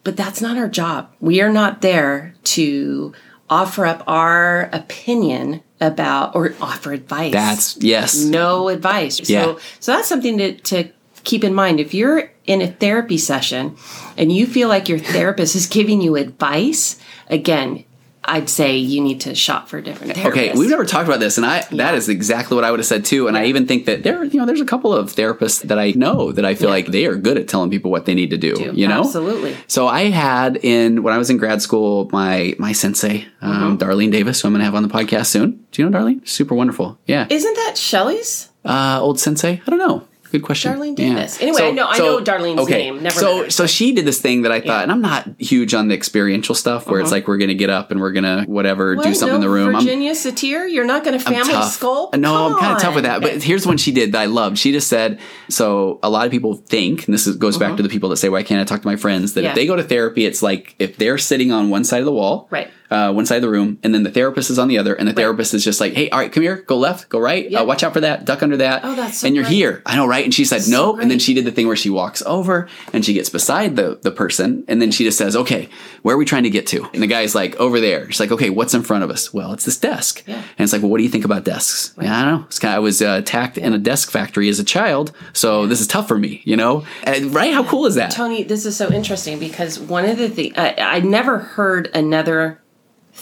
But 0.05 0.17
that's 0.17 0.41
not 0.41 0.57
our 0.57 0.69
job. 0.69 1.13
We 1.21 1.41
are 1.41 1.53
not 1.53 1.83
there 1.83 2.35
to 2.45 3.13
offer 3.51 3.87
up 3.87 4.05
our 4.07 4.69
opinion 4.73 5.63
about 5.81 6.35
or 6.35 6.55
offer 6.61 6.93
advice. 6.93 7.33
That's 7.33 7.77
yes. 7.79 8.23
No 8.23 8.69
advice. 8.69 9.29
Yeah. 9.29 9.45
So 9.45 9.61
so 9.81 9.93
that's 9.93 10.09
something 10.09 10.39
to, 10.39 10.55
to 10.55 10.91
keep 11.29 11.45
in 11.45 11.55
mind. 11.55 11.79
If 11.79 11.95
you're 11.95 12.33
in 12.47 12.63
a 12.63 12.67
therapy 12.67 13.19
session 13.19 13.77
and 14.17 14.33
you 14.33 14.47
feel 14.47 14.69
like 14.69 14.89
your 14.89 14.99
therapist 14.99 15.55
is 15.55 15.67
giving 15.67 16.01
you 16.01 16.17
advice, 16.17 16.99
again, 17.29 17.85
I'd 18.25 18.49
say 18.51 18.77
you 18.77 19.01
need 19.01 19.23
to 19.23 19.35
shop 19.35 19.69
for 19.69 19.81
different 19.81 20.15
therapists. 20.15 20.27
Okay, 20.27 20.53
we've 20.53 20.69
never 20.69 20.85
talked 20.85 21.09
about 21.09 21.21
this, 21.21 21.39
and 21.39 21.47
I 21.47 21.59
yeah. 21.59 21.77
that 21.79 21.95
is 21.95 22.11
exactly 22.11 22.55
what 22.55 22.65
I 22.65 22.71
would 22.71 22.81
have 22.81 22.87
said 22.87 23.05
too. 23.05 23.27
And 23.27 23.37
yeah. 23.37 23.45
I 23.45 23.47
even 23.47 23.67
think 23.67 23.87
that 23.87 24.03
there, 24.03 24.23
you 24.23 24.39
know, 24.39 24.45
there's 24.45 24.61
a 24.61 24.67
couple 24.67 24.93
of 24.93 25.13
therapists 25.15 25.63
that 25.63 25.79
I 25.79 25.93
know 25.93 26.33
that 26.33 26.45
I 26.45 26.55
feel 26.55 26.69
yeah. 26.69 26.75
like 26.75 26.87
they 26.89 27.07
are 27.07 27.17
good 27.17 27.39
at 27.39 27.49
telling 27.49 27.71
people 27.71 27.91
what 27.91 28.05
they 28.05 28.15
need 28.15 28.31
to 28.31 28.37
do. 28.37 28.55
do. 28.55 28.73
You 28.75 28.87
know, 28.87 29.01
absolutely. 29.01 29.57
So 29.67 29.87
I 29.87 30.11
had 30.11 30.59
in 30.63 31.03
when 31.03 31.15
I 31.15 31.19
was 31.19 31.31
in 31.31 31.39
grad 31.39 31.63
school, 31.63 32.09
my 32.13 32.55
my 32.59 32.73
sensei, 32.73 33.27
um, 33.41 33.79
mm-hmm. 33.79 33.85
Darlene 33.85 34.13
Davis, 34.13 34.43
who 34.43 34.49
I'm 34.49 34.53
going 34.53 34.61
to 34.61 34.67
have 34.67 34.75
on 34.75 34.83
the 34.83 34.91
podcast 34.91 35.27
soon. 35.27 35.65
Do 35.73 35.83
you 35.83 35.89
know 35.89 35.99
Darlene? 35.99 36.27
Super 36.29 36.55
wonderful. 36.55 36.99
Yeah. 37.07 37.27
Isn't 37.31 37.55
that 37.55 37.79
Shelly's? 37.79 38.51
Uh, 38.65 38.99
old 39.01 39.19
sensei? 39.19 39.63
I 39.67 39.71
don't 39.71 39.79
know. 39.79 40.07
Good 40.31 40.43
question. 40.43 40.73
Darlene 40.73 40.95
Davis. 40.95 41.39
Yeah. 41.39 41.43
Anyway, 41.43 41.59
so, 41.59 41.69
I 41.69 41.71
know 41.71 41.87
I 41.87 41.99
know 41.99 42.21
Darlene's 42.21 42.61
okay. 42.61 42.91
name. 42.91 43.03
Never 43.03 43.19
so 43.19 43.49
so 43.49 43.67
she 43.67 43.93
did 43.93 44.05
this 44.05 44.21
thing 44.21 44.43
that 44.43 44.53
I 44.53 44.61
thought, 44.61 44.67
yeah. 44.67 44.83
and 44.83 44.93
I'm 44.93 45.01
not 45.01 45.29
huge 45.39 45.73
on 45.75 45.89
the 45.89 45.95
experiential 45.95 46.55
stuff 46.55 46.87
where 46.87 47.01
uh-huh. 47.01 47.05
it's 47.05 47.13
like 47.13 47.27
we're 47.27 47.39
gonna 47.39 47.55
get 47.55 47.71
up 47.71 47.91
and 47.91 48.01
we're 48.01 48.13
gonna 48.13 48.45
whatever 48.45 48.95
what? 48.95 49.05
do 49.05 49.15
something 49.15 49.33
no, 49.33 49.35
in 49.37 49.41
the 49.41 49.51
room. 49.51 49.73
Virginia 49.73 50.11
I'm, 50.11 50.17
Satir, 50.17 50.71
you're 50.71 50.85
not 50.85 51.05
gonna 51.05 51.19
family 51.19 51.55
sculpt. 51.55 52.19
No, 52.19 52.33
Come 52.33 52.55
I'm 52.55 52.61
kind 52.61 52.77
of 52.77 52.83
tough 52.83 52.95
with 52.95 53.05
that. 53.05 53.23
But 53.23 53.43
here's 53.43 53.67
one 53.67 53.79
she 53.79 53.93
did 53.93 54.13
that 54.13 54.21
I 54.21 54.27
loved. 54.27 54.59
She 54.59 54.73
just 54.73 54.89
said, 54.89 55.19
so 55.49 55.99
a 56.03 56.11
lot 56.11 56.27
of 56.27 56.33
people 56.33 56.55
think, 56.55 57.07
and 57.07 57.15
this 57.15 57.27
is, 57.27 57.37
goes 57.37 57.57
uh-huh. 57.57 57.71
back 57.71 57.77
to 57.79 57.83
the 57.83 57.89
people 57.89 58.09
that 58.11 58.19
say, 58.19 58.29
why 58.29 58.43
can't 58.43 58.61
I 58.61 58.65
talk 58.65 58.83
to 58.83 58.87
my 58.87 58.97
friends? 58.97 59.35
That 59.35 59.45
yeah. 59.45 59.51
if 59.51 59.55
they 59.55 59.67
go 59.67 59.77
to 59.77 59.83
therapy, 59.83 60.27
it's 60.27 60.43
like 60.43 60.75
if 60.79 60.97
they're 60.97 61.19
sitting 61.19 61.53
on 61.53 61.71
one 61.71 61.85
side 61.85 62.01
of 62.01 62.07
the 62.07 62.13
wall, 62.13 62.49
right 62.51 62.71
uh, 62.91 63.13
one 63.13 63.27
side 63.27 63.37
of 63.37 63.43
the 63.43 63.51
room, 63.51 63.79
and 63.83 63.95
then 63.95 64.03
the 64.03 64.11
therapist 64.11 64.51
is 64.51 64.59
on 64.59 64.69
the 64.69 64.79
other, 64.79 64.95
and 64.95 65.07
the 65.07 65.13
right. 65.13 65.17
therapist 65.17 65.55
is 65.55 65.65
just 65.65 65.81
like, 65.81 65.95
"Hey, 65.95 66.09
all 66.11 66.19
right, 66.19 66.33
come 66.33 66.43
here, 66.43 66.57
go 66.63 66.77
left, 66.77 67.09
go 67.09 67.19
right, 67.19 67.47
uh, 67.47 67.51
yep. 67.51 67.63
uh, 67.63 67.65
watch 67.65 67.83
out 67.83 67.93
for 67.93 68.01
that, 68.01 68.25
duck 68.25 68.43
under 68.43 68.57
that." 68.59 68.83
Oh, 68.85 68.95
that's 68.95 69.19
so 69.19 69.27
and 69.27 69.37
you're 69.37 69.45
great. 69.45 69.55
here. 69.55 69.83
I 69.87 69.97
know, 69.97 70.07
right? 70.07 70.25
And 70.25 70.33
she 70.33 70.45
said 70.45 70.61
that's 70.61 70.69
no, 70.69 70.95
so 70.95 71.01
and 71.01 71.11
then 71.11 71.19
she 71.19 71.35
did 71.35 71.45
the 71.45 71.53
thing 71.53 71.67
where 71.67 71.77
she 71.77 71.91
walks 71.91 72.23
over 72.23 72.69
and 72.93 73.05
she 73.05 73.15
gets 73.15 73.29
beside 73.29 73.77
the 73.77 73.99
the 74.03 74.11
person, 74.11 74.65
and 74.69 74.81
then 74.81 74.91
she 74.91 75.05
just 75.05 75.19
says, 75.19 75.37
"Okay, 75.37 75.69
where 76.03 76.15
are 76.15 76.19
we 76.19 76.25
trying 76.25 76.45
to 76.45 76.51
get 76.51 76.67
to?" 76.69 76.89
And 76.93 77.03
the 77.03 77.07
guy's 77.07 77.35
like, 77.35 77.57
"Over 77.57 77.81
there." 77.81 78.07
She's 78.11 78.21
like, 78.21 78.33
"Okay, 78.33 78.51
what's 78.51 78.75
in 78.75 78.83
front 78.83 79.05
of 79.05 79.11
us?" 79.11 79.33
Well, 79.33 79.53
it's 79.53 79.65
this 79.65 79.79
desk, 79.79 80.23
yeah. 80.27 80.37
and 80.37 80.61
it's 80.61 80.73
like, 80.73 80.83
"Well, 80.83 80.91
what 80.91 80.99
do 80.99 81.05
you 81.05 81.11
think 81.11 81.25
about 81.25 81.45
desks?" 81.45 81.95
Right. 81.97 82.07
Yeah, 82.07 82.19
I 82.19 82.25
don't 82.25 82.41
know. 82.41 82.47
It's 82.47 82.59
kind 82.59 82.75
of, 82.75 82.77
I 82.77 82.81
was 82.81 83.03
uh, 83.03 83.17
attacked 83.19 83.59
in 83.59 83.73
a 83.73 83.79
desk 83.79 84.11
factory 84.11 84.49
as 84.49 84.59
a 84.59 84.65
child, 84.65 85.13
so 85.33 85.67
this 85.67 85.81
is 85.81 85.87
tough 85.87 86.09
for 86.09 86.19
me, 86.19 86.43
you 86.45 86.57
know? 86.57 86.85
And, 87.05 87.35
right? 87.35 87.53
How 87.53 87.65
cool 87.65 87.87
is 87.87 87.95
that, 87.97 88.11
Tony? 88.11 88.43
This 88.45 88.65
is 88.65 88.77
so 88.77 88.91
interesting 88.91 89.39
because 89.39 89.79
one 89.79 90.05
of 90.05 90.19
the 90.19 90.29
things 90.29 90.55
I, 90.57 90.75
I 90.79 91.01
never 91.01 91.39
heard 91.39 91.91
another 91.95 92.61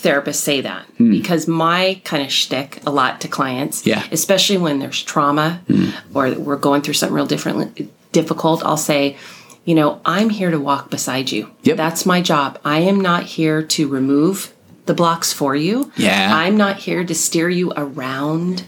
therapists 0.02 0.36
say 0.36 0.60
that 0.60 0.86
mm. 0.98 1.10
because 1.10 1.48
my 1.48 2.00
kind 2.04 2.22
of 2.22 2.30
shtick 2.30 2.80
a 2.86 2.90
lot 2.90 3.20
to 3.22 3.28
clients, 3.28 3.86
yeah. 3.86 4.06
especially 4.12 4.58
when 4.58 4.78
there's 4.78 5.02
trauma 5.02 5.60
mm. 5.68 5.92
or 6.14 6.38
we're 6.38 6.56
going 6.56 6.82
through 6.82 6.94
something 6.94 7.14
real 7.14 7.26
different, 7.26 7.90
difficult, 8.12 8.62
I'll 8.64 8.76
say, 8.76 9.16
you 9.64 9.74
know, 9.74 10.00
I'm 10.04 10.30
here 10.30 10.50
to 10.50 10.60
walk 10.60 10.90
beside 10.90 11.32
you. 11.32 11.50
Yep. 11.62 11.76
That's 11.76 12.06
my 12.06 12.20
job. 12.20 12.60
I 12.64 12.80
am 12.80 13.00
not 13.00 13.24
here 13.24 13.62
to 13.62 13.88
remove 13.88 14.52
the 14.84 14.94
blocks 14.94 15.32
for 15.32 15.56
you. 15.56 15.90
Yeah. 15.96 16.30
I'm 16.32 16.56
not 16.56 16.76
here 16.76 17.04
to 17.04 17.14
steer 17.14 17.48
you 17.48 17.72
around 17.76 18.64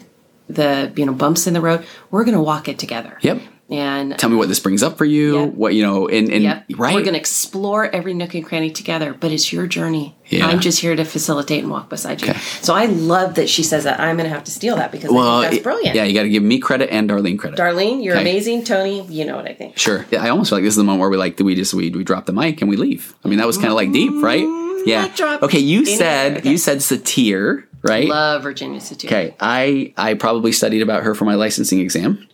the, 0.49 0.93
you 0.97 1.07
know, 1.07 1.13
bumps 1.13 1.47
in 1.47 1.55
the 1.55 1.61
road. 1.61 1.87
We're 2.11 2.25
going 2.25 2.37
to 2.37 2.43
walk 2.43 2.69
it 2.69 2.79
together. 2.79 3.19
Yep 3.21 3.41
and 3.71 4.19
tell 4.19 4.31
me 4.31 4.37
what 4.37 4.49
this 4.49 4.61
brings 4.61 4.83
up 4.83 4.97
for 4.97 5.05
you 5.05 5.41
yep. 5.41 5.53
what 5.53 5.75
you 5.75 5.83
know 5.83 6.09
and, 6.09 6.33
and 6.33 6.43
yep. 6.43 6.65
right 6.77 6.95
we're 6.95 7.03
going 7.03 7.13
to 7.13 7.21
explore 7.21 7.85
every 7.95 8.15
nook 8.15 8.35
and 8.35 8.45
cranny 8.45 8.71
together 8.71 9.13
but 9.13 9.31
it's 9.31 9.53
your 9.53 9.67
journey. 9.67 10.17
Yeah. 10.27 10.47
i'm 10.47 10.61
just 10.61 10.81
here 10.81 10.97
to 10.97 11.05
facilitate 11.05 11.63
and 11.63 11.71
walk 11.71 11.91
beside 11.91 12.23
you. 12.23 12.31
Okay. 12.31 12.39
so 12.39 12.75
i 12.75 12.87
love 12.87 13.35
that 13.35 13.49
she 13.49 13.63
says 13.63 13.85
that. 13.85 14.01
I'm 14.01 14.17
going 14.17 14.29
to 14.29 14.35
have 14.35 14.45
to 14.45 14.51
steal 14.51 14.77
that 14.77 14.91
because 14.91 15.11
well, 15.11 15.43
that's 15.43 15.59
brilliant. 15.59 15.97
yeah 15.97 16.05
you 16.05 16.15
got 16.15 16.23
to 16.23 16.29
give 16.31 16.43
me 16.43 16.59
credit 16.59 16.91
and 16.91 17.09
darlene 17.09 17.39
credit. 17.39 17.59
Darlene 17.59 18.03
you're 18.03 18.15
okay. 18.15 18.23
amazing. 18.23 18.65
Tony 18.65 19.05
you 19.07 19.25
know 19.25 19.37
what 19.37 19.47
i 19.47 19.55
think. 19.55 19.77
Sure. 19.79 20.07
Yeah, 20.11 20.23
i 20.23 20.31
almost 20.31 20.51
feel 20.51 20.59
like 20.59 20.65
this 20.65 20.73
is 20.73 20.77
the 20.77 20.85
moment 20.85 21.01
where 21.01 21.11
we 21.11 21.17
like 21.17 21.39
we 21.39 21.55
just 21.55 21.75
we, 21.75 21.91
we 21.91 22.05
drop 22.05 22.27
the 22.27 22.33
mic 22.33 22.61
and 22.63 22.71
we 22.71 22.77
leave. 22.77 23.15
I 23.25 23.29
mean 23.29 23.39
that 23.39 23.47
was 23.47 23.57
kind 23.57 23.69
of 23.69 23.75
like 23.75 23.93
deep 23.93 24.23
right? 24.23 24.45
Mm, 24.45 24.87
yeah. 24.87 25.39
Okay 25.43 25.59
you 25.59 25.85
said 25.85 26.39
okay. 26.39 26.51
you 26.51 26.59
said 26.59 26.79
satir 26.79 27.65
right? 27.83 28.09
Love 28.09 28.43
virginia 28.43 28.81
satir. 28.81 29.07
Okay 29.07 29.37
i 29.41 29.93
i 29.97 30.15
probably 30.15 30.53
studied 30.53 30.83
about 30.83 31.03
her 31.03 31.15
for 31.15 31.27
my 31.27 31.35
licensing 31.35 31.81
exam 31.81 32.28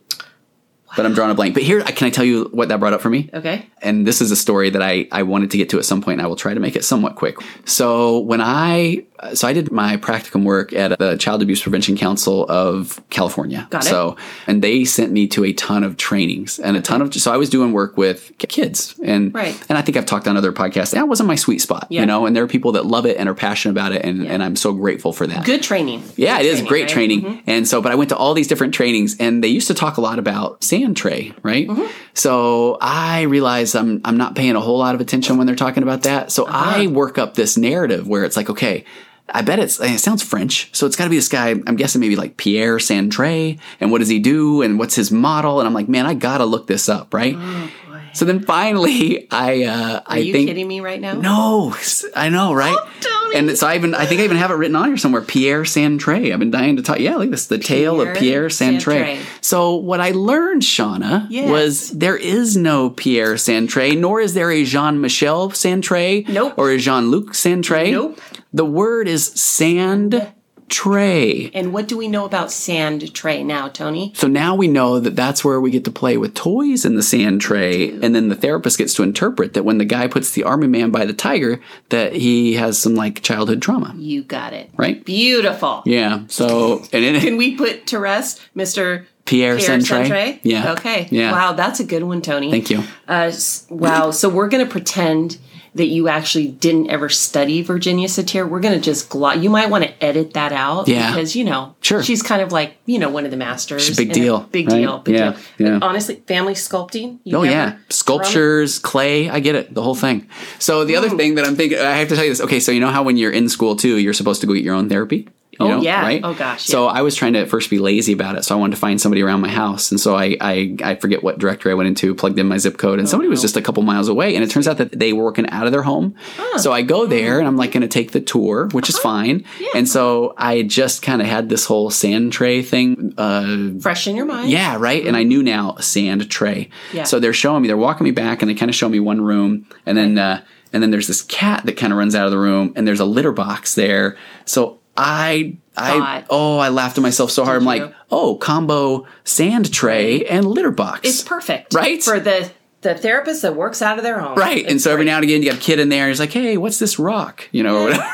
but 0.96 1.06
I'm 1.06 1.14
drawing 1.14 1.30
a 1.30 1.34
blank. 1.34 1.54
But 1.54 1.62
here, 1.62 1.82
can 1.82 2.06
I 2.06 2.10
tell 2.10 2.24
you 2.24 2.48
what 2.52 2.68
that 2.68 2.80
brought 2.80 2.92
up 2.92 3.00
for 3.00 3.10
me? 3.10 3.30
Okay. 3.32 3.66
And 3.82 4.06
this 4.06 4.20
is 4.20 4.30
a 4.30 4.36
story 4.36 4.70
that 4.70 4.82
I, 4.82 5.08
I 5.12 5.22
wanted 5.22 5.50
to 5.52 5.56
get 5.56 5.70
to 5.70 5.78
at 5.78 5.84
some 5.84 6.02
point, 6.02 6.18
and 6.18 6.22
I 6.22 6.28
will 6.28 6.36
try 6.36 6.54
to 6.54 6.60
make 6.60 6.76
it 6.76 6.84
somewhat 6.84 7.16
quick. 7.16 7.36
So 7.64 8.20
when 8.20 8.40
I 8.40 9.04
so 9.32 9.48
I 9.48 9.52
did 9.52 9.72
my 9.72 9.96
practicum 9.96 10.44
work 10.44 10.72
at 10.72 10.98
the 10.98 11.16
Child 11.16 11.42
Abuse 11.42 11.62
Prevention 11.62 11.96
Council 11.96 12.44
of 12.48 13.00
California. 13.10 13.66
Got 13.70 13.86
it. 13.86 13.88
So, 13.88 14.16
and 14.46 14.62
they 14.62 14.84
sent 14.84 15.12
me 15.12 15.26
to 15.28 15.44
a 15.44 15.52
ton 15.52 15.84
of 15.84 15.96
trainings 15.96 16.58
and 16.58 16.76
a 16.76 16.82
ton 16.82 17.00
of, 17.00 17.14
so 17.14 17.32
I 17.32 17.36
was 17.36 17.48
doing 17.48 17.72
work 17.72 17.96
with 17.96 18.32
kids 18.38 18.98
and, 19.02 19.34
right. 19.34 19.58
and 19.68 19.78
I 19.78 19.82
think 19.82 19.96
I've 19.96 20.06
talked 20.06 20.28
on 20.28 20.36
other 20.36 20.52
podcasts. 20.52 20.90
That 20.90 21.08
wasn't 21.08 21.28
my 21.28 21.36
sweet 21.36 21.60
spot, 21.60 21.86
yeah. 21.88 22.00
you 22.00 22.06
know, 22.06 22.26
and 22.26 22.36
there 22.36 22.44
are 22.44 22.48
people 22.48 22.72
that 22.72 22.84
love 22.84 23.06
it 23.06 23.16
and 23.16 23.28
are 23.28 23.34
passionate 23.34 23.72
about 23.72 23.92
it. 23.92 24.04
And, 24.04 24.24
yeah. 24.24 24.32
and 24.32 24.42
I'm 24.42 24.56
so 24.56 24.72
grateful 24.72 25.12
for 25.12 25.26
that. 25.26 25.46
Good 25.46 25.62
training. 25.62 26.02
Yeah, 26.16 26.38
Good 26.38 26.46
it 26.46 26.54
is 26.54 26.62
great 26.62 26.82
right? 26.82 26.88
training. 26.88 27.22
Mm-hmm. 27.22 27.50
And 27.50 27.68
so, 27.68 27.80
but 27.80 27.92
I 27.92 27.94
went 27.94 28.10
to 28.10 28.16
all 28.16 28.34
these 28.34 28.48
different 28.48 28.74
trainings 28.74 29.16
and 29.18 29.42
they 29.42 29.48
used 29.48 29.68
to 29.68 29.74
talk 29.74 29.96
a 29.96 30.00
lot 30.00 30.18
about 30.18 30.62
sand 30.62 30.96
tray, 30.96 31.32
right? 31.42 31.66
Mm-hmm. 31.66 31.90
So 32.14 32.78
I 32.80 33.22
realized 33.22 33.74
I'm, 33.74 34.00
I'm 34.04 34.16
not 34.16 34.34
paying 34.34 34.56
a 34.56 34.60
whole 34.60 34.78
lot 34.78 34.94
of 34.94 35.00
attention 35.00 35.36
when 35.36 35.46
they're 35.46 35.56
talking 35.56 35.82
about 35.82 36.02
that. 36.02 36.30
So 36.30 36.44
uh-huh. 36.44 36.80
I 36.80 36.86
work 36.88 37.18
up 37.18 37.34
this 37.34 37.56
narrative 37.56 38.06
where 38.06 38.24
it's 38.24 38.36
like, 38.36 38.50
okay, 38.50 38.84
I 39.28 39.40
bet 39.42 39.58
it's 39.58 39.80
it 39.80 40.00
sounds 40.00 40.22
French, 40.22 40.68
so 40.72 40.86
it's 40.86 40.96
got 40.96 41.04
to 41.04 41.10
be 41.10 41.16
this 41.16 41.28
guy. 41.28 41.48
I'm 41.48 41.76
guessing 41.76 42.00
maybe 42.00 42.14
like 42.14 42.36
Pierre 42.36 42.76
Santray, 42.76 43.58
and 43.80 43.90
what 43.90 43.98
does 43.98 44.08
he 44.08 44.18
do, 44.18 44.60
and 44.60 44.78
what's 44.78 44.94
his 44.94 45.10
model? 45.10 45.60
And 45.60 45.66
I'm 45.66 45.72
like, 45.72 45.88
man, 45.88 46.04
I 46.04 46.14
gotta 46.14 46.44
look 46.44 46.66
this 46.66 46.88
up, 46.88 47.14
right? 47.14 47.34
Mm. 47.34 47.70
So 48.14 48.24
then 48.24 48.40
finally, 48.40 49.26
I 49.30 49.64
uh, 49.64 49.94
Are 49.96 50.02
I 50.06 50.18
you 50.18 50.32
think, 50.32 50.48
kidding 50.48 50.68
me 50.68 50.80
right 50.80 51.00
now? 51.00 51.14
No, 51.14 51.76
I 52.14 52.28
know, 52.28 52.54
right? 52.54 52.76
Oh, 52.76 53.32
and 53.34 53.58
so 53.58 53.66
I 53.66 53.74
even 53.74 53.94
I 53.94 54.06
think 54.06 54.20
I 54.20 54.24
even 54.24 54.36
have 54.36 54.50
it 54.50 54.54
written 54.54 54.76
on 54.76 54.88
here 54.88 54.96
somewhere. 54.96 55.22
Pierre 55.22 55.62
Santray. 55.62 56.32
I've 56.32 56.38
been 56.38 56.52
dying 56.52 56.76
to 56.76 56.82
talk. 56.82 57.00
Yeah, 57.00 57.16
like 57.16 57.30
this, 57.30 57.48
the 57.48 57.58
Pierre 57.58 57.66
tale 57.66 58.00
of 58.00 58.16
Pierre 58.16 58.46
Santray. 58.46 59.20
So 59.40 59.74
what 59.74 60.00
I 60.00 60.12
learned, 60.12 60.62
Shauna, 60.62 61.26
yes. 61.28 61.50
was 61.50 61.90
there 61.90 62.16
is 62.16 62.56
no 62.56 62.90
Pierre 62.90 63.34
Santray, 63.34 63.98
nor 63.98 64.20
is 64.20 64.34
there 64.34 64.50
a 64.50 64.64
Jean 64.64 65.00
Michel 65.00 65.50
Santray, 65.50 66.28
nope. 66.28 66.54
or 66.56 66.70
a 66.70 66.78
Jean 66.78 67.10
Luc 67.10 67.32
Santray. 67.32 67.90
Nope. 67.90 68.20
The 68.52 68.64
word 68.64 69.08
is 69.08 69.26
sand 69.26 70.32
tray. 70.68 71.50
And 71.54 71.72
what 71.72 71.88
do 71.88 71.96
we 71.96 72.08
know 72.08 72.24
about 72.24 72.50
sand 72.50 73.14
tray 73.14 73.42
now, 73.44 73.68
Tony? 73.68 74.12
So 74.14 74.26
now 74.28 74.54
we 74.54 74.68
know 74.68 74.98
that 75.00 75.16
that's 75.16 75.44
where 75.44 75.60
we 75.60 75.70
get 75.70 75.84
to 75.84 75.90
play 75.90 76.16
with 76.16 76.34
toys 76.34 76.84
in 76.84 76.96
the 76.96 77.02
sand 77.02 77.40
tray, 77.40 77.90
and 77.90 78.14
then 78.14 78.28
the 78.28 78.34
therapist 78.34 78.78
gets 78.78 78.94
to 78.94 79.02
interpret 79.02 79.54
that 79.54 79.64
when 79.64 79.78
the 79.78 79.84
guy 79.84 80.06
puts 80.06 80.30
the 80.32 80.44
army 80.44 80.66
man 80.66 80.90
by 80.90 81.04
the 81.04 81.12
tiger, 81.12 81.60
that 81.90 82.14
he 82.14 82.54
has 82.54 82.78
some 82.78 82.94
like 82.94 83.22
childhood 83.22 83.62
trauma, 83.62 83.94
You 83.96 84.22
got 84.22 84.52
it. 84.52 84.70
right? 84.76 85.04
Beautiful. 85.04 85.82
Yeah. 85.86 86.24
So 86.28 86.78
and 86.92 87.04
it, 87.04 87.20
Can 87.22 87.36
we 87.36 87.56
put 87.56 87.86
to 87.88 87.98
rest 87.98 88.40
Mr. 88.56 89.04
Pierre 89.24 89.56
Pierre 89.56 89.78
Santray? 89.78 90.08
Santray? 90.08 90.40
Yeah. 90.42 90.72
Okay. 90.72 91.08
Yeah. 91.10 91.32
Wow, 91.32 91.52
that's 91.52 91.80
a 91.80 91.84
good 91.84 92.02
one, 92.02 92.20
Tony. 92.22 92.50
Thank 92.50 92.70
you. 92.70 92.82
Uh, 93.08 93.32
wow. 93.70 94.10
So 94.10 94.28
we're 94.28 94.48
going 94.48 94.64
to 94.64 94.70
pretend 94.70 95.38
that 95.74 95.86
you 95.86 96.08
actually 96.08 96.48
didn't 96.48 96.88
ever 96.88 97.08
study 97.08 97.60
Virginia 97.62 98.06
Satir. 98.06 98.48
We're 98.48 98.60
going 98.60 98.74
to 98.74 98.80
just 98.80 99.10
glot. 99.10 99.42
You 99.42 99.50
might 99.50 99.70
want 99.70 99.82
to 99.84 100.04
edit 100.04 100.34
that 100.34 100.52
out. 100.52 100.86
Yeah. 100.86 101.10
Because, 101.10 101.34
you 101.34 101.42
know, 101.44 101.74
Sure. 101.80 102.02
she's 102.02 102.22
kind 102.22 102.40
of 102.42 102.52
like, 102.52 102.76
you 102.86 102.98
know, 102.98 103.08
one 103.10 103.24
of 103.24 103.30
the 103.32 103.36
masters. 103.36 103.84
She's 103.84 103.98
a 103.98 104.02
big 104.02 104.08
and 104.10 104.14
deal, 104.14 104.40
Big 104.52 104.68
right? 104.70 104.78
deal. 104.78 104.98
Big 104.98 105.14
Yeah, 105.16 105.36
deal. 105.58 105.68
yeah. 105.68 105.78
Honestly, 105.82 106.22
family 106.28 106.54
sculpting. 106.54 107.18
you 107.24 107.36
Oh 107.36 107.42
yeah, 107.42 107.64
run- 107.64 107.78
sculptures, 107.90 108.78
clay. 108.78 109.28
I 109.28 109.40
get 109.40 109.54
it, 109.56 109.74
the 109.74 109.82
whole 109.82 109.94
thing. 109.96 110.28
So 110.58 110.84
the 110.84 110.96
other 110.96 111.10
thing 111.10 111.34
that 111.34 111.44
I'm 111.44 111.56
thinking, 111.56 111.78
I 111.78 111.92
have 111.96 112.08
to 112.08 112.14
tell 112.14 112.24
you 112.24 112.30
this. 112.30 112.40
Okay, 112.40 112.60
so 112.60 112.70
you 112.72 112.80
know 112.80 112.90
how 112.90 113.02
when 113.02 113.16
you're 113.16 113.32
in 113.32 113.48
school 113.48 113.74
too, 113.76 113.96
you're 113.98 114.12
supposed 114.14 114.40
to 114.42 114.46
go 114.46 114.54
get 114.54 114.62
your 114.64 114.74
own 114.74 114.88
therapy. 114.88 115.28
You 115.60 115.66
Oh, 115.66 115.68
know, 115.68 115.80
yeah. 115.82 116.00
right? 116.02 116.20
Oh, 116.24 116.34
gosh, 116.34 116.64
So 116.64 116.86
I 116.86 117.02
was 117.02 117.14
trying 117.14 117.32
to 117.34 117.40
at 117.40 117.48
first 117.48 117.70
be 117.70 117.78
lazy 117.78 118.12
about 118.12 118.36
it, 118.36 118.44
so 118.44 118.54
I 118.56 118.58
wanted 118.58 118.74
to 118.74 118.80
find 118.80 119.00
somebody 119.00 119.22
around 119.22 119.40
my 119.40 119.48
house, 119.50 119.90
and 119.90 120.00
so 120.00 120.16
I 120.16 120.36
I, 120.40 120.76
I 120.82 120.94
forget 120.96 121.22
what 121.22 121.38
directory 121.38 121.70
I 121.72 121.74
went 121.74 121.88
into, 121.88 122.14
plugged 122.14 122.38
in 122.38 122.46
my 122.48 122.58
zip 122.58 122.76
code, 122.76 122.98
and 122.98 123.08
somebody 123.08 123.28
was 123.28 123.40
just 123.40 123.56
a 123.56 123.62
couple 123.62 123.82
miles 123.82 124.08
away, 124.08 124.34
and 124.34 124.42
it 124.44 124.50
turns 124.50 124.66
out 124.68 124.78
that 124.78 124.98
they 124.98 125.12
were 125.12 125.24
working 125.24 125.48
out 125.50 125.66
of 125.66 125.72
their 125.72 125.82
home. 125.82 126.14
So 126.58 126.72
I 126.72 126.82
go 126.82 127.06
there, 127.06 127.38
and 127.38 127.46
I'm 127.48 127.56
like 127.56 127.72
going 127.72 127.82
to 127.82 127.88
take 127.88 128.12
the 128.12 128.20
tour, 128.20 128.68
which 128.72 128.88
is 128.88 128.98
fine. 128.98 129.44
And 129.74 129.88
so 129.88 130.34
I 130.36 130.62
just 130.62 131.02
kind 131.02 131.20
of 131.22 131.28
had 131.28 131.48
this 131.48 131.64
whole 131.66 131.90
sand 131.90 132.32
tray 132.32 132.62
thing. 132.62 133.14
Uh, 133.16 133.78
Fresh 133.80 134.06
in 134.08 134.16
your 134.16 134.26
mind. 134.26 134.50
yeah, 134.50 134.76
right. 134.78 135.06
And 135.06 135.16
I 135.16 135.22
knew 135.22 135.42
now 135.42 135.74
a 135.78 135.82
sand 135.82 136.30
tray. 136.30 136.70
Yeah. 136.92 137.04
So 137.04 137.20
they're 137.20 137.32
showing 137.32 137.62
me, 137.62 137.68
they're 137.68 137.76
walking 137.76 138.04
me 138.04 138.10
back, 138.10 138.42
and 138.42 138.50
they 138.50 138.54
kind 138.54 138.68
of 138.68 138.74
show 138.74 138.88
me 138.88 139.00
one 139.00 139.20
room, 139.20 139.66
and 139.86 139.96
then 139.96 140.18
uh, 140.18 140.42
and 140.72 140.82
then 140.82 140.90
there's 140.90 141.06
this 141.06 141.22
cat 141.22 141.64
that 141.66 141.76
kind 141.76 141.92
of 141.92 141.98
runs 141.98 142.14
out 142.14 142.24
of 142.26 142.30
the 142.32 142.38
room, 142.38 142.72
and 142.76 142.86
there's 142.86 143.00
a 143.00 143.04
litter 143.04 143.32
box 143.32 143.74
there. 143.74 144.16
So 144.44 144.78
I 144.96 145.56
I 145.76 145.98
Thought. 145.98 146.26
oh 146.30 146.58
I 146.58 146.68
laughed 146.68 146.98
at 146.98 147.02
myself 147.02 147.30
so 147.30 147.44
hard. 147.44 147.56
I'm 147.56 147.62
you? 147.62 147.84
like, 147.84 147.94
oh, 148.10 148.36
combo 148.36 149.06
sand 149.24 149.72
tray 149.72 150.24
and 150.26 150.46
litter 150.46 150.70
box. 150.70 151.00
It's 151.08 151.22
perfect. 151.22 151.74
Right? 151.74 152.02
For 152.02 152.20
the, 152.20 152.50
the 152.82 152.94
therapist 152.94 153.42
that 153.42 153.56
works 153.56 153.82
out 153.82 153.98
of 153.98 154.04
their 154.04 154.20
home. 154.20 154.36
Right. 154.38 154.64
and 154.66 154.80
so 154.80 154.92
every 154.92 155.04
great. 155.04 155.10
now 155.12 155.16
and 155.16 155.24
again 155.24 155.42
you 155.42 155.50
have 155.50 155.58
a 155.58 155.62
kid 155.62 155.80
in 155.80 155.88
there, 155.88 156.08
he's 156.08 156.20
like, 156.20 156.32
hey, 156.32 156.56
what's 156.56 156.78
this 156.78 156.98
rock? 156.98 157.48
You 157.50 157.62
know, 157.64 157.76
or 157.78 157.84
whatever. 157.86 158.06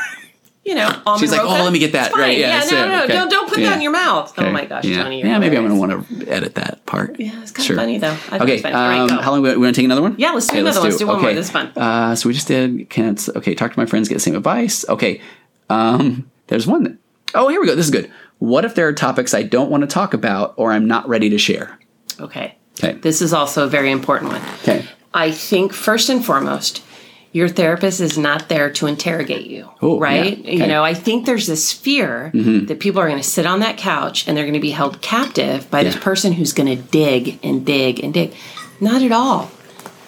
you 0.65 0.73
know, 0.75 0.87
almond 1.05 1.19
She's 1.19 1.31
like, 1.31 1.41
roca. 1.41 1.59
"Oh, 1.59 1.63
let 1.63 1.73
me 1.73 1.79
get 1.79 1.91
that." 1.93 2.07
It's 2.07 2.11
fine. 2.15 2.21
Right, 2.21 2.37
yeah, 2.37 2.47
Yeah, 2.47 2.59
that's 2.59 2.71
no, 2.71 2.87
no, 2.87 3.03
Okay. 3.03 3.13
don't 3.13 3.29
don't 3.29 3.49
put 3.49 3.59
Yeah. 3.59 3.69
that 3.69 3.75
in 3.75 3.81
your 3.81 3.91
mouth. 3.91 4.33
Oh 4.37 4.49
my 4.51 4.65
gosh, 4.65 4.85
yeah. 4.85 5.03
Tony. 5.03 5.19
you're 5.19 5.27
Yeah, 5.27 5.37
maybe 5.39 5.57
I'm 5.57 5.67
going 5.67 5.75
to 5.75 5.95
want 5.95 6.07
to 6.19 6.27
edit 6.31 6.55
that 6.55 6.85
part. 6.87 7.19
Yeah, 7.19 7.41
it's 7.41 7.51
kind 7.51 7.69
of 7.69 7.75
funny 7.75 7.97
though. 7.99 8.11
I 8.11 8.13
think 8.15 8.41
Okay, 8.41 8.53
it's 8.53 8.61
funny. 8.63 8.75
All 8.75 8.81
right, 8.87 8.99
um, 9.01 9.07
go. 9.09 9.17
how 9.21 9.31
long? 9.31 9.41
We 9.43 9.55
want 9.57 9.75
to 9.75 9.79
take 9.79 9.85
another 9.85 10.01
one? 10.01 10.15
Yeah, 10.17 10.31
let's 10.31 10.47
do 10.47 10.53
Okay, 10.53 10.61
another 10.61 10.79
one. 10.79 10.89
Let's 10.89 10.97
do 10.99 11.07
one 11.07 11.21
more. 11.21 11.33
This 11.33 11.45
is 11.47 11.51
fun. 11.51 11.67
Uh, 11.75 12.15
so 12.15 12.27
we 12.29 12.33
just 12.33 12.47
did. 12.47 12.89
Can 12.89 13.17
okay. 13.35 13.53
Talk 13.55 13.73
to 13.73 13.79
my 13.79 13.85
friends. 13.85 14.07
Get 14.07 14.15
the 14.15 14.19
same 14.21 14.35
advice. 14.35 14.87
Okay. 14.89 15.21
Um, 15.69 16.30
there's 16.51 16.67
one. 16.67 16.83
That, 16.83 16.97
oh, 17.33 17.47
here 17.47 17.61
we 17.61 17.65
go. 17.65 17.75
This 17.75 17.85
is 17.85 17.91
good. 17.91 18.11
What 18.39 18.65
if 18.65 18.75
there 18.75 18.87
are 18.87 18.93
topics 18.93 19.33
I 19.33 19.43
don't 19.43 19.71
want 19.71 19.81
to 19.81 19.87
talk 19.87 20.13
about 20.13 20.53
or 20.57 20.73
I'm 20.73 20.85
not 20.85 21.07
ready 21.07 21.29
to 21.29 21.37
share? 21.37 21.79
Okay. 22.19 22.57
Okay. 22.77 22.99
This 22.99 23.21
is 23.21 23.31
also 23.31 23.63
a 23.63 23.69
very 23.69 23.89
important 23.89 24.33
one. 24.33 24.41
Okay. 24.61 24.85
I 25.13 25.31
think 25.31 25.71
first 25.71 26.09
and 26.09 26.25
foremost, 26.25 26.83
your 27.31 27.47
therapist 27.47 28.01
is 28.01 28.17
not 28.17 28.49
there 28.49 28.69
to 28.71 28.87
interrogate 28.87 29.47
you, 29.47 29.69
Oh, 29.81 29.97
right? 29.97 30.37
yeah. 30.37 30.43
Okay. 30.43 30.57
You 30.57 30.67
know, 30.67 30.83
I 30.83 30.93
think 30.93 31.25
there's 31.25 31.47
this 31.47 31.71
fear 31.71 32.31
mm-hmm. 32.33 32.65
that 32.65 32.81
people 32.81 32.99
are 32.99 33.07
going 33.07 33.21
to 33.21 33.27
sit 33.27 33.45
on 33.45 33.61
that 33.61 33.77
couch 33.77 34.27
and 34.27 34.35
they're 34.35 34.43
going 34.43 34.53
to 34.53 34.59
be 34.59 34.71
held 34.71 35.01
captive 35.01 35.71
by 35.71 35.83
this 35.83 35.95
person 35.95 36.33
who's 36.33 36.51
going 36.51 36.75
to 36.75 36.83
dig 36.83 37.39
and 37.43 37.65
dig 37.65 38.03
and 38.03 38.13
dig. 38.13 38.33
Not 38.81 39.03
at 39.03 39.13
all. 39.13 39.51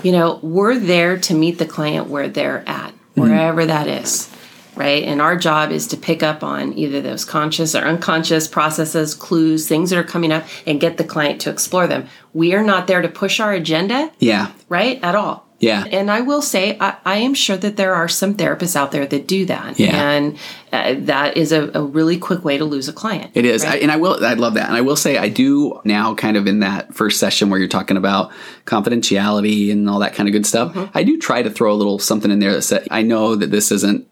You 0.03 0.11
know, 0.11 0.39
we're 0.41 0.77
there 0.77 1.17
to 1.19 1.33
meet 1.33 1.57
the 1.57 1.65
client 1.65 2.09
where 2.09 2.27
they're 2.27 2.67
at, 2.67 2.91
mm-hmm. 2.91 3.21
wherever 3.21 3.65
that 3.65 3.87
is, 3.87 4.32
right? 4.75 5.03
And 5.03 5.21
our 5.21 5.35
job 5.37 5.71
is 5.71 5.87
to 5.87 5.97
pick 5.97 6.23
up 6.23 6.43
on 6.43 6.73
either 6.77 7.01
those 7.01 7.25
conscious 7.25 7.75
or 7.75 7.79
unconscious 7.79 8.47
processes, 8.47 9.13
clues, 9.13 9.67
things 9.67 9.89
that 9.89 9.99
are 9.99 10.03
coming 10.03 10.31
up, 10.31 10.45
and 10.65 10.79
get 10.81 10.97
the 10.97 11.03
client 11.03 11.41
to 11.41 11.49
explore 11.49 11.87
them. 11.87 12.07
We 12.33 12.53
are 12.53 12.63
not 12.63 12.87
there 12.87 13.01
to 13.01 13.09
push 13.09 13.39
our 13.39 13.53
agenda 13.53 14.11
Yeah. 14.19 14.51
right? 14.69 14.99
At 15.03 15.15
all. 15.15 15.45
Yeah. 15.59 15.85
And 15.85 16.11
I 16.11 16.19
will 16.19 16.41
say, 16.41 16.75
I, 16.77 16.97
I 17.05 17.15
am 17.17 17.33
sure 17.33 17.55
that 17.55 17.77
there 17.77 17.93
are 17.93 18.09
some 18.09 18.35
therapists 18.35 18.75
out 18.75 18.91
there 18.91 19.05
that 19.05 19.27
do 19.27 19.45
that. 19.45 19.79
Yeah. 19.79 19.95
And 20.11 20.37
uh, 20.73 20.95
that 21.05 21.37
is 21.37 21.53
a, 21.53 21.71
a 21.73 21.81
really 21.81 22.17
quick 22.17 22.43
way 22.43 22.57
to 22.57 22.65
lose 22.65 22.89
a 22.89 22.93
client. 22.93 23.31
It 23.33 23.45
is, 23.45 23.63
right? 23.63 23.75
I, 23.75 23.77
and 23.77 23.89
I 23.89 23.95
will. 23.95 24.25
I 24.25 24.33
love 24.33 24.55
that, 24.55 24.67
and 24.67 24.75
I 24.75 24.81
will 24.81 24.97
say 24.97 25.17
I 25.17 25.29
do 25.29 25.79
now. 25.85 26.15
Kind 26.15 26.35
of 26.35 26.47
in 26.47 26.59
that 26.59 26.93
first 26.93 27.17
session 27.17 27.49
where 27.49 27.59
you're 27.59 27.69
talking 27.69 27.95
about 27.95 28.33
confidentiality 28.65 29.71
and 29.71 29.89
all 29.89 29.99
that 29.99 30.13
kind 30.13 30.27
of 30.27 30.33
good 30.33 30.45
stuff. 30.45 30.73
Mm-hmm. 30.73 30.97
I 30.97 31.03
do 31.03 31.17
try 31.17 31.41
to 31.43 31.49
throw 31.49 31.71
a 31.71 31.75
little 31.75 31.99
something 31.99 32.31
in 32.31 32.39
there 32.39 32.51
that 32.53 32.63
said, 32.63 32.87
I 32.91 33.01
know 33.01 33.35
that 33.35 33.51
this 33.51 33.71
isn't 33.71 34.05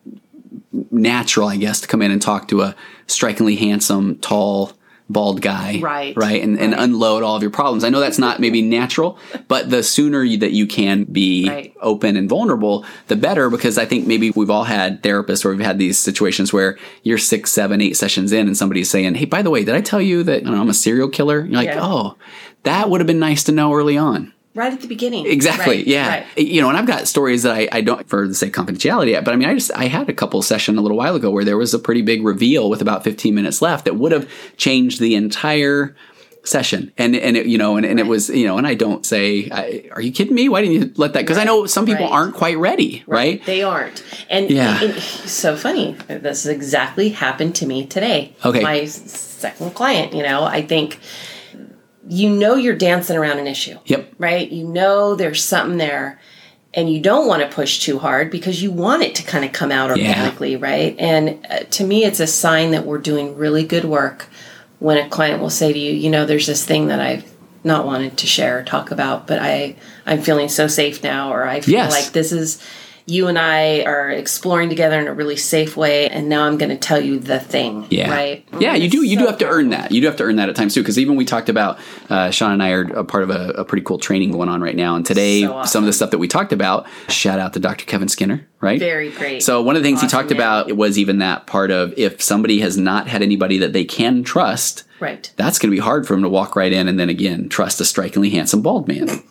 natural, 0.91 1.47
I 1.47 1.57
guess, 1.57 1.81
to 1.81 1.87
come 1.87 2.01
in 2.01 2.11
and 2.11 2.21
talk 2.21 2.47
to 2.49 2.61
a 2.61 2.75
strikingly 3.07 3.55
handsome, 3.55 4.15
tall, 4.19 4.71
bald 5.09 5.41
guy, 5.41 5.77
Right. 5.81 6.15
right, 6.15 6.41
and, 6.41 6.57
and 6.57 6.73
unload 6.73 7.21
all 7.21 7.35
of 7.35 7.41
your 7.41 7.51
problems. 7.51 7.83
I 7.83 7.89
know 7.89 7.99
that's 7.99 8.17
not 8.17 8.39
maybe 8.39 8.61
natural, 8.61 9.17
but 9.49 9.69
the 9.69 9.83
sooner 9.83 10.23
you, 10.23 10.37
that 10.37 10.53
you 10.53 10.65
can 10.65 11.03
be 11.03 11.49
Right. 11.49 11.73
open 11.81 12.15
and 12.15 12.29
vulnerable, 12.29 12.85
the 13.07 13.17
better. 13.17 13.49
Because 13.49 13.77
I 13.77 13.83
think 13.85 14.07
maybe 14.07 14.31
we've 14.31 14.49
all 14.49 14.63
had 14.63 15.03
therapists 15.03 15.43
or 15.43 15.49
we've 15.49 15.59
had 15.65 15.79
these 15.79 15.97
situations 15.99 16.53
where 16.53 16.77
you're 17.03 17.17
six, 17.17 17.51
seven, 17.51 17.81
eight 17.81 17.97
sessions 17.97 18.31
in, 18.31 18.47
and 18.47 18.55
somebody's 18.55 18.89
saying, 18.89 19.15
"Hey, 19.15 19.25
by 19.25 19.41
the 19.41 19.49
way, 19.49 19.65
did 19.65 19.75
I 19.75 19.81
tell 19.81 20.01
you 20.01 20.23
that 20.23 20.37
I 20.37 20.43
don't 20.45 20.55
know, 20.55 20.61
I'm 20.61 20.69
a 20.69 20.73
serial 20.73 21.09
killer?" 21.09 21.43
You're 21.43 21.55
like, 21.57 21.67
Yeah. 21.67 21.79
"Oh, 21.81 22.15
that 22.63 22.89
would 22.89 23.01
have 23.01 23.07
been 23.07 23.19
nice 23.19 23.43
to 23.43 23.51
know 23.51 23.73
early 23.73 23.97
on." 23.97 24.31
Right 24.53 24.73
at 24.73 24.81
the 24.81 24.87
beginning. 24.87 25.25
Exactly. 25.25 25.77
Right, 25.77 25.87
yeah. 25.87 26.09
right. 26.09 26.37
You 26.37 26.61
know, 26.61 26.69
and 26.69 26.77
I've 26.77 26.87
got 26.87 27.07
stories 27.07 27.43
that 27.43 27.53
I, 27.53 27.69
I 27.71 27.81
don't 27.81 28.07
for 28.07 28.27
the 28.27 28.35
sake 28.35 28.57
of 28.57 28.65
confidentiality, 28.65 29.13
but 29.23 29.33
I 29.33 29.37
mean, 29.37 29.49
I 29.49 29.53
just 29.53 29.71
I 29.75 29.85
had 29.85 30.09
a 30.09 30.13
couple 30.13 30.41
session 30.41 30.77
a 30.77 30.81
little 30.81 30.97
while 30.97 31.15
ago 31.15 31.29
where 31.31 31.45
there 31.45 31.57
was 31.57 31.73
a 31.73 31.79
pretty 31.79 32.01
big 32.01 32.23
reveal 32.23 32.69
with 32.69 32.81
about 32.81 33.03
15 33.03 33.33
minutes 33.33 33.61
left 33.61 33.85
that 33.85 33.95
would 33.95 34.11
have 34.11 34.29
changed 34.57 34.99
the 34.99 35.15
entire 35.15 35.95
session. 36.43 36.91
And 36.97 37.15
and 37.15 37.37
it, 37.37 37.45
you 37.45 37.57
know, 37.57 37.77
and, 37.77 37.85
and 37.85 37.99
it 37.99 38.07
was 38.07 38.29
you 38.29 38.47
know, 38.47 38.57
and 38.57 38.65
I 38.65 38.73
don't 38.73 39.05
say, 39.05 39.47
I, 39.51 39.89
are 39.91 40.01
you 40.01 40.11
kidding 40.11 40.33
me? 40.33 40.49
Why 40.49 40.61
didn't 40.61 40.73
you 40.81 40.93
let 40.97 41.13
that? 41.13 41.21
Because 41.21 41.37
I 41.37 41.43
know 41.43 41.65
some 41.67 41.85
people 41.85 42.05
Right. 42.05 42.11
aren't 42.11 42.33
quite 42.35 42.57
ready, 42.57 43.03
right? 43.05 43.45
They 43.45 43.61
aren't. 43.61 44.03
And, 44.29 44.49
Yeah. 44.49 44.81
and 44.81 44.95
so 44.99 45.55
funny. 45.55 45.95
This 46.07 46.45
exactly 46.47 47.09
happened 47.09 47.55
to 47.55 47.65
me 47.67 47.85
today. 47.85 48.35
Okay. 48.43 48.61
My 48.61 48.85
second 48.85 49.75
client, 49.75 50.13
you 50.13 50.23
know, 50.23 50.43
I 50.43 50.61
think 50.63 50.99
you 52.07 52.29
know 52.29 52.55
you're 52.55 52.75
dancing 52.75 53.15
around 53.17 53.39
an 53.39 53.47
issue. 53.47 53.77
Yep. 53.85 54.13
Right? 54.17 54.49
You 54.51 54.67
know 54.67 55.15
there's 55.15 55.43
something 55.43 55.77
there 55.77 56.19
and 56.73 56.91
you 56.91 57.01
don't 57.01 57.27
want 57.27 57.41
to 57.43 57.53
push 57.53 57.79
too 57.79 57.99
hard 57.99 58.31
because 58.31 58.63
you 58.63 58.71
want 58.71 59.03
it 59.03 59.13
to 59.15 59.23
kind 59.23 59.43
of 59.43 59.51
come 59.51 59.71
out 59.71 59.89
organically, 59.91 60.55
right? 60.55 60.95
And 60.97 61.45
uh, 61.49 61.59
to 61.59 61.83
me 61.83 62.05
it's 62.05 62.19
a 62.19 62.27
sign 62.27 62.71
that 62.71 62.85
we're 62.85 62.97
doing 62.97 63.35
really 63.35 63.63
good 63.63 63.85
work 63.85 64.27
when 64.79 64.97
a 64.97 65.09
client 65.09 65.41
will 65.41 65.49
say 65.49 65.71
to 65.73 65.77
you, 65.77 65.91
you 65.93 66.09
know, 66.09 66.25
there's 66.25 66.47
this 66.47 66.65
thing 66.65 66.87
that 66.87 66.99
I've 66.99 67.29
not 67.63 67.85
wanted 67.85 68.17
to 68.17 68.25
share 68.25 68.57
or 68.59 68.63
talk 68.63 68.89
about, 68.89 69.27
but 69.27 69.37
I 69.39 69.75
I'm 70.05 70.21
feeling 70.21 70.49
so 70.49 70.65
safe 70.67 71.03
now 71.03 71.31
or 71.31 71.45
I 71.45 71.61
feel 71.61 71.73
Yes. 71.75 71.91
like 71.91 72.13
this 72.13 72.31
is 72.31 72.63
you 73.11 73.27
and 73.27 73.37
I 73.37 73.83
are 73.83 74.09
exploring 74.09 74.69
together 74.69 74.99
in 74.99 75.07
a 75.07 75.13
really 75.13 75.35
safe 75.35 75.75
way 75.75 76.07
and 76.09 76.29
now 76.29 76.43
I'm 76.45 76.57
going 76.57 76.69
to 76.69 76.77
tell 76.77 76.99
you 77.01 77.19
the 77.19 77.39
thing, 77.39 77.85
Yeah. 77.89 78.09
right? 78.09 78.45
Yeah, 78.59 78.75
you 78.75 78.89
do. 78.89 79.03
You 79.05 79.17
do 79.17 79.25
have 79.25 79.37
to 79.39 79.47
earn 79.47 79.69
that. 79.69 79.91
You 79.91 80.01
do 80.01 80.07
have 80.07 80.15
to 80.17 80.23
earn 80.23 80.37
that 80.37 80.49
at 80.49 80.55
times 80.55 80.73
too. 80.73 80.81
Because 80.81 80.97
even 80.97 81.15
we 81.15 81.25
talked 81.25 81.49
about 81.49 81.77
uh, 82.09 82.29
Shauna 82.29 82.53
and 82.53 82.63
I 82.63 82.71
are 82.71 82.81
a 82.83 83.03
part 83.03 83.23
of 83.23 83.29
a, 83.29 83.49
a 83.51 83.65
pretty 83.65 83.83
cool 83.83 83.97
training 83.97 84.31
going 84.31 84.49
on 84.49 84.61
right 84.61 84.75
now. 84.75 84.95
And 84.95 85.05
today, 85.05 85.41
So 85.41 85.53
awesome. 85.53 85.69
some 85.71 85.83
of 85.83 85.87
the 85.87 85.93
stuff 85.93 86.11
that 86.11 86.19
we 86.19 86.27
talked 86.27 86.53
about. 86.53 86.87
Shout 87.09 87.39
out 87.39 87.53
to 87.53 87.59
Dr. 87.59 87.85
Kevin 87.85 88.07
Skinner. 88.07 88.47
Right. 88.61 88.79
Very 88.79 89.11
great. 89.11 89.43
So 89.43 89.61
one 89.61 89.75
of 89.75 89.81
the 89.81 89.87
things 89.87 90.01
he 90.01 90.07
talked 90.07 90.29
man. 90.29 90.37
about 90.37 90.75
was 90.77 90.97
even 90.97 91.17
that 91.19 91.47
part 91.47 91.71
of 91.71 91.93
if 91.97 92.21
somebody 92.21 92.59
has 92.59 92.77
not 92.77 93.07
had 93.07 93.21
anybody 93.21 93.57
that 93.59 93.73
they 93.73 93.83
can 93.85 94.23
trust, 94.23 94.83
Right. 94.99 95.31
that's 95.35 95.57
going 95.57 95.71
to 95.71 95.75
be 95.75 95.81
hard 95.81 96.05
for 96.07 96.13
them 96.13 96.21
to 96.23 96.29
walk 96.29 96.55
right 96.55 96.71
in 96.71 96.87
and 96.87 96.99
then 96.99 97.09
again 97.09 97.49
trust 97.49 97.81
a 97.81 97.85
strikingly 97.85 98.29
handsome 98.29 98.61
bald 98.61 98.87
man. 98.87 99.23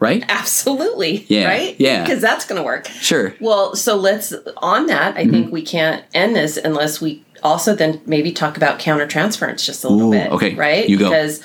Right. 0.00 0.24
Absolutely. 0.28 1.24
Yeah, 1.28 1.46
Right? 1.46 1.76
yeah. 1.78 2.02
Because 2.04 2.20
that's 2.20 2.44
going 2.46 2.56
to 2.60 2.64
work. 2.64 2.86
Sure. 2.88 3.34
Well, 3.38 3.76
so 3.76 3.94
let's 3.96 4.32
on 4.56 4.86
that. 4.86 5.16
I 5.16 5.22
Mm-hmm. 5.22 5.30
think 5.30 5.52
we 5.52 5.62
can't 5.62 6.04
end 6.14 6.34
this 6.34 6.56
unless 6.56 7.00
we 7.00 7.22
also 7.42 7.74
then 7.74 8.00
maybe 8.06 8.32
talk 8.32 8.56
about 8.56 8.78
countertransference 8.80 9.64
just 9.64 9.84
a 9.84 9.88
little 9.88 10.08
Ooh, 10.08 10.18
bit. 10.18 10.32
okay. 10.32 10.54
Right? 10.54 10.88
You 10.88 10.98
go. 10.98 11.10
Because 11.10 11.42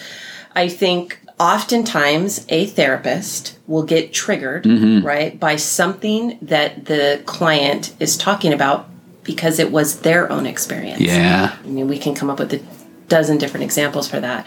I 0.56 0.70
think 0.70 1.20
oftentimes 1.38 2.46
a 2.50 2.66
therapist 2.68 3.58
will 3.68 3.84
get 3.84 4.14
triggered, 4.14 4.64
Mm-hmm. 4.64 5.06
right, 5.06 5.38
by 5.40 5.58
something 5.58 6.38
that 6.42 6.86
the 6.86 7.22
client 7.26 7.94
is 8.00 8.18
talking 8.18 8.54
about 8.54 8.88
because 9.24 9.60
it 9.60 9.72
was 9.72 10.00
their 10.02 10.32
own 10.32 10.46
experience. 10.46 11.02
Yeah. 11.02 11.56
I 11.64 11.68
mean, 11.68 11.88
we 11.88 11.98
can 11.98 12.14
come 12.16 12.30
up 12.30 12.40
with 12.40 12.54
a 12.54 12.62
dozen 13.10 13.38
different 13.38 13.64
examples 13.64 14.08
for 14.08 14.20
that. 14.20 14.46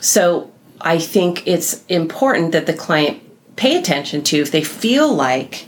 So 0.00 0.50
I 0.80 0.98
think 0.98 1.46
it's 1.46 1.84
important 1.88 2.52
that 2.52 2.66
the 2.66 2.74
client 2.74 3.20
pay 3.56 3.78
attention 3.78 4.22
to 4.24 4.38
if 4.38 4.50
they 4.50 4.62
feel 4.62 5.12
like 5.12 5.66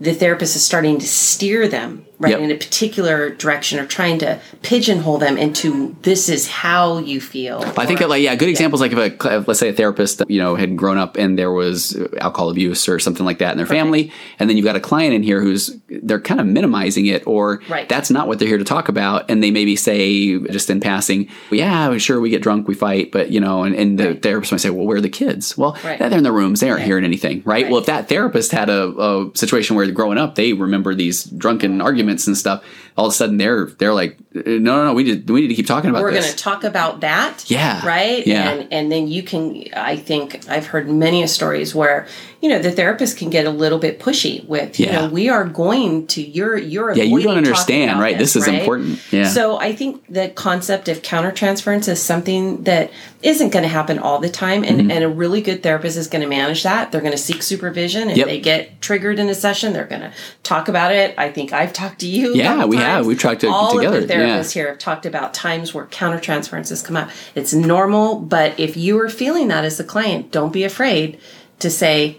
the 0.00 0.14
therapist 0.14 0.56
is 0.56 0.64
starting 0.64 0.98
to 0.98 1.06
steer 1.06 1.68
them, 1.68 2.06
right 2.22 2.30
Yep. 2.30 2.40
in 2.40 2.50
a 2.50 2.54
particular 2.56 3.30
direction 3.30 3.78
or 3.78 3.86
trying 3.86 4.18
to 4.20 4.40
pigeonhole 4.62 5.18
them 5.18 5.36
into 5.36 5.94
this 6.02 6.28
is 6.28 6.48
how 6.48 6.98
you 6.98 7.20
feel. 7.20 7.62
I 7.76 7.84
think 7.84 7.98
that 7.98 8.08
like 8.08 8.22
yeah, 8.22 8.34
good 8.36 8.48
examples 8.48 8.80
like 8.80 8.92
if 8.92 8.98
a 9.24 9.44
let's 9.46 9.58
say 9.60 9.68
a 9.68 9.72
therapist 9.72 10.22
you 10.28 10.38
know 10.40 10.54
had 10.54 10.76
grown 10.76 10.98
up 10.98 11.16
and 11.16 11.38
there 11.38 11.50
was 11.52 11.96
alcohol 12.20 12.48
abuse 12.50 12.88
or 12.88 12.98
something 12.98 13.26
like 13.26 13.38
that 13.38 13.50
in 13.52 13.56
their 13.56 13.66
family, 13.66 14.12
and 14.38 14.48
then 14.48 14.56
you've 14.56 14.64
got 14.64 14.76
a 14.76 14.80
client 14.80 15.14
in 15.14 15.22
here 15.22 15.40
who's 15.42 15.76
they're 15.88 16.20
kind 16.20 16.40
of 16.40 16.46
minimizing 16.46 17.06
it 17.06 17.26
or 17.26 17.60
Right. 17.68 17.88
that's 17.88 18.10
not 18.10 18.28
what 18.28 18.38
they're 18.38 18.48
here 18.48 18.58
to 18.58 18.64
talk 18.64 18.88
about, 18.88 19.30
and 19.30 19.42
they 19.42 19.50
maybe 19.50 19.74
say 19.76 20.38
just 20.38 20.70
in 20.70 20.80
passing, 20.80 21.28
yeah, 21.50 21.96
sure 21.98 22.20
we 22.20 22.30
get 22.30 22.42
drunk, 22.42 22.68
we 22.68 22.74
fight, 22.74 23.10
but 23.12 23.30
you 23.30 23.40
know, 23.40 23.64
and, 23.64 23.74
and 23.74 23.98
the 23.98 24.06
Right. 24.12 24.22
therapist 24.22 24.52
might 24.52 24.60
say, 24.60 24.70
well, 24.70 24.86
where 24.86 24.98
are 24.98 25.00
the 25.00 25.08
kids? 25.08 25.56
Well, 25.58 25.76
Right. 25.84 25.98
they're 25.98 26.12
in 26.18 26.22
their 26.24 26.32
rooms, 26.32 26.60
they 26.60 26.70
aren't 26.70 26.82
hearing 26.84 27.04
anything, 27.04 27.42
right? 27.44 27.68
Well, 27.68 27.80
if 27.80 27.86
that 27.86 28.08
therapist 28.08 28.52
had 28.52 28.68
a, 28.70 28.88
a 29.00 29.30
situation 29.34 29.74
where 29.76 29.90
growing 29.90 30.18
up 30.18 30.34
they 30.36 30.52
remember 30.52 30.94
these 30.94 31.24
drunken 31.24 31.80
arguments 31.80 32.11
and 32.26 32.36
stuff, 32.36 32.64
all 32.96 33.06
of 33.06 33.12
a 33.12 33.14
sudden 33.14 33.36
they're 33.38 33.66
they're 33.78 33.94
like, 33.94 34.18
no, 34.34 34.42
no, 34.58 34.84
no, 34.86 34.92
we 34.94 35.02
need 35.04 35.28
we 35.30 35.40
need 35.42 35.48
to 35.48 35.54
keep 35.54 35.66
talking 35.66 35.90
about 35.90 36.02
we're 36.02 36.10
this. 36.12 36.24
going 36.26 36.36
to 36.36 36.42
talk 36.42 36.64
about 36.64 37.00
that 37.00 37.44
Yeah. 37.50 37.84
right 37.86 38.26
Yeah. 38.26 38.50
and 38.50 38.72
and 38.72 38.92
then 38.92 39.08
you 39.08 39.22
can 39.22 39.64
i 39.74 39.96
think 39.96 40.48
i've 40.48 40.66
heard 40.66 40.88
many 40.88 41.26
stories 41.26 41.74
where 41.74 42.06
you 42.40 42.48
know 42.48 42.58
the 42.60 42.70
therapist 42.72 43.16
can 43.18 43.30
get 43.30 43.46
a 43.46 43.50
little 43.50 43.78
bit 43.78 43.98
pushy 44.00 44.44
with 44.46 44.78
you 44.80 44.86
Yeah. 44.86 44.92
know 45.02 45.08
we 45.08 45.28
are 45.28 45.44
going 45.44 46.06
to 46.08 46.22
you're 46.22 46.56
you're 46.58 46.92
Yeah, 46.94 47.04
you 47.04 47.22
don't 47.22 47.36
understand, 47.36 48.00
right? 48.00 48.16
This 48.18 48.34
is 48.36 48.46
right? 48.46 48.58
important. 48.60 49.00
Yeah. 49.12 49.28
so 49.28 49.58
i 49.58 49.72
think 49.74 50.04
the 50.08 50.28
concept 50.30 50.88
of 50.88 51.02
countertransference 51.02 51.88
is 51.88 52.00
something 52.02 52.64
that 52.64 52.90
isn't 53.22 53.50
going 53.50 53.62
to 53.62 53.68
happen 53.68 53.98
all 54.00 54.18
the 54.18 54.28
time 54.30 54.64
and, 54.64 54.72
Mm-hmm. 54.82 54.90
and 54.90 55.04
a 55.04 55.08
really 55.08 55.40
good 55.42 55.62
therapist 55.62 55.96
is 55.96 56.08
going 56.08 56.22
to 56.22 56.28
manage 56.28 56.62
that 56.64 56.90
they're 56.90 57.00
going 57.00 57.12
to 57.12 57.18
seek 57.18 57.42
supervision 57.42 58.10
if 58.10 58.16
Yep. 58.16 58.26
they 58.26 58.40
get 58.40 58.80
triggered 58.80 59.18
in 59.18 59.28
a 59.28 59.34
session 59.34 59.72
they're 59.72 59.86
going 59.86 60.00
to 60.02 60.12
talk 60.42 60.68
about 60.68 60.92
it 60.92 61.14
i 61.18 61.30
think 61.30 61.52
i've 61.52 61.72
talked 61.72 62.01
to 62.02 62.08
you 62.08 62.34
Yeah, 62.34 62.64
we 62.66 62.76
have. 62.76 63.06
We've 63.06 63.18
talked 63.20 63.40
to- 63.40 63.48
all 63.48 63.72
together, 63.72 63.96
All 63.96 64.02
of 64.02 64.08
the 64.08 64.14
yeah. 64.14 64.38
therapists 64.38 64.52
here 64.52 64.68
have 64.68 64.78
talked 64.78 65.06
about 65.06 65.32
times 65.34 65.72
where 65.72 65.86
countertransferences 65.86 66.84
come 66.84 66.96
up. 66.96 67.08
It's 67.34 67.52
normal, 67.54 68.16
but 68.20 68.58
if 68.58 68.76
you 68.76 69.00
are 69.00 69.08
feeling 69.08 69.48
that 69.48 69.64
as 69.64 69.80
a 69.80 69.84
client, 69.84 70.30
don't 70.30 70.52
be 70.52 70.64
afraid 70.64 71.18
to 71.60 71.70
say, 71.70 72.18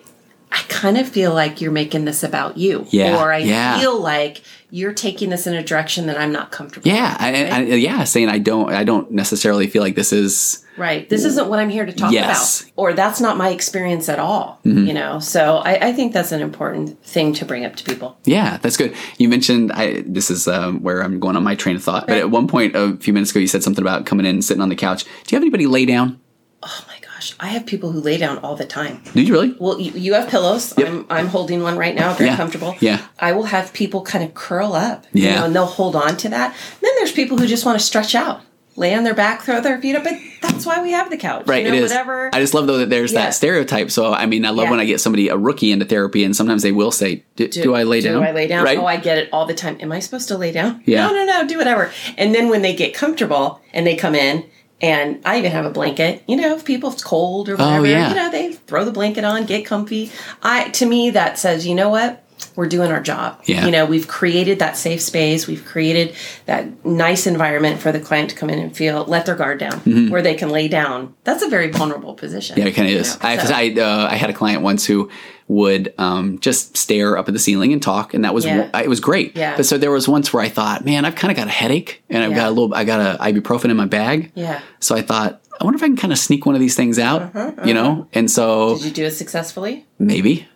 I 0.55 0.61
kind 0.69 0.97
of 0.99 1.09
feel 1.09 1.33
like 1.33 1.61
you're 1.61 1.71
making 1.71 2.05
this 2.05 2.21
about 2.23 2.57
you. 2.57 2.85
Yeah, 2.91 3.19
Or 3.19 3.33
I 3.33 3.39
yeah. 3.39 3.79
feel 3.79 3.99
like 3.99 4.43
you're 4.69 4.93
taking 4.93 5.29
this 5.31 5.47
in 5.47 5.55
a 5.55 5.63
direction 5.63 6.05
that 6.07 6.19
I'm 6.19 6.31
not 6.31 6.51
comfortable 6.51 6.87
Yeah, 6.87 7.15
I, 7.19 7.45
I, 7.45 7.57
I- 7.57 7.61
yeah, 7.75 8.03
saying 8.03 8.29
I 8.29 8.37
don't, 8.37 8.71
I 8.71 8.83
don't 8.83 9.09
necessarily 9.11 9.65
feel 9.67 9.81
like 9.81 9.95
this 9.95 10.13
is. 10.13 10.63
Right. 10.77 11.07
This 11.09 11.25
isn't 11.25 11.47
what 11.49 11.57
I'm 11.59 11.69
here 11.69 11.85
to 11.87 11.91
talk 11.91 12.11
Yes. 12.11 12.61
about. 12.61 12.71
Or 12.75 12.93
that's 12.93 13.19
not 13.19 13.35
my 13.37 13.49
experience 13.49 14.09
at 14.09 14.19
all. 14.19 14.59
Mm-hmm. 14.63 14.85
You 14.85 14.93
know? 14.93 15.19
So 15.19 15.57
I, 15.57 15.87
I 15.89 15.93
think 15.93 16.13
that's 16.13 16.31
an 16.31 16.41
important 16.41 17.03
thing 17.03 17.33
to 17.33 17.45
bring 17.45 17.65
up 17.65 17.75
to 17.77 17.83
people. 17.83 18.17
Yeah, 18.25 18.57
that's 18.57 18.77
good. 18.77 18.95
You 19.17 19.29
mentioned 19.29 19.71
I. 19.71 20.01
This 20.05 20.29
is 20.31 20.47
um, 20.47 20.81
where 20.83 21.03
I'm 21.03 21.19
going 21.19 21.35
on 21.35 21.43
my 21.43 21.55
train 21.55 21.75
of 21.75 21.83
thought. 21.83 22.07
But 22.07 22.17
at 22.17 22.29
one 22.31 22.47
point 22.47 22.75
a 22.75 22.95
few 22.97 23.13
minutes 23.13 23.31
ago, 23.31 23.39
you 23.39 23.47
said 23.47 23.63
something 23.63 23.83
about 23.83 24.05
coming 24.05 24.25
in 24.27 24.35
and 24.35 24.45
sitting 24.45 24.61
on 24.61 24.69
the 24.69 24.75
couch. 24.75 25.03
Do 25.03 25.09
you 25.29 25.35
have 25.35 25.43
anybody 25.43 25.65
lay 25.67 25.85
down? 25.85 26.19
Oh 26.63 26.85
my 26.87 26.95
gosh. 27.23 27.35
I 27.39 27.47
have 27.47 27.65
people 27.65 27.91
who 27.91 27.99
lay 27.99 28.17
down 28.17 28.37
all 28.39 28.55
the 28.55 28.65
time. 28.65 29.01
Do 29.13 29.21
you 29.21 29.33
really? 29.33 29.55
Well, 29.59 29.79
you, 29.79 29.91
you 29.93 30.13
have 30.13 30.29
pillows. 30.29 30.73
I'm, 30.77 31.05
I'm 31.09 31.27
holding 31.27 31.61
one 31.63 31.77
right 31.77 31.95
now, 31.95 32.13
very 32.13 32.29
Yeah. 32.29 32.35
comfortable. 32.37 32.75
Yeah. 32.79 33.05
I 33.19 33.31
will 33.33 33.43
have 33.45 33.73
people 33.73 34.01
kind 34.03 34.23
of 34.23 34.33
curl 34.33 34.73
up, 34.73 35.05
you 35.13 35.23
Yeah. 35.23 35.39
know, 35.39 35.45
and 35.45 35.55
they'll 35.55 35.65
hold 35.65 35.95
on 35.95 36.17
to 36.17 36.29
that. 36.29 36.55
then 36.81 36.91
there's 36.97 37.11
people 37.11 37.37
who 37.37 37.47
just 37.47 37.65
want 37.65 37.79
to 37.79 37.85
stretch 37.85 38.15
out, 38.15 38.41
lay 38.75 38.93
on 38.95 39.03
their 39.03 39.13
back, 39.13 39.41
throw 39.43 39.61
their 39.61 39.79
feet 39.81 39.95
up. 39.95 40.03
But 40.03 40.13
that's 40.41 40.65
why 40.65 40.81
we 40.81 40.91
have 40.91 41.09
the 41.09 41.17
couch. 41.17 41.43
Right, 41.47 41.63
You 41.65 41.71
know, 41.71 41.77
it 41.77 41.83
is. 41.83 41.91
Whatever. 41.91 42.29
I 42.33 42.39
just 42.39 42.53
love 42.53 42.67
though 42.67 42.77
that 42.79 42.89
there's 42.89 43.13
Yeah. 43.13 43.23
that 43.25 43.33
stereotype. 43.33 43.91
So 43.91 44.13
I 44.13 44.25
mean, 44.25 44.45
I 44.45 44.49
love 44.49 44.65
Yeah. 44.65 44.71
when 44.71 44.79
I 44.79 44.85
get 44.85 44.99
somebody 44.99 45.29
a 45.29 45.37
rookie 45.37 45.71
into 45.71 45.85
therapy, 45.85 46.23
and 46.23 46.35
sometimes 46.35 46.63
they 46.63 46.71
will 46.71 46.91
say, 46.91 47.23
"Do, 47.35 47.47
do 47.47 47.75
I 47.75 47.83
lay 47.83 48.01
do 48.01 48.09
down? 48.09 48.23
I 48.23 48.31
lay 48.31 48.47
down? 48.47 48.63
Right? 48.63 48.77
Oh, 48.77 48.85
I 48.85 48.97
get 48.97 49.17
it 49.17 49.29
all 49.31 49.45
the 49.45 49.53
time. 49.53 49.77
Am 49.79 49.91
I 49.91 49.99
supposed 49.99 50.27
to 50.29 50.37
lay 50.37 50.51
down? 50.51 50.81
Yeah. 50.85 51.07
No, 51.07 51.13
no, 51.13 51.25
no. 51.25 51.47
Do 51.47 51.57
whatever. 51.57 51.91
And 52.17 52.33
then 52.35 52.49
when 52.49 52.61
they 52.61 52.73
get 52.75 52.93
comfortable 52.93 53.61
and 53.73 53.85
they 53.87 53.95
come 53.95 54.15
in, 54.15 54.43
and 54.83 55.21
I 55.25 55.39
even 55.39 55.51
have 55.51 55.65
a 55.65 55.69
blanket. 55.71 56.23
You 56.27 56.35
know, 56.35 56.55
if 56.55 56.65
people 56.65 56.91
it's 56.91 57.03
cold 57.03 57.49
or 57.49 57.53
oh, 57.53 57.57
whatever, 57.57 57.79
Oh, 57.79 57.83
yeah. 57.89 58.09
you 58.09 58.15
know, 58.15 58.29
they 58.29 58.53
throw 58.53 58.83
the 58.85 58.91
blanket 58.91 59.23
on, 59.23 59.45
get 59.45 59.65
comfy. 59.65 60.11
I 60.43 60.69
to 60.69 60.85
me 60.85 61.09
that 61.11 61.39
says, 61.39 61.65
you 61.65 61.73
know 61.73 61.89
what? 61.89 62.22
We're 62.55 62.67
doing 62.67 62.91
our 62.91 63.01
job. 63.01 63.41
Yeah. 63.45 63.65
You 63.65 63.71
know, 63.71 63.85
we've 63.85 64.07
created 64.07 64.59
that 64.59 64.77
safe 64.77 65.01
space. 65.01 65.47
We've 65.47 65.63
created 65.65 66.15
that 66.45 66.85
nice 66.85 67.25
environment 67.27 67.79
for 67.81 67.91
the 67.91 67.99
client 67.99 68.29
to 68.31 68.35
come 68.35 68.49
in 68.49 68.59
and 68.59 68.75
feel 68.75 69.05
let 69.05 69.25
their 69.25 69.35
guard 69.35 69.59
down, 69.59 70.09
where 70.09 70.21
they 70.21 70.35
can 70.35 70.49
lay 70.49 70.67
down. 70.67 71.15
That's 71.23 71.41
a 71.43 71.49
very 71.49 71.69
vulnerable 71.71 72.13
position. 72.13 72.55
Mm-hmm. 72.55 72.63
Yeah, 72.67 72.71
it 72.71 72.75
kind 72.75 72.87
of 72.89 72.95
is. 72.95 73.13
know, 73.21 73.29
I, 73.29 73.37
so- 73.37 73.53
I, 73.53 73.73
uh, 73.79 74.07
I 74.11 74.15
had 74.15 74.29
a 74.29 74.33
client 74.33 74.61
once 74.61 74.85
who 74.85 75.09
would 75.49 75.93
um, 75.97 76.39
just 76.39 76.77
stare 76.77 77.17
up 77.17 77.27
at 77.27 77.33
the 77.33 77.39
ceiling 77.39 77.73
and 77.73 77.81
talk, 77.83 78.13
and 78.13 78.23
that 78.23 78.33
was 78.33 78.45
Yeah. 78.45 78.69
it 78.79 78.87
was 78.87 78.99
great. 79.01 79.35
Yeah. 79.35 79.57
But 79.57 79.65
so 79.65 79.77
there 79.77 79.91
was 79.91 80.07
once 80.07 80.31
where 80.31 80.41
I 80.41 80.49
thought, 80.49 80.85
man, 80.85 81.03
I've 81.05 81.15
kind 81.15 81.31
of 81.31 81.37
got 81.37 81.47
a 81.47 81.51
headache, 81.51 82.01
and 82.09 82.23
I've 82.23 82.31
Yeah. 82.31 82.37
got 82.37 82.47
a 82.47 82.51
little, 82.51 82.73
I 82.73 82.85
got 82.85 82.99
a 83.01 83.21
ibuprofen 83.21 83.65
in 83.69 83.75
my 83.75 83.85
bag. 83.85 84.31
Yeah. 84.35 84.61
So 84.79 84.95
I 84.95 85.01
thought, 85.01 85.41
I 85.59 85.65
wonder 85.65 85.77
if 85.77 85.83
I 85.83 85.87
can 85.87 85.97
kind 85.97 86.13
of 86.13 86.17
sneak 86.19 86.45
one 86.45 86.55
of 86.55 86.61
these 86.61 86.75
things 86.75 86.97
out, 86.97 87.31
you 87.65 87.73
know? 87.73 88.07
And 88.13 88.31
so 88.31 88.69
Uh-huh, 88.71 88.75
Did 88.77 88.85
you 88.85 88.91
do 88.91 89.05
it 89.05 89.11
successfully? 89.11 89.85
maybe 89.99 90.47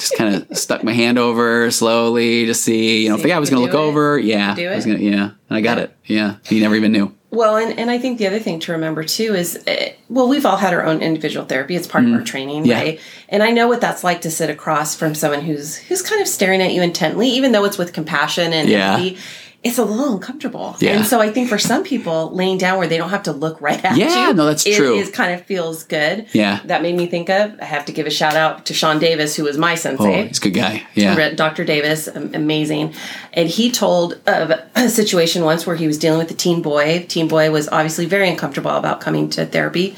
just 0.00 0.16
kind 0.16 0.34
of 0.50 0.56
stuck 0.58 0.82
my 0.82 0.92
hand 0.92 1.18
over 1.18 1.70
slowly 1.70 2.46
to 2.46 2.54
see, 2.54 3.04
you 3.04 3.08
know, 3.10 3.16
if 3.16 3.22
the 3.22 3.28
guy 3.28 3.38
was 3.38 3.50
going 3.50 3.60
to 3.60 3.64
look 3.66 3.74
it? 3.74 3.86
over. 3.88 4.18
Yeah. 4.18 4.54
do 4.54 4.68
I 4.68 4.74
was 4.76 4.86
gonna, 4.86 4.98
yeah. 4.98 5.30
And 5.48 5.58
I 5.58 5.60
got 5.60 5.78
Yeah. 5.78 5.84
it. 5.84 5.96
Yeah. 6.06 6.36
He 6.44 6.60
never 6.60 6.74
even 6.74 6.92
knew. 6.92 7.14
Well, 7.32 7.56
and, 7.56 7.78
and 7.78 7.92
I 7.92 7.98
think 7.98 8.18
the 8.18 8.26
other 8.26 8.40
thing 8.40 8.58
to 8.60 8.72
remember 8.72 9.04
too 9.04 9.34
is, 9.36 9.56
uh, 9.68 9.90
well, 10.08 10.28
we've 10.28 10.44
all 10.44 10.56
had 10.56 10.74
our 10.74 10.84
own 10.84 11.00
individual 11.00 11.46
therapy. 11.46 11.76
It's 11.76 11.86
part 11.86 12.04
of 12.04 12.12
our 12.12 12.22
training, 12.22 12.62
Mm-hmm. 12.62 12.70
Yeah. 12.70 12.78
right? 12.80 13.00
And 13.28 13.42
I 13.44 13.52
know 13.52 13.68
what 13.68 13.80
that's 13.80 14.02
like 14.02 14.22
to 14.22 14.30
sit 14.32 14.50
across 14.50 14.96
from 14.96 15.14
someone 15.14 15.42
who's 15.42 15.76
who's 15.76 16.02
kind 16.02 16.20
of 16.20 16.26
staring 16.26 16.60
at 16.60 16.72
you 16.72 16.82
intently, 16.82 17.28
even 17.28 17.52
though 17.52 17.64
it's 17.64 17.78
with 17.78 17.92
compassion 17.92 18.52
and 18.52 18.68
Yeah. 18.68 18.94
empathy. 18.96 19.18
It's 19.62 19.76
a 19.76 19.84
little 19.84 20.14
uncomfortable, 20.14 20.74
Yeah. 20.80 20.92
and 20.96 21.04
so 21.06 21.20
I 21.20 21.30
think 21.30 21.50
for 21.50 21.58
some 21.58 21.84
people, 21.84 22.30
laying 22.34 22.56
down 22.56 22.78
where 22.78 22.86
they 22.86 22.96
don't 22.96 23.10
have 23.10 23.24
to 23.24 23.32
look 23.32 23.60
right 23.60 23.84
at 23.84 23.94
Yeah, 23.94 24.08
you, 24.08 24.14
Yeah, 24.28 24.32
no, 24.32 24.46
that's 24.46 24.64
it 24.66 24.74
true. 24.74 24.94
is 24.96 25.10
kind 25.10 25.34
of 25.34 25.44
feels 25.44 25.82
good. 25.84 26.24
Yeah. 26.32 26.60
that 26.64 26.80
made 26.80 26.96
me 26.96 27.06
think 27.06 27.28
of. 27.28 27.52
I 27.60 27.66
have 27.66 27.84
to 27.84 27.92
give 27.92 28.06
a 28.06 28.10
shout 28.10 28.34
out 28.36 28.64
to 28.66 28.72
Sean 28.74 28.98
Davis, 28.98 29.36
who 29.36 29.44
was 29.44 29.58
my 29.58 29.72
Oh, 29.72 29.76
sensei. 29.76 30.28
he's 30.28 30.38
a 30.38 30.40
good 30.40 30.54
guy. 30.54 30.84
Yeah. 30.94 31.30
Dr. 31.34 31.64
Davis, 31.64 32.08
amazing. 32.08 32.94
And 33.34 33.50
he 33.50 33.70
told 33.70 34.18
of 34.26 34.50
a 34.74 34.88
situation 34.88 35.44
once 35.44 35.66
where 35.66 35.76
he 35.76 35.86
was 35.86 35.98
dealing 35.98 36.18
with 36.20 36.30
a 36.30 36.34
teen 36.34 36.62
boy. 36.62 37.04
Teen 37.06 37.28
boy 37.28 37.50
was 37.50 37.68
obviously 37.68 38.06
very 38.06 38.30
uncomfortable 38.30 38.70
about 38.70 39.02
coming 39.02 39.28
to 39.30 39.44
therapy. 39.44 39.94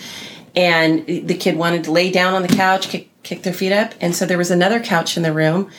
And 0.56 1.06
the 1.06 1.34
kid 1.34 1.56
wanted 1.56 1.84
to 1.84 1.92
lay 1.92 2.10
down 2.10 2.34
on 2.34 2.42
the 2.42 2.48
couch, 2.48 2.88
kick, 2.88 3.08
kick 3.22 3.42
their 3.44 3.54
feet 3.54 3.72
up. 3.72 3.94
And 4.00 4.14
so 4.14 4.26
there 4.26 4.38
was 4.38 4.50
another 4.50 4.80
couch 4.80 5.16
in 5.16 5.22
the 5.22 5.32
room. 5.32 5.70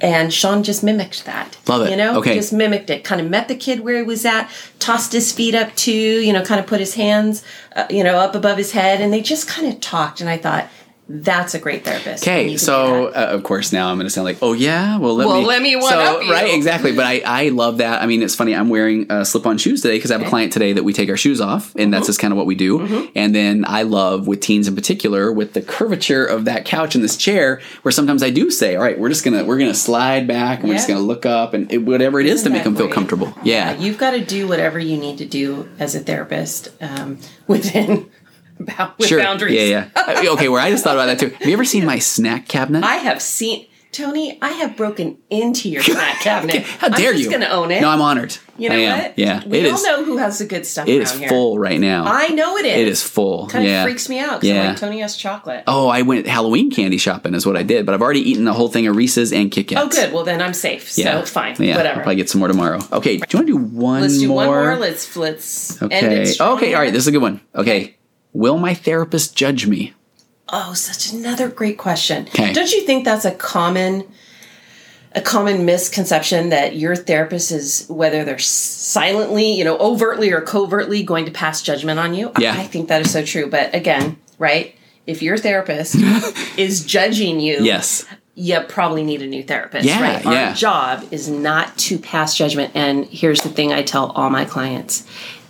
And 0.00 0.32
Sean 0.32 0.62
just 0.62 0.82
mimicked 0.82 1.24
that. 1.26 1.56
Love 1.68 1.82
it. 1.86 1.90
You 1.90 1.96
know, 1.96 2.16
Okay. 2.18 2.34
just 2.34 2.52
mimicked 2.52 2.88
it. 2.90 3.04
Kind 3.04 3.20
of 3.20 3.28
met 3.28 3.48
the 3.48 3.54
kid 3.54 3.80
where 3.80 3.96
he 3.96 4.02
was 4.02 4.24
at, 4.24 4.48
tossed 4.78 5.12
his 5.12 5.30
feet 5.32 5.54
up 5.54 5.74
too, 5.76 5.92
you 5.92 6.32
know, 6.32 6.42
kind 6.42 6.58
of 6.58 6.66
put 6.66 6.80
his 6.80 6.94
hands, 6.94 7.42
uh, 7.76 7.84
you 7.90 8.02
know, 8.02 8.16
up 8.16 8.34
above 8.34 8.56
his 8.56 8.72
head. 8.72 9.00
And 9.00 9.12
they 9.12 9.20
just 9.20 9.46
kind 9.46 9.68
of 9.70 9.80
talked. 9.80 10.20
And 10.20 10.30
I 10.30 10.38
thought, 10.38 10.68
that's 11.12 11.54
a 11.54 11.58
great 11.58 11.84
therapist. 11.84 12.22
Okay, 12.22 12.56
so 12.56 13.06
uh, 13.08 13.30
of 13.32 13.42
course 13.42 13.72
now 13.72 13.90
I'm 13.90 13.96
going 13.96 14.06
to 14.06 14.10
sound 14.10 14.26
like, 14.26 14.38
oh 14.42 14.52
yeah, 14.52 14.96
well 14.98 15.14
let 15.16 15.26
Well, 15.26 15.40
me 15.40 15.46
let 15.46 15.60
me 15.62 15.74
one 15.74 15.90
so, 15.90 15.98
up 15.98 16.24
you. 16.24 16.30
right 16.32 16.54
exactly. 16.54 16.92
But 16.92 17.04
I 17.04 17.20
I 17.24 17.48
love 17.48 17.78
that. 17.78 18.00
I 18.00 18.06
mean, 18.06 18.22
it's 18.22 18.36
funny. 18.36 18.54
I'm 18.54 18.68
wearing 18.68 19.10
uh, 19.10 19.24
slip-on 19.24 19.58
shoes 19.58 19.82
today 19.82 19.96
because 19.96 20.10
I 20.12 20.18
have 20.18 20.26
a 20.26 20.30
client 20.30 20.52
today 20.52 20.72
that 20.72 20.84
we 20.84 20.92
take 20.92 21.08
our 21.08 21.16
shoes 21.16 21.40
off, 21.40 21.74
and 21.74 21.80
Mm-hmm. 21.82 21.90
that's 21.90 22.06
just 22.06 22.20
kind 22.20 22.32
of 22.32 22.36
what 22.36 22.46
we 22.46 22.54
do. 22.54 23.10
And 23.16 23.34
then 23.34 23.64
I 23.66 23.82
love 23.82 24.28
with 24.28 24.40
teens 24.40 24.68
in 24.68 24.76
particular 24.76 25.32
with 25.32 25.52
the 25.54 25.62
curvature 25.62 26.24
of 26.24 26.44
that 26.44 26.64
couch 26.64 26.94
and 26.94 27.02
this 27.02 27.16
chair, 27.16 27.60
where 27.82 27.90
sometimes 27.90 28.22
I 28.22 28.30
do 28.30 28.48
say, 28.50 28.76
all 28.76 28.82
right, 28.82 28.98
we're 28.98 29.08
just 29.08 29.24
gonna 29.24 29.44
we're 29.44 29.58
gonna 29.58 29.74
slide 29.74 30.28
back 30.28 30.60
and 30.60 30.68
we're 30.68 30.76
just 30.76 30.86
gonna 30.88 31.00
look 31.00 31.26
up 31.26 31.54
and 31.54 31.70
it, 31.72 31.78
whatever 31.78 32.20
it 32.20 32.26
is 32.26 32.42
to 32.42 32.48
Isn't 32.48 32.52
make 32.52 32.62
them 32.64 32.76
feel 32.76 32.88
comfortable. 32.88 33.34
Yeah. 33.42 33.76
you've 33.76 33.98
got 33.98 34.12
to 34.12 34.24
do 34.24 34.46
whatever 34.46 34.78
you 34.78 34.96
need 34.96 35.18
to 35.18 35.24
do 35.26 35.68
as 35.80 35.94
a 35.96 36.00
therapist 36.00 36.68
um, 36.80 37.18
within 37.48 38.08
with 38.98 39.08
Sure. 39.08 39.18
boundaries. 39.20 39.54
Yeah, 39.54 39.88
yeah. 39.96 40.30
Okay, 40.32 40.48
where 40.48 40.60
I 40.60 40.70
just 40.70 40.84
thought 40.84 40.96
about 40.96 41.06
that 41.06 41.18
too. 41.18 41.30
Have 41.30 41.46
you 41.46 41.52
ever 41.52 41.64
seen 41.64 41.84
my 41.84 41.98
snack 41.98 42.48
cabinet? 42.48 42.84
I 42.84 42.96
have 42.96 43.20
seen 43.22 43.66
Tony. 43.92 44.38
I 44.40 44.50
have 44.50 44.76
broken 44.76 45.18
into 45.30 45.68
your 45.68 45.82
snack 45.82 46.20
cabinet. 46.20 46.62
How 46.62 46.88
dare 46.90 47.08
I'm 47.10 47.14
just 47.16 47.24
you? 47.24 47.30
going 47.30 47.40
to 47.42 47.50
own 47.50 47.72
it. 47.72 47.80
No, 47.80 47.88
I'm 47.90 48.00
honored. 48.00 48.36
you 48.56 48.68
know 48.68 48.76
I 48.76 48.78
am. 48.78 48.98
what? 48.98 49.18
Yeah, 49.18 49.42
we 49.44 49.58
it 49.58 49.66
all 49.68 49.74
is. 49.74 49.82
know 49.82 50.04
who 50.04 50.18
has 50.18 50.38
the 50.38 50.44
good 50.46 50.64
stuff. 50.64 50.86
It 50.86 51.02
is 51.02 51.10
here. 51.10 51.28
full 51.28 51.58
right 51.58 51.80
now. 51.80 52.04
I 52.06 52.28
know 52.28 52.56
it 52.56 52.66
is. 52.66 52.78
It 52.78 52.86
is 52.88 53.02
full. 53.02 53.48
Kind 53.48 53.64
yeah. 53.64 53.80
of 53.82 53.84
freaks 53.86 54.08
me 54.08 54.20
out. 54.20 54.44
Yeah. 54.44 54.68
like 54.68 54.76
Tony 54.76 55.00
has 55.00 55.16
chocolate. 55.16 55.64
Oh, 55.66 55.88
I 55.88 56.02
went 56.02 56.28
Halloween 56.28 56.70
candy 56.70 56.98
shopping 56.98 57.34
is 57.34 57.44
what 57.44 57.56
I 57.56 57.64
did, 57.64 57.84
but 57.84 57.94
I've 57.94 58.02
already 58.02 58.20
eaten 58.20 58.44
the 58.44 58.52
whole 58.52 58.68
thing 58.68 58.86
of 58.86 58.94
Reese's 58.94 59.32
and 59.32 59.50
Kit 59.50 59.66
Kats. 59.66 59.82
Oh, 59.84 59.88
good. 59.88 60.12
Well, 60.12 60.22
then 60.24 60.40
I'm 60.40 60.54
safe. 60.54 60.96
Yeah, 60.96 61.20
So 61.20 61.26
fine. 61.26 61.56
Yeah, 61.58 61.72
I'll 61.72 61.78
Whatever. 61.78 62.00
probably 62.02 62.16
get 62.16 62.30
some 62.30 62.38
more 62.38 62.48
tomorrow. 62.48 62.78
Okay, 62.92 63.16
do 63.16 63.24
you 63.28 63.38
want 63.38 63.46
to 63.48 63.52
do 63.52 63.56
one 63.56 64.02
Let's 64.02 64.18
do 64.18 64.28
more? 64.28 64.36
one 64.36 64.46
more. 64.46 64.76
Let's 64.76 65.16
let's 65.16 65.82
end 65.82 65.92
okay. 65.92 66.22
it. 66.22 66.40
Okay. 66.40 66.74
All 66.74 66.80
right. 66.80 66.92
This 66.92 67.02
is 67.02 67.06
a 67.08 67.12
good 67.12 67.22
one. 67.22 67.40
Okay. 67.56 67.96
Will 68.32 68.58
my 68.58 68.74
therapist 68.74 69.36
judge 69.36 69.66
me? 69.66 69.94
Oh, 70.48 70.72
such 70.74 71.12
another 71.12 71.48
great 71.48 71.78
question. 71.78 72.26
'Kay. 72.26 72.52
Don't 72.52 72.72
you 72.72 72.82
think 72.82 73.04
that's 73.04 73.24
a 73.24 73.30
common 73.32 74.04
a 75.12 75.20
common 75.20 75.64
misconception 75.64 76.50
that 76.50 76.76
your 76.76 76.94
therapist 76.94 77.50
is 77.50 77.84
whether 77.88 78.24
they're 78.24 78.38
silently, 78.38 79.52
you 79.52 79.64
know, 79.64 79.76
overtly 79.78 80.30
or 80.30 80.40
covertly 80.40 81.02
going 81.02 81.24
to 81.24 81.32
pass 81.32 81.62
judgment 81.62 81.98
on 81.98 82.14
you? 82.14 82.30
Yeah. 82.38 82.52
I 82.56 82.62
think 82.64 82.88
that 82.88 83.00
is 83.04 83.10
so 83.10 83.24
true. 83.24 83.48
But 83.50 83.74
again, 83.74 84.18
right? 84.38 84.74
If 85.08 85.20
your 85.20 85.36
therapist 85.36 85.96
is 86.56 86.84
judging 86.84 87.40
you, 87.40 87.58
Yes. 87.64 88.04
you 88.36 88.60
probably 88.68 89.02
need 89.02 89.20
a 89.22 89.26
new 89.26 89.42
therapist. 89.42 89.84
Yeah, 89.84 90.00
right? 90.00 90.24
yeah. 90.24 90.48
Our 90.50 90.54
job 90.54 91.04
is 91.10 91.28
not 91.28 91.76
to 91.78 91.98
pass 91.98 92.36
judgment. 92.36 92.70
And 92.76 93.06
here's 93.06 93.40
the 93.42 93.48
thing 93.48 93.72
I 93.72 93.82
tell 93.82 94.10
all 94.12 94.30
my 94.30 94.44
clients 94.44 95.04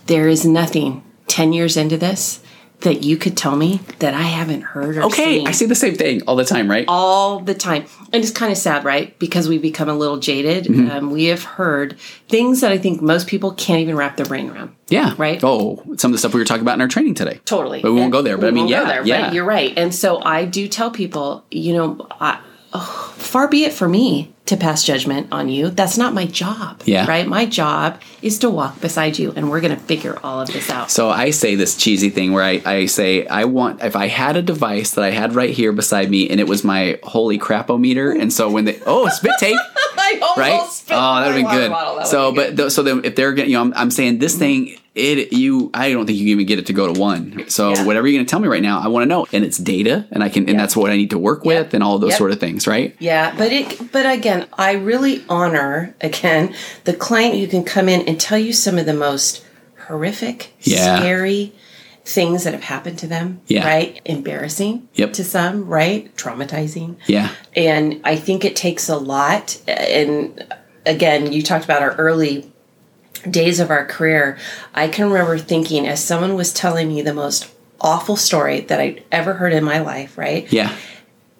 there 0.07 0.27
is 0.27 0.43
nothing 0.43 1.03
10 1.27 1.53
years 1.53 1.77
into 1.77 1.97
this 1.97 2.40
that 2.81 3.03
you 3.03 3.17
could 3.17 3.35
tell 3.37 3.55
me 3.55 3.79
that 3.99 4.13
I 4.13 4.23
haven't 4.23 4.61
heard 4.61 4.97
or 4.97 5.03
Okay, 5.03 5.39
seen 5.39 5.47
I 5.47 5.51
see 5.51 5.65
the 5.65 5.75
same 5.75 5.95
thing 5.95 6.21
all 6.27 6.35
the 6.35 6.45
time, 6.45 6.69
right? 6.69 6.85
all 6.87 7.39
the 7.39 7.53
time. 7.53 7.85
And 8.13 8.21
it's 8.23 8.31
kind 8.31 8.51
of 8.51 8.57
sad, 8.57 8.83
right? 8.83 9.17
Because 9.19 9.47
we 9.47 9.57
become 9.57 9.87
a 9.89 9.93
little 9.93 10.17
jaded. 10.17 10.65
Mm-hmm. 10.65 10.91
Um, 10.91 11.11
we 11.11 11.25
have 11.25 11.43
heard 11.43 11.97
things 12.27 12.61
that 12.61 12.71
I 12.71 12.77
think 12.77 13.01
most 13.01 13.27
people 13.27 13.51
can't 13.53 13.79
even 13.79 13.95
wrap 13.95 14.17
their 14.17 14.25
brain 14.25 14.49
around. 14.49 14.75
yeah. 14.89 15.13
Right? 15.17 15.39
Oh, 15.43 15.77
some 15.97 16.11
of 16.11 16.13
the 16.13 16.17
stuff 16.17 16.33
we 16.33 16.39
were 16.41 16.45
talking 16.45 16.63
about 16.63 16.75
in 16.75 16.81
our 16.81 16.87
training 16.87 17.15
today. 17.15 17.39
Totally. 17.45 17.81
But 17.81 17.93
we 17.93 17.99
won't 17.99 18.11
go 18.11 18.21
there. 18.21 18.37
But 18.37 18.47
I 18.47 18.51
mean, 18.51 18.67
yeah, 18.67 18.83
there, 18.85 19.05
yeah. 19.05 19.23
Right? 19.25 19.33
You're 19.33 19.45
right. 19.45 19.73
And 19.77 19.93
so 19.95 20.21
I 20.21 20.45
do 20.45 20.67
tell 20.67 20.91
people, 20.91 21.45
you 21.51 21.73
know, 21.73 22.07
I, 22.19 22.39
oh, 22.73 23.10
far 23.31 23.47
be 23.47 23.63
it 23.63 23.73
for 23.73 23.87
me 23.87 24.33
to 24.47 24.57
pass 24.57 24.83
judgment 24.83 25.27
on 25.31 25.47
you. 25.47 25.69
That's 25.69 25.97
not 25.97 26.13
my 26.13 26.25
job. 26.25 26.81
Yeah. 26.85 27.05
Right? 27.07 27.25
My 27.25 27.45
job 27.45 28.01
is 28.21 28.39
to 28.39 28.49
walk 28.49 28.81
beside 28.81 29.17
you 29.17 29.31
and 29.35 29.49
we're 29.49 29.61
going 29.61 29.73
to 29.73 29.81
figure 29.81 30.19
all 30.23 30.41
of 30.41 30.49
this 30.51 30.69
out. 30.69 30.91
So 30.91 31.09
I 31.09 31.29
say 31.29 31.55
this 31.55 31.77
cheesy 31.77 32.09
thing 32.09 32.33
where 32.33 32.43
I, 32.43 32.61
I 32.65 32.85
say 32.87 33.25
I 33.27 33.45
want 33.45 33.81
if 33.81 33.95
I 33.95 34.07
had 34.07 34.35
a 34.35 34.41
device 34.41 34.91
that 34.95 35.05
I 35.05 35.11
had 35.11 35.35
right 35.35 35.51
here 35.51 35.71
beside 35.71 36.09
me 36.09 36.29
and 36.29 36.39
it 36.41 36.47
was 36.49 36.63
my 36.65 36.99
holy 37.03 37.39
crapometer 37.39 38.19
and 38.19 38.33
so 38.33 38.49
when 38.49 38.65
they 38.65 38.79
oh 38.85 39.07
spit 39.09 39.31
take 39.39 39.55
right 40.37 40.59
oh 40.89 41.21
that'd 41.21 41.35
been 41.35 41.45
good 41.45 41.69
bottle. 41.69 41.95
That 41.97 42.07
so 42.07 42.33
but 42.33 42.57
th- 42.57 42.71
so 42.71 42.83
then 42.83 43.05
if 43.05 43.15
they're 43.15 43.33
gonna 43.33 43.47
you 43.47 43.53
know 43.53 43.61
I'm, 43.61 43.73
I'm 43.75 43.91
saying 43.91 44.17
this 44.19 44.33
mm-hmm. 44.33 44.39
thing 44.39 44.77
it 44.95 45.31
you 45.31 45.69
I 45.73 45.91
don't 45.93 46.05
think 46.05 46.17
you 46.17 46.25
can 46.25 46.31
even 46.31 46.45
get 46.45 46.59
it 46.59 46.65
to 46.65 46.73
go 46.73 46.91
to 46.91 46.99
one 46.99 47.45
so 47.47 47.73
Yeah. 47.73 47.85
whatever 47.85 48.07
you're 48.07 48.19
gonna 48.19 48.27
tell 48.27 48.39
me 48.39 48.47
right 48.49 48.61
now 48.61 48.81
I 48.81 48.87
want 48.87 49.03
to 49.03 49.07
know 49.07 49.25
and 49.31 49.43
it's 49.45 49.57
data 49.57 50.05
and 50.11 50.23
I 50.23 50.29
can 50.29 50.43
and 50.43 50.55
Yeah. 50.55 50.57
that's 50.57 50.75
what 50.75 50.91
I 50.91 50.97
need 50.97 51.11
to 51.11 51.17
work 51.17 51.45
with 51.45 51.73
and 51.73 51.81
all 51.83 51.97
those 51.99 52.11
Yep. 52.11 52.17
sort 52.17 52.31
of 52.31 52.39
things 52.39 52.67
right 52.67 52.95
Yeah, 52.99 53.20
but 53.37 53.51
it 53.51 53.91
but 53.91 54.05
again, 54.11 54.47
I 54.57 54.71
really 54.73 55.23
honor 55.29 55.95
again 56.01 56.55
the 56.85 56.93
client 56.93 57.35
who 57.39 57.47
can 57.47 57.63
come 57.63 57.87
in 57.89 58.07
and 58.07 58.19
tell 58.19 58.37
you 58.37 58.53
some 58.53 58.77
of 58.77 58.85
the 58.85 58.93
most 58.93 59.43
horrific, 59.87 60.53
Yeah. 60.61 60.97
scary 60.99 61.53
things 62.03 62.43
that 62.45 62.53
have 62.53 62.63
happened 62.63 62.97
to 62.99 63.07
them. 63.07 63.41
Yeah. 63.47 63.65
Right? 63.67 64.01
Embarrassing 64.05 64.87
Yep. 64.95 65.13
to 65.13 65.23
some, 65.23 65.67
right? 65.67 66.13
Traumatizing. 66.15 66.95
yeah 67.07 67.29
And 67.55 68.01
I 68.03 68.15
think 68.15 68.43
it 68.43 68.55
takes 68.55 68.89
a 68.89 68.97
lot. 68.97 69.57
And 69.67 70.43
again, 70.85 71.31
you 71.31 71.41
talked 71.43 71.63
about 71.65 71.81
our 71.83 71.93
early 71.95 72.51
days 73.29 73.59
of 73.59 73.69
our 73.69 73.85
career. 73.85 74.37
I 74.73 74.87
can 74.87 75.05
remember 75.11 75.37
thinking, 75.37 75.87
as 75.87 76.03
someone 76.03 76.33
was 76.35 76.51
telling 76.53 76.87
me 76.87 77.01
the 77.03 77.13
most 77.13 77.47
awful 77.79 78.15
story 78.15 78.61
that 78.61 78.79
I'd 78.79 79.03
ever 79.11 79.33
heard 79.33 79.53
in 79.53 79.63
my 79.63 79.79
life, 79.79 80.17
right? 80.17 80.51
yeah 80.51 80.71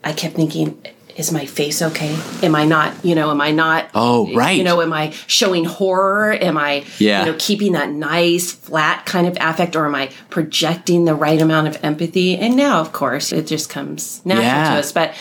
I 0.04 0.14
kept 0.14 0.36
thinking, 0.36 0.84
is 1.18 1.32
my 1.32 1.46
face 1.46 1.82
okay? 1.82 2.16
Am 2.44 2.56
I 2.56 2.66
not, 2.66 2.94
you 3.06 3.16
know, 3.16 3.32
am 3.32 3.42
I 3.42 3.52
not, 3.52 3.90
Oh, 3.94 4.34
right. 4.34 4.58
you 4.58 4.64
know, 4.64 4.82
am 4.82 4.94
I 4.94 5.12
showing 5.28 5.66
horror? 5.66 6.32
Am 6.34 6.58
I, 6.58 6.84
Yeah. 7.00 7.26
you 7.26 7.32
know, 7.32 7.38
keeping 7.40 7.74
that 7.74 7.90
nice, 7.92 8.52
flat 8.52 9.06
kind 9.06 9.28
of 9.28 9.38
affect 9.40 9.76
or 9.76 9.86
am 9.86 9.96
I 9.96 10.10
projecting 10.30 11.06
the 11.06 11.16
right 11.16 11.42
amount 11.42 11.68
of 11.68 11.78
empathy? 11.84 12.38
And 12.38 12.56
now, 12.56 12.80
of 12.80 12.92
course, 12.94 13.32
it 13.32 13.48
just 13.48 13.70
comes 13.70 14.22
natural 14.26 14.46
Yeah. 14.46 14.74
to 14.74 14.80
us. 14.80 14.92
But, 14.92 15.14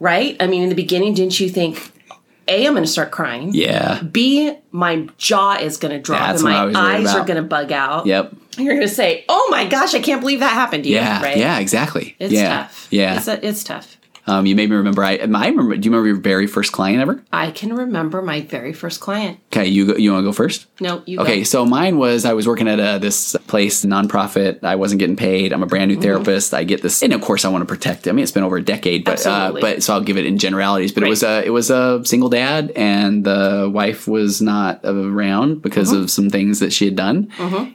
right? 0.00 0.36
I 0.40 0.46
mean, 0.46 0.62
in 0.62 0.68
the 0.68 0.74
beginning, 0.74 1.14
didn't 1.14 1.38
you 1.40 1.48
think, 1.48 1.90
A, 2.48 2.66
I'm 2.66 2.72
going 2.74 2.84
to 2.84 2.90
start 2.90 3.10
crying? 3.10 3.52
yeah 3.54 4.02
B, 4.02 4.52
my 4.70 5.08
jaw 5.18 5.54
is 5.60 5.76
going 5.78 5.92
to 5.94 6.00
drop 6.00 6.20
That's 6.20 6.42
and 6.42 6.50
my 6.50 6.72
eyes 6.74 7.14
are 7.14 7.24
going 7.24 7.36
to 7.42 7.48
bug 7.48 7.72
out. 7.72 8.04
yep 8.06 8.32
You're 8.58 8.74
going 8.74 8.86
to 8.86 8.94
say, 8.94 9.24
oh 9.28 9.48
my 9.50 9.66
gosh, 9.66 9.94
I 9.94 10.00
can't 10.00 10.20
believe 10.20 10.40
that 10.40 10.52
happened 10.52 10.84
to 10.84 10.90
you. 10.90 10.96
yeah 10.96 11.22
right? 11.22 11.36
yeah 11.38 11.58
exactly 11.58 12.16
It's 12.18 12.32
yeah 12.34 12.48
tough. 12.64 12.88
yeah 12.90 13.16
It's, 13.16 13.28
it's 13.28 13.64
tough. 13.64 13.93
Um 14.26 14.46
you 14.46 14.54
made 14.56 14.70
me 14.70 14.76
remember 14.76 15.02
I 15.04 15.16
I 15.16 15.48
remember 15.48 15.76
do 15.76 15.86
you 15.86 15.90
remember 15.92 16.06
your 16.08 16.16
very 16.16 16.46
first 16.46 16.72
client 16.72 17.00
ever 17.00 17.22
I 17.32 17.50
can 17.50 17.74
remember 17.74 18.22
my 18.22 18.40
very 18.42 18.72
first 18.72 19.00
client. 19.00 19.38
okay 19.52 19.66
you 19.66 19.86
go, 19.86 19.96
you 19.96 20.12
want 20.12 20.22
to 20.24 20.28
go 20.28 20.32
first 20.32 20.66
No, 20.80 21.02
you 21.06 21.20
Okay, 21.20 21.38
go. 21.38 21.44
so 21.44 21.64
mine 21.66 21.98
was 21.98 22.24
I 22.24 22.32
was 22.32 22.46
working 22.46 22.68
at 22.68 22.78
a, 22.80 22.98
this 22.98 23.36
place, 23.46 23.84
nonprofit. 23.84 24.62
I 24.64 24.76
wasn't 24.76 24.98
getting 24.98 25.16
paid. 25.16 25.52
I'm 25.52 25.62
a 25.62 25.66
brand 25.66 25.90
Mm-hmm. 25.90 26.00
new 26.00 26.06
therapist. 26.06 26.54
I 26.54 26.64
get 26.64 26.80
this, 26.82 27.02
and 27.02 27.12
of 27.12 27.20
course, 27.20 27.44
I 27.44 27.48
want 27.48 27.62
to 27.62 27.66
protect. 27.74 28.08
I 28.08 28.12
mean, 28.12 28.22
it's 28.22 28.32
been 28.32 28.42
over 28.42 28.56
a 28.56 28.62
decade, 28.62 29.04
but 29.04 29.24
uh, 29.26 29.52
but 29.60 29.82
so 29.82 29.92
I'll 29.94 30.00
give 30.00 30.16
it 30.16 30.24
in 30.26 30.38
generalities. 30.38 30.92
But 30.92 31.02
it 31.04 31.08
was 31.10 31.22
a 31.22 31.44
it 31.44 31.50
was 31.50 31.70
a 31.70 32.00
single 32.04 32.30
dad, 32.30 32.72
and 32.74 33.22
the 33.24 33.70
wife 33.72 34.08
was 34.08 34.40
not 34.40 34.80
around 34.84 35.60
because 35.62 35.90
Mm-hmm. 35.92 36.02
of 36.04 36.10
some 36.10 36.30
things 36.30 36.60
that 36.60 36.72
she 36.72 36.84
had 36.86 36.96
done. 36.96 37.28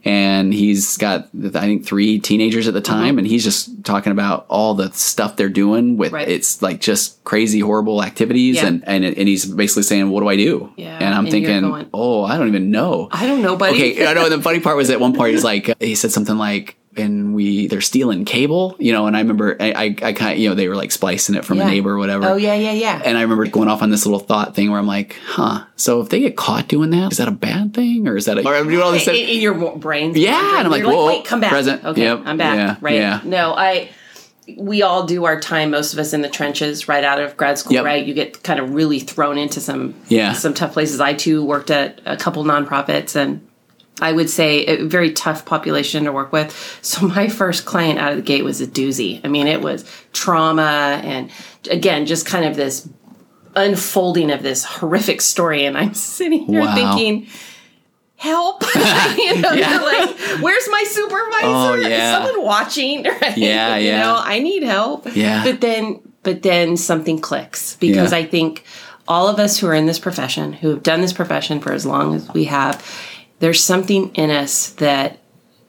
And 0.06 0.54
he's 0.54 0.98
got 0.98 1.30
I 1.44 1.50
think 1.70 1.86
three 1.86 2.20
teenagers 2.20 2.68
at 2.68 2.74
the 2.74 2.80
Mm-hmm. 2.82 2.94
time, 3.04 3.18
and 3.20 3.28
he's 3.28 3.44
just 3.44 3.84
talking 3.84 4.12
about 4.12 4.46
all 4.50 4.74
the 4.74 4.92
stuff 4.94 5.36
they're 5.36 5.50
doing 5.50 5.98
with 5.98 6.12
Right. 6.12 6.28
It's 6.40 6.62
like 6.62 6.80
just 6.82 7.24
crazy, 7.24 7.60
horrible 7.60 8.02
activities, 8.04 8.56
Yeah. 8.56 8.68
and 8.68 8.84
and 8.88 9.04
and 9.06 9.28
he's 9.28 9.46
basically 9.46 9.84
saying, 9.84 10.10
"What 10.10 10.22
do 10.22 10.28
I 10.30 10.36
do?" 10.36 10.72
Yeah, 10.78 10.98
and 11.00 11.14
I'm 11.14 11.26
and 11.26 11.32
thinking, 11.32 11.62
going- 11.62 11.88
"Oh, 11.94 12.24
I 12.24 12.38
don't 12.38 12.48
even 12.48 12.72
know." 12.72 13.08
I 13.12 13.28
don't 13.28 13.42
know, 13.42 13.56
buddy. 13.56 13.76
Okay, 13.76 14.08
I 14.08 14.14
know. 14.14 14.30
The 14.30 14.42
funny 14.42 14.60
part 14.60 14.78
was 14.78 14.90
at 14.90 15.00
one 15.00 15.14
point 15.14 15.32
he's 15.34 15.44
like 15.44 15.72
he 15.82 15.96
said 15.96 16.12
something 16.12 16.38
like, 16.38 16.76
"And 16.98 17.34
we 17.36 17.68
they're 17.68 17.82
stealing 17.82 18.26
cable," 18.26 18.76
you 18.80 18.92
know. 18.94 19.06
And 19.08 19.16
I 19.16 19.20
remember 19.22 19.56
I 19.60 19.72
I, 19.72 19.84
I 20.10 20.14
kind 20.14 20.34
of 20.34 20.38
you 20.40 20.50
know 20.50 20.56
they 20.56 20.68
were 20.70 20.76
like 20.76 20.92
splicing 20.92 21.36
it 21.36 21.46
from 21.46 21.58
Yeah. 21.58 21.68
a 21.68 21.72
neighbor 21.72 21.92
or 21.92 21.98
whatever. 21.98 22.26
Oh 22.30 22.36
yeah, 22.36 22.56
yeah, 22.56 22.72
yeah. 22.74 23.02
And 23.06 23.18
I 23.18 23.22
remember 23.22 23.46
going 23.48 23.68
off 23.70 23.82
on 23.82 23.90
this 23.92 24.06
little 24.06 24.20
thought 24.20 24.56
thing 24.56 24.70
where 24.72 24.80
I'm 24.80 24.88
like, 24.88 25.16
"Huh? 25.26 25.66
So 25.76 26.02
if 26.02 26.10
they 26.10 26.20
get 26.20 26.36
caught 26.36 26.68
doing 26.68 26.90
that, 26.92 27.12
is 27.12 27.18
that 27.20 27.28
a 27.28 27.32
bad 27.50 27.74
thing 27.74 28.08
or 28.08 28.16
is 28.18 28.26
that 28.26 28.38
a?" 28.38 28.48
Or 28.48 28.56
I'm 28.56 28.68
doing 28.70 28.82
all 28.82 28.92
this 28.92 29.08
in, 29.08 29.16
in 29.16 29.40
your 29.42 29.54
brain. 29.78 30.14
Yeah, 30.16 30.58
and 30.58 30.66
I'm 30.68 30.72
like, 30.72 30.84
whoa, 30.84 31.06
wait, 31.08 31.26
come 31.26 31.40
back. 31.42 31.52
present. 31.52 31.84
Okay, 31.86 32.04
Yep, 32.04 32.22
I'm 32.26 32.38
back. 32.38 32.56
yeah, 32.58 32.76
right. 32.82 32.96
yeah. 32.96 33.22
No, 33.24 33.54
I. 33.56 33.90
We 34.58 34.82
all 34.82 35.06
do 35.06 35.26
our 35.26 35.40
time. 35.40 35.72
Most 35.72 35.94
of 35.94 36.00
us 36.00 36.14
in 36.14 36.22
the 36.22 36.30
trenches, 36.30 36.88
right 36.88 37.04
out 37.04 37.22
of 37.22 37.36
grad 37.38 37.58
school. 37.58 37.74
Yep. 37.74 37.86
Right, 37.86 38.06
you 38.06 38.14
get 38.14 38.44
kind 38.44 38.60
of 38.60 38.74
really 38.74 39.00
thrown 39.00 39.38
into 39.38 39.60
some 39.62 39.96
Yeah. 40.08 40.34
some 40.34 40.54
tough 40.54 40.74
places. 40.74 41.00
I 41.02 41.14
too 41.14 41.44
worked 41.44 41.72
at 41.72 42.02
a 42.06 42.18
couple 42.18 42.44
nonprofits, 42.44 43.16
and 43.16 43.46
I 44.02 44.14
would 44.14 44.30
say 44.30 44.66
a 44.66 44.84
very 44.86 45.12
tough 45.12 45.46
population 45.46 46.06
to 46.06 46.12
work 46.12 46.32
with. 46.32 46.80
So 46.82 47.06
my 47.16 47.28
first 47.28 47.66
client 47.66 48.00
out 48.00 48.12
of 48.12 48.18
the 48.18 48.24
gate 48.24 48.44
was 48.44 48.62
a 48.62 48.68
doozy. 48.68 49.20
I 49.24 49.28
mean, 49.28 49.48
it 49.48 49.62
was 49.62 49.84
trauma, 50.14 51.02
and 51.04 51.30
again, 51.70 52.06
just 52.06 52.26
kind 52.26 52.46
of 52.46 52.56
this 52.56 52.88
unfolding 53.56 54.32
of 54.32 54.44
this 54.44 54.64
horrific 54.64 55.22
story. 55.22 55.66
And 55.66 55.78
I'm 55.78 55.94
sitting 56.16 56.46
here 56.46 56.62
Wow. 56.62 56.76
thinking, 56.76 57.28
help. 58.20 58.64
you 59.18 59.42
know, 59.42 59.52
Yeah. 59.54 59.80
like, 59.82 60.42
where's 60.42 60.68
my 60.70 60.84
supervisor? 60.88 61.46
Oh, 61.48 61.76
yeah. 61.76 61.88
Is 62.22 62.28
someone 62.28 62.46
watching? 62.46 63.04
Right? 63.22 63.38
Yeah, 63.38 63.78
You 63.78 63.88
yeah. 63.88 64.02
know, 64.02 64.22
I 64.24 64.40
need 64.40 64.64
help. 64.64 65.08
Yeah. 65.16 65.44
But 65.44 65.62
then 65.62 66.02
but 66.24 66.44
then 66.44 66.78
something 66.78 67.20
clicks 67.20 67.76
because. 67.78 68.12
I 68.14 68.26
think 68.26 68.64
all 69.08 69.28
of 69.28 69.40
us 69.40 69.58
who 69.58 69.66
are 69.68 69.74
in 69.74 69.86
this 69.88 69.98
profession, 70.00 70.54
who 70.54 70.70
have 70.70 70.84
done 70.84 71.02
this 71.02 71.14
profession 71.14 71.60
for 71.62 71.72
as 71.72 71.86
long 71.86 72.14
as 72.14 72.30
we 72.34 72.44
have, 72.44 72.86
there's 73.40 73.64
something 73.64 74.14
in 74.16 74.30
us 74.30 74.72
that 74.72 75.18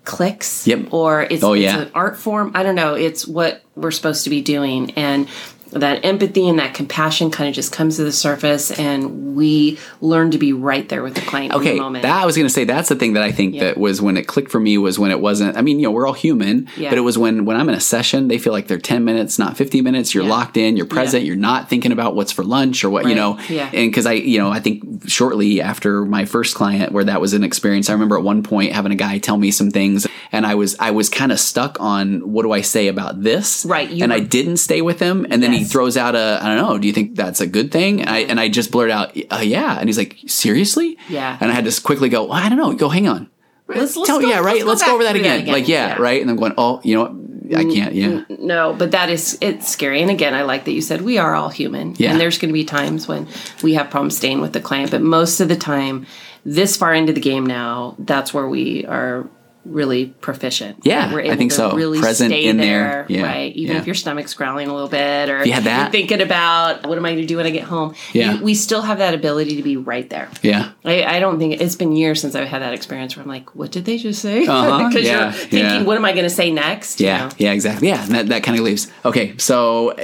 clicks 0.04 0.66
Yep. 0.66 0.92
or 0.92 1.22
it's, 1.22 1.42
Oh, 1.44 1.52
it's 1.54 1.72
an 1.72 1.90
art 1.94 2.18
form. 2.18 2.50
I 2.54 2.62
don't 2.64 2.74
know. 2.74 2.94
It's 2.94 3.26
what 3.28 3.62
we're 3.76 3.92
supposed 3.92 4.24
to 4.24 4.30
be 4.30 4.42
doing. 4.42 4.90
And 4.92 5.28
that 5.72 6.04
empathy 6.04 6.48
and 6.48 6.58
that 6.58 6.74
compassion 6.74 7.30
kind 7.30 7.48
of 7.48 7.54
just 7.54 7.72
comes 7.72 7.96
to 7.96 8.04
the 8.04 8.12
surface 8.12 8.70
and 8.72 9.36
we 9.36 9.78
learn 10.00 10.30
to 10.32 10.38
be 10.38 10.52
right 10.52 10.88
there 10.88 11.02
with 11.02 11.14
the 11.14 11.20
client 11.20 11.52
in 11.52 11.60
Okay, 11.60 11.74
the 11.74 11.80
moment. 11.80 12.02
that 12.02 12.22
I 12.22 12.26
was 12.26 12.36
going 12.36 12.46
to 12.46 12.52
say 12.52 12.64
that's 12.64 12.88
the 12.88 12.96
thing 12.96 13.12
that 13.14 13.22
I 13.22 13.30
think 13.32 13.58
that 13.60 13.78
was 13.78 14.02
when 14.02 14.16
it 14.16 14.26
clicked 14.26 14.50
for 14.50 14.58
me 14.60 14.76
was 14.78 14.98
when 14.98 15.10
it 15.10 15.20
wasn't. 15.20 15.56
I 15.56 15.62
mean, 15.62 15.78
you 15.78 15.84
know, 15.84 15.90
we're 15.92 16.06
all 16.06 16.12
human, 16.12 16.68
Yeah. 16.76 16.88
but 16.90 16.98
it 16.98 17.02
was 17.02 17.16
when 17.16 17.44
when 17.44 17.56
I'm 17.56 17.68
in 17.68 17.74
a 17.74 17.80
session, 17.80 18.28
they 18.28 18.38
feel 18.38 18.52
like 18.52 18.66
they're 18.66 18.78
ten 18.78 19.04
minutes, 19.04 19.38
not 19.38 19.56
fifty 19.56 19.80
minutes. 19.80 20.14
You're 20.14 20.24
Yeah. 20.24 20.30
locked 20.30 20.56
in, 20.56 20.76
you're 20.76 20.86
present, 20.86 21.22
Yeah. 21.22 21.28
you're 21.28 21.36
not 21.36 21.68
thinking 21.70 21.92
about 21.92 22.14
what's 22.16 22.32
for 22.32 22.42
lunch 22.44 22.82
or 22.84 22.90
what 22.90 23.08
you 23.08 23.14
know. 23.14 23.38
Yeah. 23.48 23.70
And 23.72 23.90
because 23.90 24.06
I, 24.06 24.12
you 24.14 24.38
know, 24.38 24.50
I 24.50 24.60
think 24.60 24.82
shortly 25.08 25.60
after 25.60 26.04
my 26.04 26.24
first 26.24 26.54
client, 26.54 26.92
where 26.92 27.04
that 27.04 27.20
was 27.20 27.32
an 27.32 27.44
experience, 27.44 27.88
I 27.88 27.92
remember 27.92 28.16
at 28.16 28.24
one 28.24 28.42
point 28.42 28.72
having 28.72 28.92
a 28.92 28.96
guy 28.96 29.18
tell 29.18 29.36
me 29.36 29.50
some 29.50 29.70
things, 29.70 30.06
and 30.32 30.44
I 30.46 30.54
was 30.56 30.76
I 30.80 30.90
was 30.90 31.08
kind 31.08 31.30
of 31.32 31.38
stuck 31.40 31.76
on 31.80 32.32
what 32.32 32.42
do 32.42 32.52
I 32.52 32.60
say 32.62 32.88
about 32.88 33.22
this, 33.22 33.64
Right, 33.68 33.88
you 33.90 34.02
and 34.02 34.10
were- 34.12 34.16
I 34.16 34.20
didn't 34.20 34.56
stay 34.58 34.82
with 34.82 34.98
him, 35.00 35.26
and 35.30 35.42
then 35.42 35.52
he 35.52 35.59
Throws 35.64 35.96
out 35.96 36.14
a 36.14 36.38
I 36.42 36.46
don't 36.54 36.56
know. 36.56 36.78
Do 36.78 36.86
you 36.86 36.92
think 36.92 37.16
that's 37.16 37.40
a 37.40 37.46
good 37.46 37.70
thing? 37.72 38.00
And 38.00 38.10
I 38.10 38.18
and 38.20 38.40
I 38.40 38.48
just 38.48 38.70
blurted 38.70 38.92
out, 38.92 39.16
uh, 39.32 39.40
yeah, 39.42 39.78
and 39.78 39.88
he's 39.88 39.98
like, 39.98 40.18
seriously, 40.26 40.98
Yeah. 41.08 41.36
and 41.40 41.50
I 41.50 41.54
had 41.54 41.64
to 41.64 41.80
quickly 41.82 42.08
go, 42.08 42.24
well, 42.24 42.32
I 42.34 42.48
don't 42.48 42.58
know. 42.58 42.72
Go, 42.74 42.88
hang 42.88 43.08
on. 43.08 43.28
Let's- 43.68 43.96
let's 43.96 44.08
Tell, 44.08 44.20
go- 44.20 44.28
yeah, 44.28 44.40
right. 44.40 44.56
let's 44.56 44.66
Let's, 44.66 44.82
go 44.82 44.88
go, 44.88 44.94
over 44.96 45.04
that 45.04 45.14
again. 45.16 45.40
again. 45.42 45.52
Like, 45.54 45.68
yeah, 45.68 45.88
Yeah. 45.90 45.94
Mm, 45.96 45.98
right. 46.00 46.20
And 46.20 46.28
I'm 46.30 46.36
going, 46.36 46.54
oh, 46.58 46.80
you 46.82 46.96
know 46.96 47.02
what? 47.02 47.12
I 47.56 47.64
can't. 47.64 47.94
Yeah. 47.94 48.22
No, 48.38 48.72
but 48.74 48.92
that 48.92 49.10
is 49.10 49.36
it's 49.40 49.68
scary. 49.68 50.02
And 50.02 50.10
again, 50.10 50.34
I 50.34 50.42
like 50.42 50.64
that 50.66 50.72
you 50.72 50.80
said 50.80 51.02
we 51.02 51.18
are 51.18 51.34
all 51.34 51.48
human. 51.48 51.94
Yeah. 51.98 52.10
And 52.12 52.20
there's 52.20 52.38
going 52.38 52.48
to 52.48 52.52
be 52.52 52.64
times 52.64 53.08
when 53.08 53.26
we 53.62 53.74
have 53.74 53.90
problems 53.90 54.16
staying 54.16 54.40
with 54.40 54.52
the 54.52 54.60
client, 54.60 54.90
but 54.92 55.02
most 55.02 55.40
of 55.40 55.48
the 55.48 55.56
time, 55.56 56.06
this 56.44 56.76
far 56.76 56.94
into 56.94 57.12
the 57.12 57.20
game 57.20 57.44
now, 57.44 57.96
that's 57.98 58.32
where 58.32 58.48
we 58.48 58.84
are 58.86 59.28
really 59.64 60.06
proficient. 60.06 60.78
Yeah, 60.84 61.12
we're 61.12 61.20
I 61.20 61.24
able 61.24 61.36
think 61.36 61.50
to 61.50 61.56
so. 61.56 61.72
Really 61.76 62.00
Present 62.00 62.30
stay 62.30 62.46
in 62.46 62.56
there, 62.56 63.06
there. 63.08 63.18
Yeah, 63.18 63.22
right? 63.26 63.54
Even 63.54 63.76
yeah. 63.76 63.80
if 63.82 63.86
your 63.86 63.94
stomach's 63.94 64.34
growling 64.34 64.68
a 64.68 64.72
little 64.74 64.88
bit, 64.88 65.28
or 65.28 65.44
you 65.44 65.52
had 65.52 65.64
that? 65.64 65.82
you're 65.82 65.90
thinking 65.92 66.20
about 66.22 66.86
what 66.86 66.96
am 66.96 67.04
I 67.04 67.10
going 67.10 67.22
to 67.22 67.26
do 67.26 67.36
when 67.36 67.46
I 67.46 67.50
get 67.50 67.64
home. 67.64 67.94
Yeah. 68.12 68.34
you- 68.34 68.44
we 68.44 68.54
still 68.54 68.82
have 68.82 68.98
that 68.98 69.14
ability 69.14 69.56
to 69.56 69.62
be 69.62 69.76
right 69.76 70.08
there. 70.08 70.28
Yeah. 70.42 70.72
I, 70.84 71.04
I 71.04 71.20
don't 71.20 71.38
think 71.38 71.60
it's 71.60 71.76
been 71.76 71.94
years 71.94 72.20
since 72.20 72.34
I've 72.34 72.48
had 72.48 72.62
that 72.62 72.72
experience 72.72 73.16
where 73.16 73.22
I'm 73.22 73.28
like, 73.28 73.54
what 73.54 73.70
did 73.70 73.84
they 73.84 73.98
just 73.98 74.22
say? 74.22 74.40
Because 74.40 74.48
Uh-huh, 74.70 74.90
yeah, 74.98 75.24
you're 75.24 75.32
thinking, 75.32 75.58
yeah. 75.58 75.82
what 75.82 75.96
am 75.96 76.04
I 76.04 76.12
going 76.12 76.24
to 76.24 76.30
say 76.30 76.50
next? 76.50 77.00
you 77.00 77.06
Yeah, 77.06 77.26
know? 77.28 77.34
yeah, 77.38 77.52
exactly. 77.52 77.88
Yeah, 77.88 78.04
that, 78.06 78.28
that 78.28 78.42
kind 78.42 78.58
of 78.58 78.64
leaves. 78.64 78.90
Okay, 79.04 79.36
so 79.36 79.94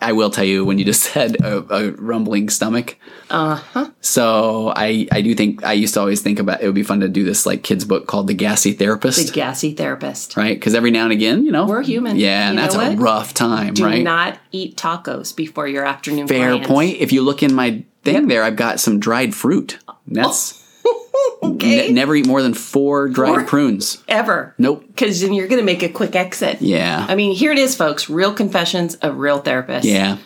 I 0.00 0.12
will 0.12 0.30
tell 0.30 0.44
you 0.44 0.64
when 0.64 0.78
you 0.78 0.84
just 0.84 1.02
said 1.12 1.36
a, 1.40 1.58
a 1.74 1.90
rumbling 1.92 2.48
stomach. 2.50 2.96
Uh 3.30 3.54
huh. 3.56 3.90
So 4.00 4.72
I 4.76 5.08
I 5.10 5.20
do 5.22 5.34
think 5.34 5.64
I 5.64 5.72
used 5.72 5.94
to 5.94 6.00
always 6.00 6.20
think 6.20 6.38
about 6.38 6.62
it 6.62 6.66
would 6.66 6.74
be 6.74 6.82
fun 6.82 7.00
to 7.00 7.08
do 7.08 7.24
this 7.24 7.46
like 7.46 7.62
kids 7.62 7.84
book 7.84 8.06
called 8.06 8.26
The 8.26 8.34
Gassy 8.34 8.72
Therapist, 8.74 9.03
The 9.04 9.30
gassy 9.32 9.72
therapist. 9.74 10.36
right? 10.36 10.54
Because 10.56 10.74
every 10.74 10.90
now 10.90 11.04
and 11.04 11.12
again, 11.12 11.44
you 11.44 11.52
know, 11.52 11.66
We're 11.66 11.82
human. 11.82 12.16
Yeah, 12.16 12.48
and 12.48 12.56
You 12.58 12.62
that's 12.62 12.74
a 12.74 12.96
rough 12.96 13.34
time, 13.34 13.74
Do 13.74 13.84
right? 13.84 14.02
not 14.02 14.38
eat 14.52 14.76
tacos 14.76 15.34
before 15.36 15.68
your 15.68 15.84
afternoon. 15.84 16.26
Fair 16.28 16.48
clients. 16.50 16.66
point. 16.68 16.96
If 16.98 17.12
you 17.12 17.22
look 17.22 17.42
in 17.42 17.54
my 17.54 17.84
thing 18.02 18.28
there, 18.28 18.42
I've 18.42 18.56
got 18.56 18.80
some 18.80 18.98
dried 19.00 19.34
fruit. 19.34 19.78
That's 20.06 20.62
Okay. 21.42 21.88
ne- 21.88 21.92
never 21.92 22.14
eat 22.16 22.26
more 22.26 22.42
than 22.42 22.54
four 22.54 23.08
dried 23.08 23.28
Four? 23.30 23.44
prunes. 23.44 24.02
Ever. 24.08 24.54
Nope. 24.58 24.84
Because 24.86 25.20
then 25.20 25.32
you're 25.34 25.46
going 25.48 25.60
to 25.60 25.64
make 25.64 25.82
a 25.82 25.88
quick 25.88 26.14
exit. 26.16 26.60
Yeah. 26.62 27.04
I 27.08 27.14
mean, 27.14 27.34
here 27.34 27.52
it 27.52 27.58
is, 27.58 27.74
folks. 27.76 28.08
Real 28.10 28.32
confessions 28.34 28.94
of 28.96 29.16
real 29.18 29.40
therapists. 29.42 29.84
Yeah. 29.84 30.18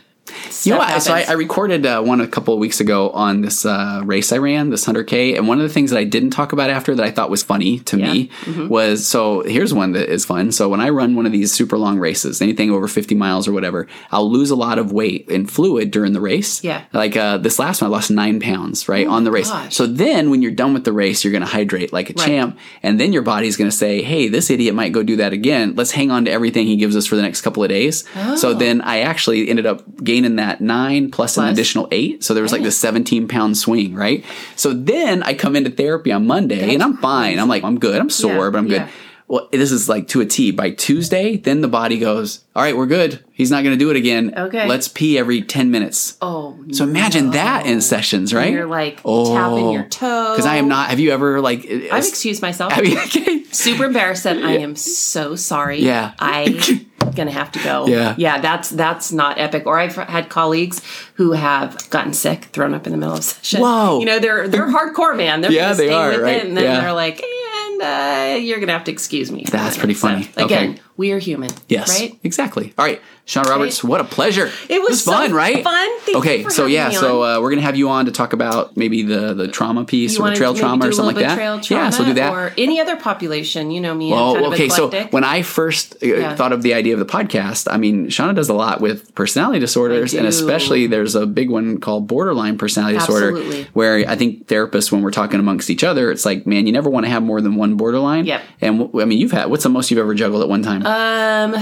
You 0.64 0.72
know 0.72 0.78
what? 0.78 1.02
So 1.02 1.12
I. 1.14 1.24
I 1.28 1.32
recorded 1.32 1.84
uh, 1.86 2.02
one 2.02 2.20
a 2.20 2.26
couple 2.26 2.54
of 2.54 2.60
weeks 2.60 2.80
ago 2.80 3.10
on 3.10 3.42
this 3.42 3.64
uh, 3.66 4.00
race 4.04 4.32
I 4.32 4.38
ran, 4.38 4.70
this 4.70 4.86
100K. 4.86 5.36
And 5.36 5.46
one 5.46 5.58
of 5.60 5.62
the 5.68 5.72
things 5.72 5.90
that 5.90 5.98
I 5.98 6.04
didn't 6.04 6.30
talk 6.30 6.52
about 6.52 6.70
after 6.70 6.94
that 6.94 7.04
I 7.04 7.10
thought 7.10 7.30
was 7.30 7.42
funny 7.42 7.78
to 7.80 7.98
Yeah. 7.98 8.12
me 8.12 8.30
Mm-hmm. 8.44 8.68
was 8.68 9.06
so 9.06 9.42
here's 9.42 9.72
one 9.74 9.92
that 9.92 10.08
is 10.12 10.24
fun. 10.24 10.52
So 10.52 10.68
when 10.68 10.80
I 10.80 10.88
run 10.90 11.14
one 11.16 11.26
of 11.26 11.32
these 11.32 11.52
super 11.52 11.76
long 11.78 11.98
races, 11.98 12.40
anything 12.42 12.70
over 12.70 12.88
50 12.88 13.14
miles 13.14 13.46
or 13.46 13.52
whatever, 13.52 13.86
I'll 14.10 14.30
lose 14.30 14.50
a 14.50 14.56
lot 14.56 14.78
of 14.78 14.90
weight 14.92 15.30
and 15.30 15.50
fluid 15.50 15.90
during 15.90 16.12
the 16.12 16.20
race. 16.20 16.62
Yeah. 16.64 16.84
Like 16.92 17.16
uh, 17.16 17.38
this 17.38 17.58
last 17.58 17.82
one, 17.82 17.90
I 17.90 17.92
lost 17.92 18.10
nine 18.10 18.40
pounds, 18.40 18.88
right, 18.88 19.06
on 19.06 19.24
the 19.24 19.30
race. 19.30 19.50
gosh. 19.50 19.74
So 19.76 19.86
then 19.86 20.30
when 20.30 20.40
you're 20.42 20.50
done 20.52 20.72
with 20.74 20.84
the 20.84 20.92
race, 20.92 21.24
you're 21.24 21.32
going 21.32 21.42
to 21.42 21.46
hydrate 21.48 21.92
like 21.92 22.10
a 22.10 22.14
Right. 22.14 22.26
champ. 22.26 22.58
And 22.82 22.98
then 22.98 23.12
your 23.12 23.22
body's 23.22 23.56
going 23.56 23.70
to 23.70 23.76
say, 23.76 24.02
hey, 24.02 24.28
this 24.28 24.50
idiot 24.50 24.74
might 24.74 24.92
go 24.92 25.02
do 25.02 25.16
that 25.16 25.32
again. 25.32 25.74
Let's 25.76 25.90
hang 25.92 26.10
on 26.10 26.24
to 26.24 26.30
everything 26.30 26.66
he 26.66 26.76
gives 26.76 26.96
us 26.96 27.06
for 27.06 27.16
the 27.16 27.22
next 27.22 27.42
couple 27.42 27.62
of 27.62 27.68
days. 27.68 28.04
So 28.36 28.54
then 28.54 28.80
I 28.80 29.00
actually 29.00 29.48
ended 29.48 29.66
up 29.66 29.82
gaining 30.02 30.27
that 30.36 30.60
nine 30.60 31.10
plus, 31.10 31.36
an 31.36 31.46
additional 31.46 31.88
eight. 31.92 32.24
So 32.24 32.34
there 32.34 32.42
was 32.42 32.52
like 32.52 32.62
this 32.62 32.78
17 32.78 33.28
pound 33.28 33.56
swing, 33.56 33.94
right? 33.94 34.24
So 34.56 34.72
then 34.72 35.22
I 35.22 35.34
come 35.34 35.56
into 35.56 35.70
therapy 35.70 36.12
on 36.12 36.26
Monday 36.26 36.74
and 36.74 36.82
I'm 36.82 36.96
fine. 36.98 37.38
I'm 37.38 37.48
like, 37.48 37.64
I'm 37.64 37.78
good. 37.78 38.00
I'm 38.00 38.10
sore, 38.10 38.32
Yeah, 38.32 38.50
but 38.50 38.58
I'm 38.58 38.68
good. 38.68 38.82
yeah. 38.82 38.90
Well, 39.28 39.46
this 39.52 39.72
is 39.72 39.90
like 39.90 40.08
to 40.08 40.22
a 40.22 40.26
T. 40.26 40.52
By 40.52 40.70
Tuesday, 40.70 41.36
then 41.36 41.60
the 41.60 41.68
body 41.68 41.98
goes, 41.98 42.44
all 42.56 42.62
right, 42.62 42.74
we're 42.74 42.86
good. 42.86 43.22
He's 43.30 43.50
not 43.50 43.62
going 43.62 43.78
to 43.78 43.78
do 43.78 43.90
it 43.90 43.96
again. 43.96 44.32
Okay. 44.34 44.66
Let's 44.66 44.88
pee 44.88 45.18
every 45.18 45.42
10 45.42 45.70
minutes. 45.70 46.16
Oh, 46.22 46.58
So 46.72 46.84
imagine 46.84 47.32
that 47.32 47.66
in 47.66 47.82
sessions, 47.82 48.32
right? 48.32 48.50
You're 48.50 48.64
like 48.64 48.96
tapping 49.02 49.70
your 49.70 49.84
oh. 49.84 49.88
toe. 49.90 50.32
Because 50.32 50.46
I 50.46 50.56
am 50.56 50.68
not. 50.68 50.88
Have 50.88 50.98
you 50.98 51.10
ever 51.10 51.42
like? 51.42 51.66
I've 51.70 52.06
excused 52.06 52.40
myself. 52.40 52.72
Have 52.78 52.86
you? 52.86 52.98
Okay. 52.98 53.44
Super 53.52 53.84
embarrassed 53.84 54.24
that 54.24 54.38
I 54.38 54.58
am 54.58 54.74
so 54.76 55.36
sorry. 55.36 55.82
Yeah. 55.82 56.14
I 56.18 56.86
gonna 57.14 57.30
have 57.30 57.50
to 57.52 57.58
go. 57.62 57.86
Yeah. 57.86 58.14
Yeah, 58.16 58.40
that's 58.40 58.70
that's 58.70 59.12
not 59.12 59.38
epic. 59.38 59.64
Or 59.66 59.78
I've 59.78 59.94
had 59.96 60.28
colleagues 60.28 60.80
who 61.14 61.32
have 61.32 61.88
gotten 61.90 62.12
sick, 62.14 62.44
thrown 62.46 62.74
up 62.74 62.86
in 62.86 62.92
the 62.92 62.98
middle 62.98 63.14
of 63.16 63.24
session. 63.24 63.60
Whoa. 63.60 64.00
You 64.00 64.06
know, 64.06 64.18
they're 64.18 64.48
they're 64.48 64.68
hardcore, 64.68 65.16
man. 65.16 65.40
They're 65.40 65.52
Yeah, 65.52 65.72
they 65.74 65.90
are, 65.92 66.10
with 66.10 66.20
right. 66.20 66.36
it, 66.38 66.46
and 66.46 66.56
then 66.56 66.64
Yeah. 66.64 66.80
they're 66.80 66.92
like, 66.92 67.22
and 67.22 67.82
uh, 67.82 68.36
you're 68.40 68.60
gonna 68.60 68.72
have 68.72 68.84
to 68.84 68.92
excuse 68.92 69.30
me. 69.32 69.44
That's 69.50 69.76
pretty 69.76 69.94
funny. 69.94 70.24
So, 70.36 70.44
again, 70.44 70.70
Okay. 70.72 70.80
We 70.98 71.12
are 71.12 71.18
human. 71.20 71.48
Yes. 71.68 71.88
Right? 71.98 72.18
Exactly. 72.24 72.74
All 72.76 72.84
right, 72.84 73.00
Shauna 73.24 73.44
Roberts. 73.44 73.84
What 73.84 74.00
a 74.00 74.04
pleasure. 74.04 74.50
It 74.68 74.82
was 74.82 75.04
so 75.04 75.12
fun, 75.12 75.32
right? 75.32 75.62
fun. 75.62 75.88
Thank 76.00 76.08
you 76.08 76.18
okay, 76.18 76.48
so 76.48 76.66
yeah, 76.66 76.90
so 76.90 77.22
uh, 77.22 77.40
we're 77.40 77.50
gonna 77.50 77.62
have 77.62 77.76
you 77.76 77.88
on 77.88 78.06
to 78.06 78.10
talk 78.12 78.32
about 78.32 78.76
maybe 78.76 79.02
the 79.04 79.32
the 79.32 79.46
trauma 79.46 79.84
piece 79.84 80.18
You 80.18 80.24
or 80.24 80.30
the 80.30 80.36
trail 80.36 80.54
trauma 80.54 80.88
or 80.88 80.92
something 80.92 81.14
like 81.14 81.24
that. 81.24 81.36
trail 81.36 81.60
yeah, 81.70 81.90
so 81.90 82.02
we'll 82.02 82.10
do 82.10 82.14
that. 82.14 82.32
Or 82.32 82.52
any 82.58 82.80
other 82.80 82.96
population. 82.96 83.70
You 83.70 83.80
know 83.80 83.94
me. 83.94 84.12
Oh, 84.12 84.52
okay. 84.52 84.68
So 84.68 84.90
when 85.10 85.22
I 85.22 85.42
first 85.42 86.02
uh, 86.02 86.34
thought 86.34 86.52
of 86.52 86.62
the 86.62 86.74
idea 86.74 86.94
of 86.94 86.98
the 86.98 87.06
podcast, 87.06 87.72
I 87.72 87.76
mean, 87.76 88.08
Shauna 88.08 88.34
does 88.34 88.48
a 88.48 88.54
lot 88.54 88.80
with 88.80 89.14
personality 89.14 89.60
disorders, 89.60 90.14
and 90.14 90.26
especially 90.26 90.88
there's 90.88 91.14
a 91.14 91.26
big 91.26 91.48
one 91.48 91.78
called 91.78 92.08
borderline 92.08 92.58
personality 92.58 92.96
Absolutely. 92.98 93.42
disorder, 93.44 93.70
where 93.72 94.08
I 94.08 94.16
think 94.16 94.48
therapists, 94.48 94.90
when 94.90 95.02
we're 95.02 95.12
talking 95.12 95.38
amongst 95.38 95.70
each 95.70 95.84
other, 95.84 96.10
it's 96.10 96.24
like, 96.24 96.44
man, 96.44 96.66
you 96.66 96.72
never 96.72 96.90
want 96.90 97.06
to 97.06 97.10
have 97.10 97.22
more 97.22 97.40
than 97.40 97.54
one 97.54 97.76
borderline. 97.76 98.24
Yep. 98.26 98.42
And 98.60 98.78
w- 98.80 99.00
I 99.00 99.04
mean, 99.04 99.18
you've 99.18 99.30
had 99.32 99.48
what's 99.48 99.62
the 99.62 99.68
most 99.68 99.92
you've 99.92 100.00
ever 100.00 100.14
juggled 100.14 100.42
at 100.42 100.48
one 100.48 100.62
time? 100.62 100.82
Um, 100.88 101.54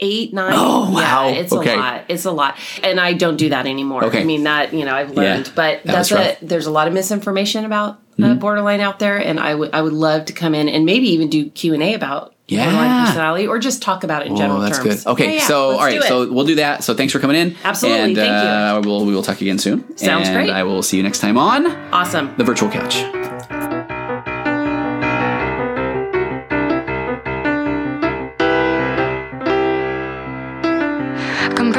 eight, 0.00 0.32
nine. 0.32 0.52
Oh, 0.56 0.90
wow. 0.92 1.28
Yeah, 1.28 1.34
it's 1.34 1.52
Okay. 1.52 1.74
a 1.74 1.76
lot. 1.78 2.04
It's 2.08 2.24
a 2.24 2.30
lot, 2.32 2.56
and 2.82 2.98
I 2.98 3.12
don't 3.12 3.36
do 3.36 3.50
that 3.50 3.66
anymore. 3.66 4.04
Okay. 4.04 4.20
I 4.20 4.24
mean 4.24 4.44
that 4.44 4.72
you 4.74 4.84
know 4.84 4.94
I've 4.94 5.10
learned, 5.10 5.46
Yeah, 5.46 5.52
but 5.54 5.80
that's 5.84 6.10
was 6.10 6.20
a. 6.20 6.22
Mm-hmm. 6.34 6.46
there's 6.46 6.66
a 6.66 6.70
lot 6.70 6.88
of 6.88 6.94
misinformation 6.94 7.64
about 7.64 7.98
uh, 8.22 8.34
borderline 8.34 8.80
out 8.80 8.98
there, 8.98 9.16
and 9.18 9.38
I 9.38 9.54
would 9.54 9.74
I 9.74 9.82
would 9.82 9.92
love 9.92 10.24
to 10.26 10.32
come 10.32 10.54
in 10.54 10.68
and 10.68 10.84
maybe 10.84 11.08
even 11.10 11.28
do 11.30 11.50
Q 11.50 11.74
and 11.74 11.82
A 11.82 11.94
about 11.94 12.34
Yeah. 12.48 12.64
borderline 12.64 13.06
personality, 13.06 13.46
or 13.46 13.58
just 13.58 13.80
talk 13.82 14.02
about 14.04 14.22
it 14.22 14.28
in 14.28 14.36
general 14.36 14.58
Oh, 14.58 14.62
that's 14.62 14.78
terms. 14.78 15.04
good. 15.04 15.10
Okay, 15.12 15.24
Yeah, 15.26 15.32
yeah, 15.40 15.46
so 15.46 15.68
let's 15.68 15.80
all 15.80 15.86
right, 15.86 16.02
so 16.02 16.32
we'll 16.32 16.44
do 16.46 16.56
that. 16.56 16.82
So 16.84 16.94
thanks 16.94 17.12
for 17.12 17.18
coming 17.20 17.36
in. 17.36 17.56
Absolutely, 17.62 18.00
and 18.02 18.16
thank 18.16 18.28
you. 18.28 18.48
uh, 18.48 18.82
we'll 18.84 19.04
we 19.06 19.14
will 19.14 19.22
talk 19.22 19.40
again 19.40 19.58
soon. 19.58 19.96
Sounds 19.96 20.28
and 20.28 20.36
great. 20.36 20.50
I 20.50 20.62
will 20.64 20.82
see 20.82 20.96
you 20.96 21.02
next 21.02 21.20
time 21.20 21.38
on 21.38 21.66
awesome. 21.92 22.34
the 22.38 22.44
virtual 22.44 22.70
couch. 22.70 23.04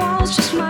walls 0.00 0.34
just 0.36 0.54
might 0.54 0.69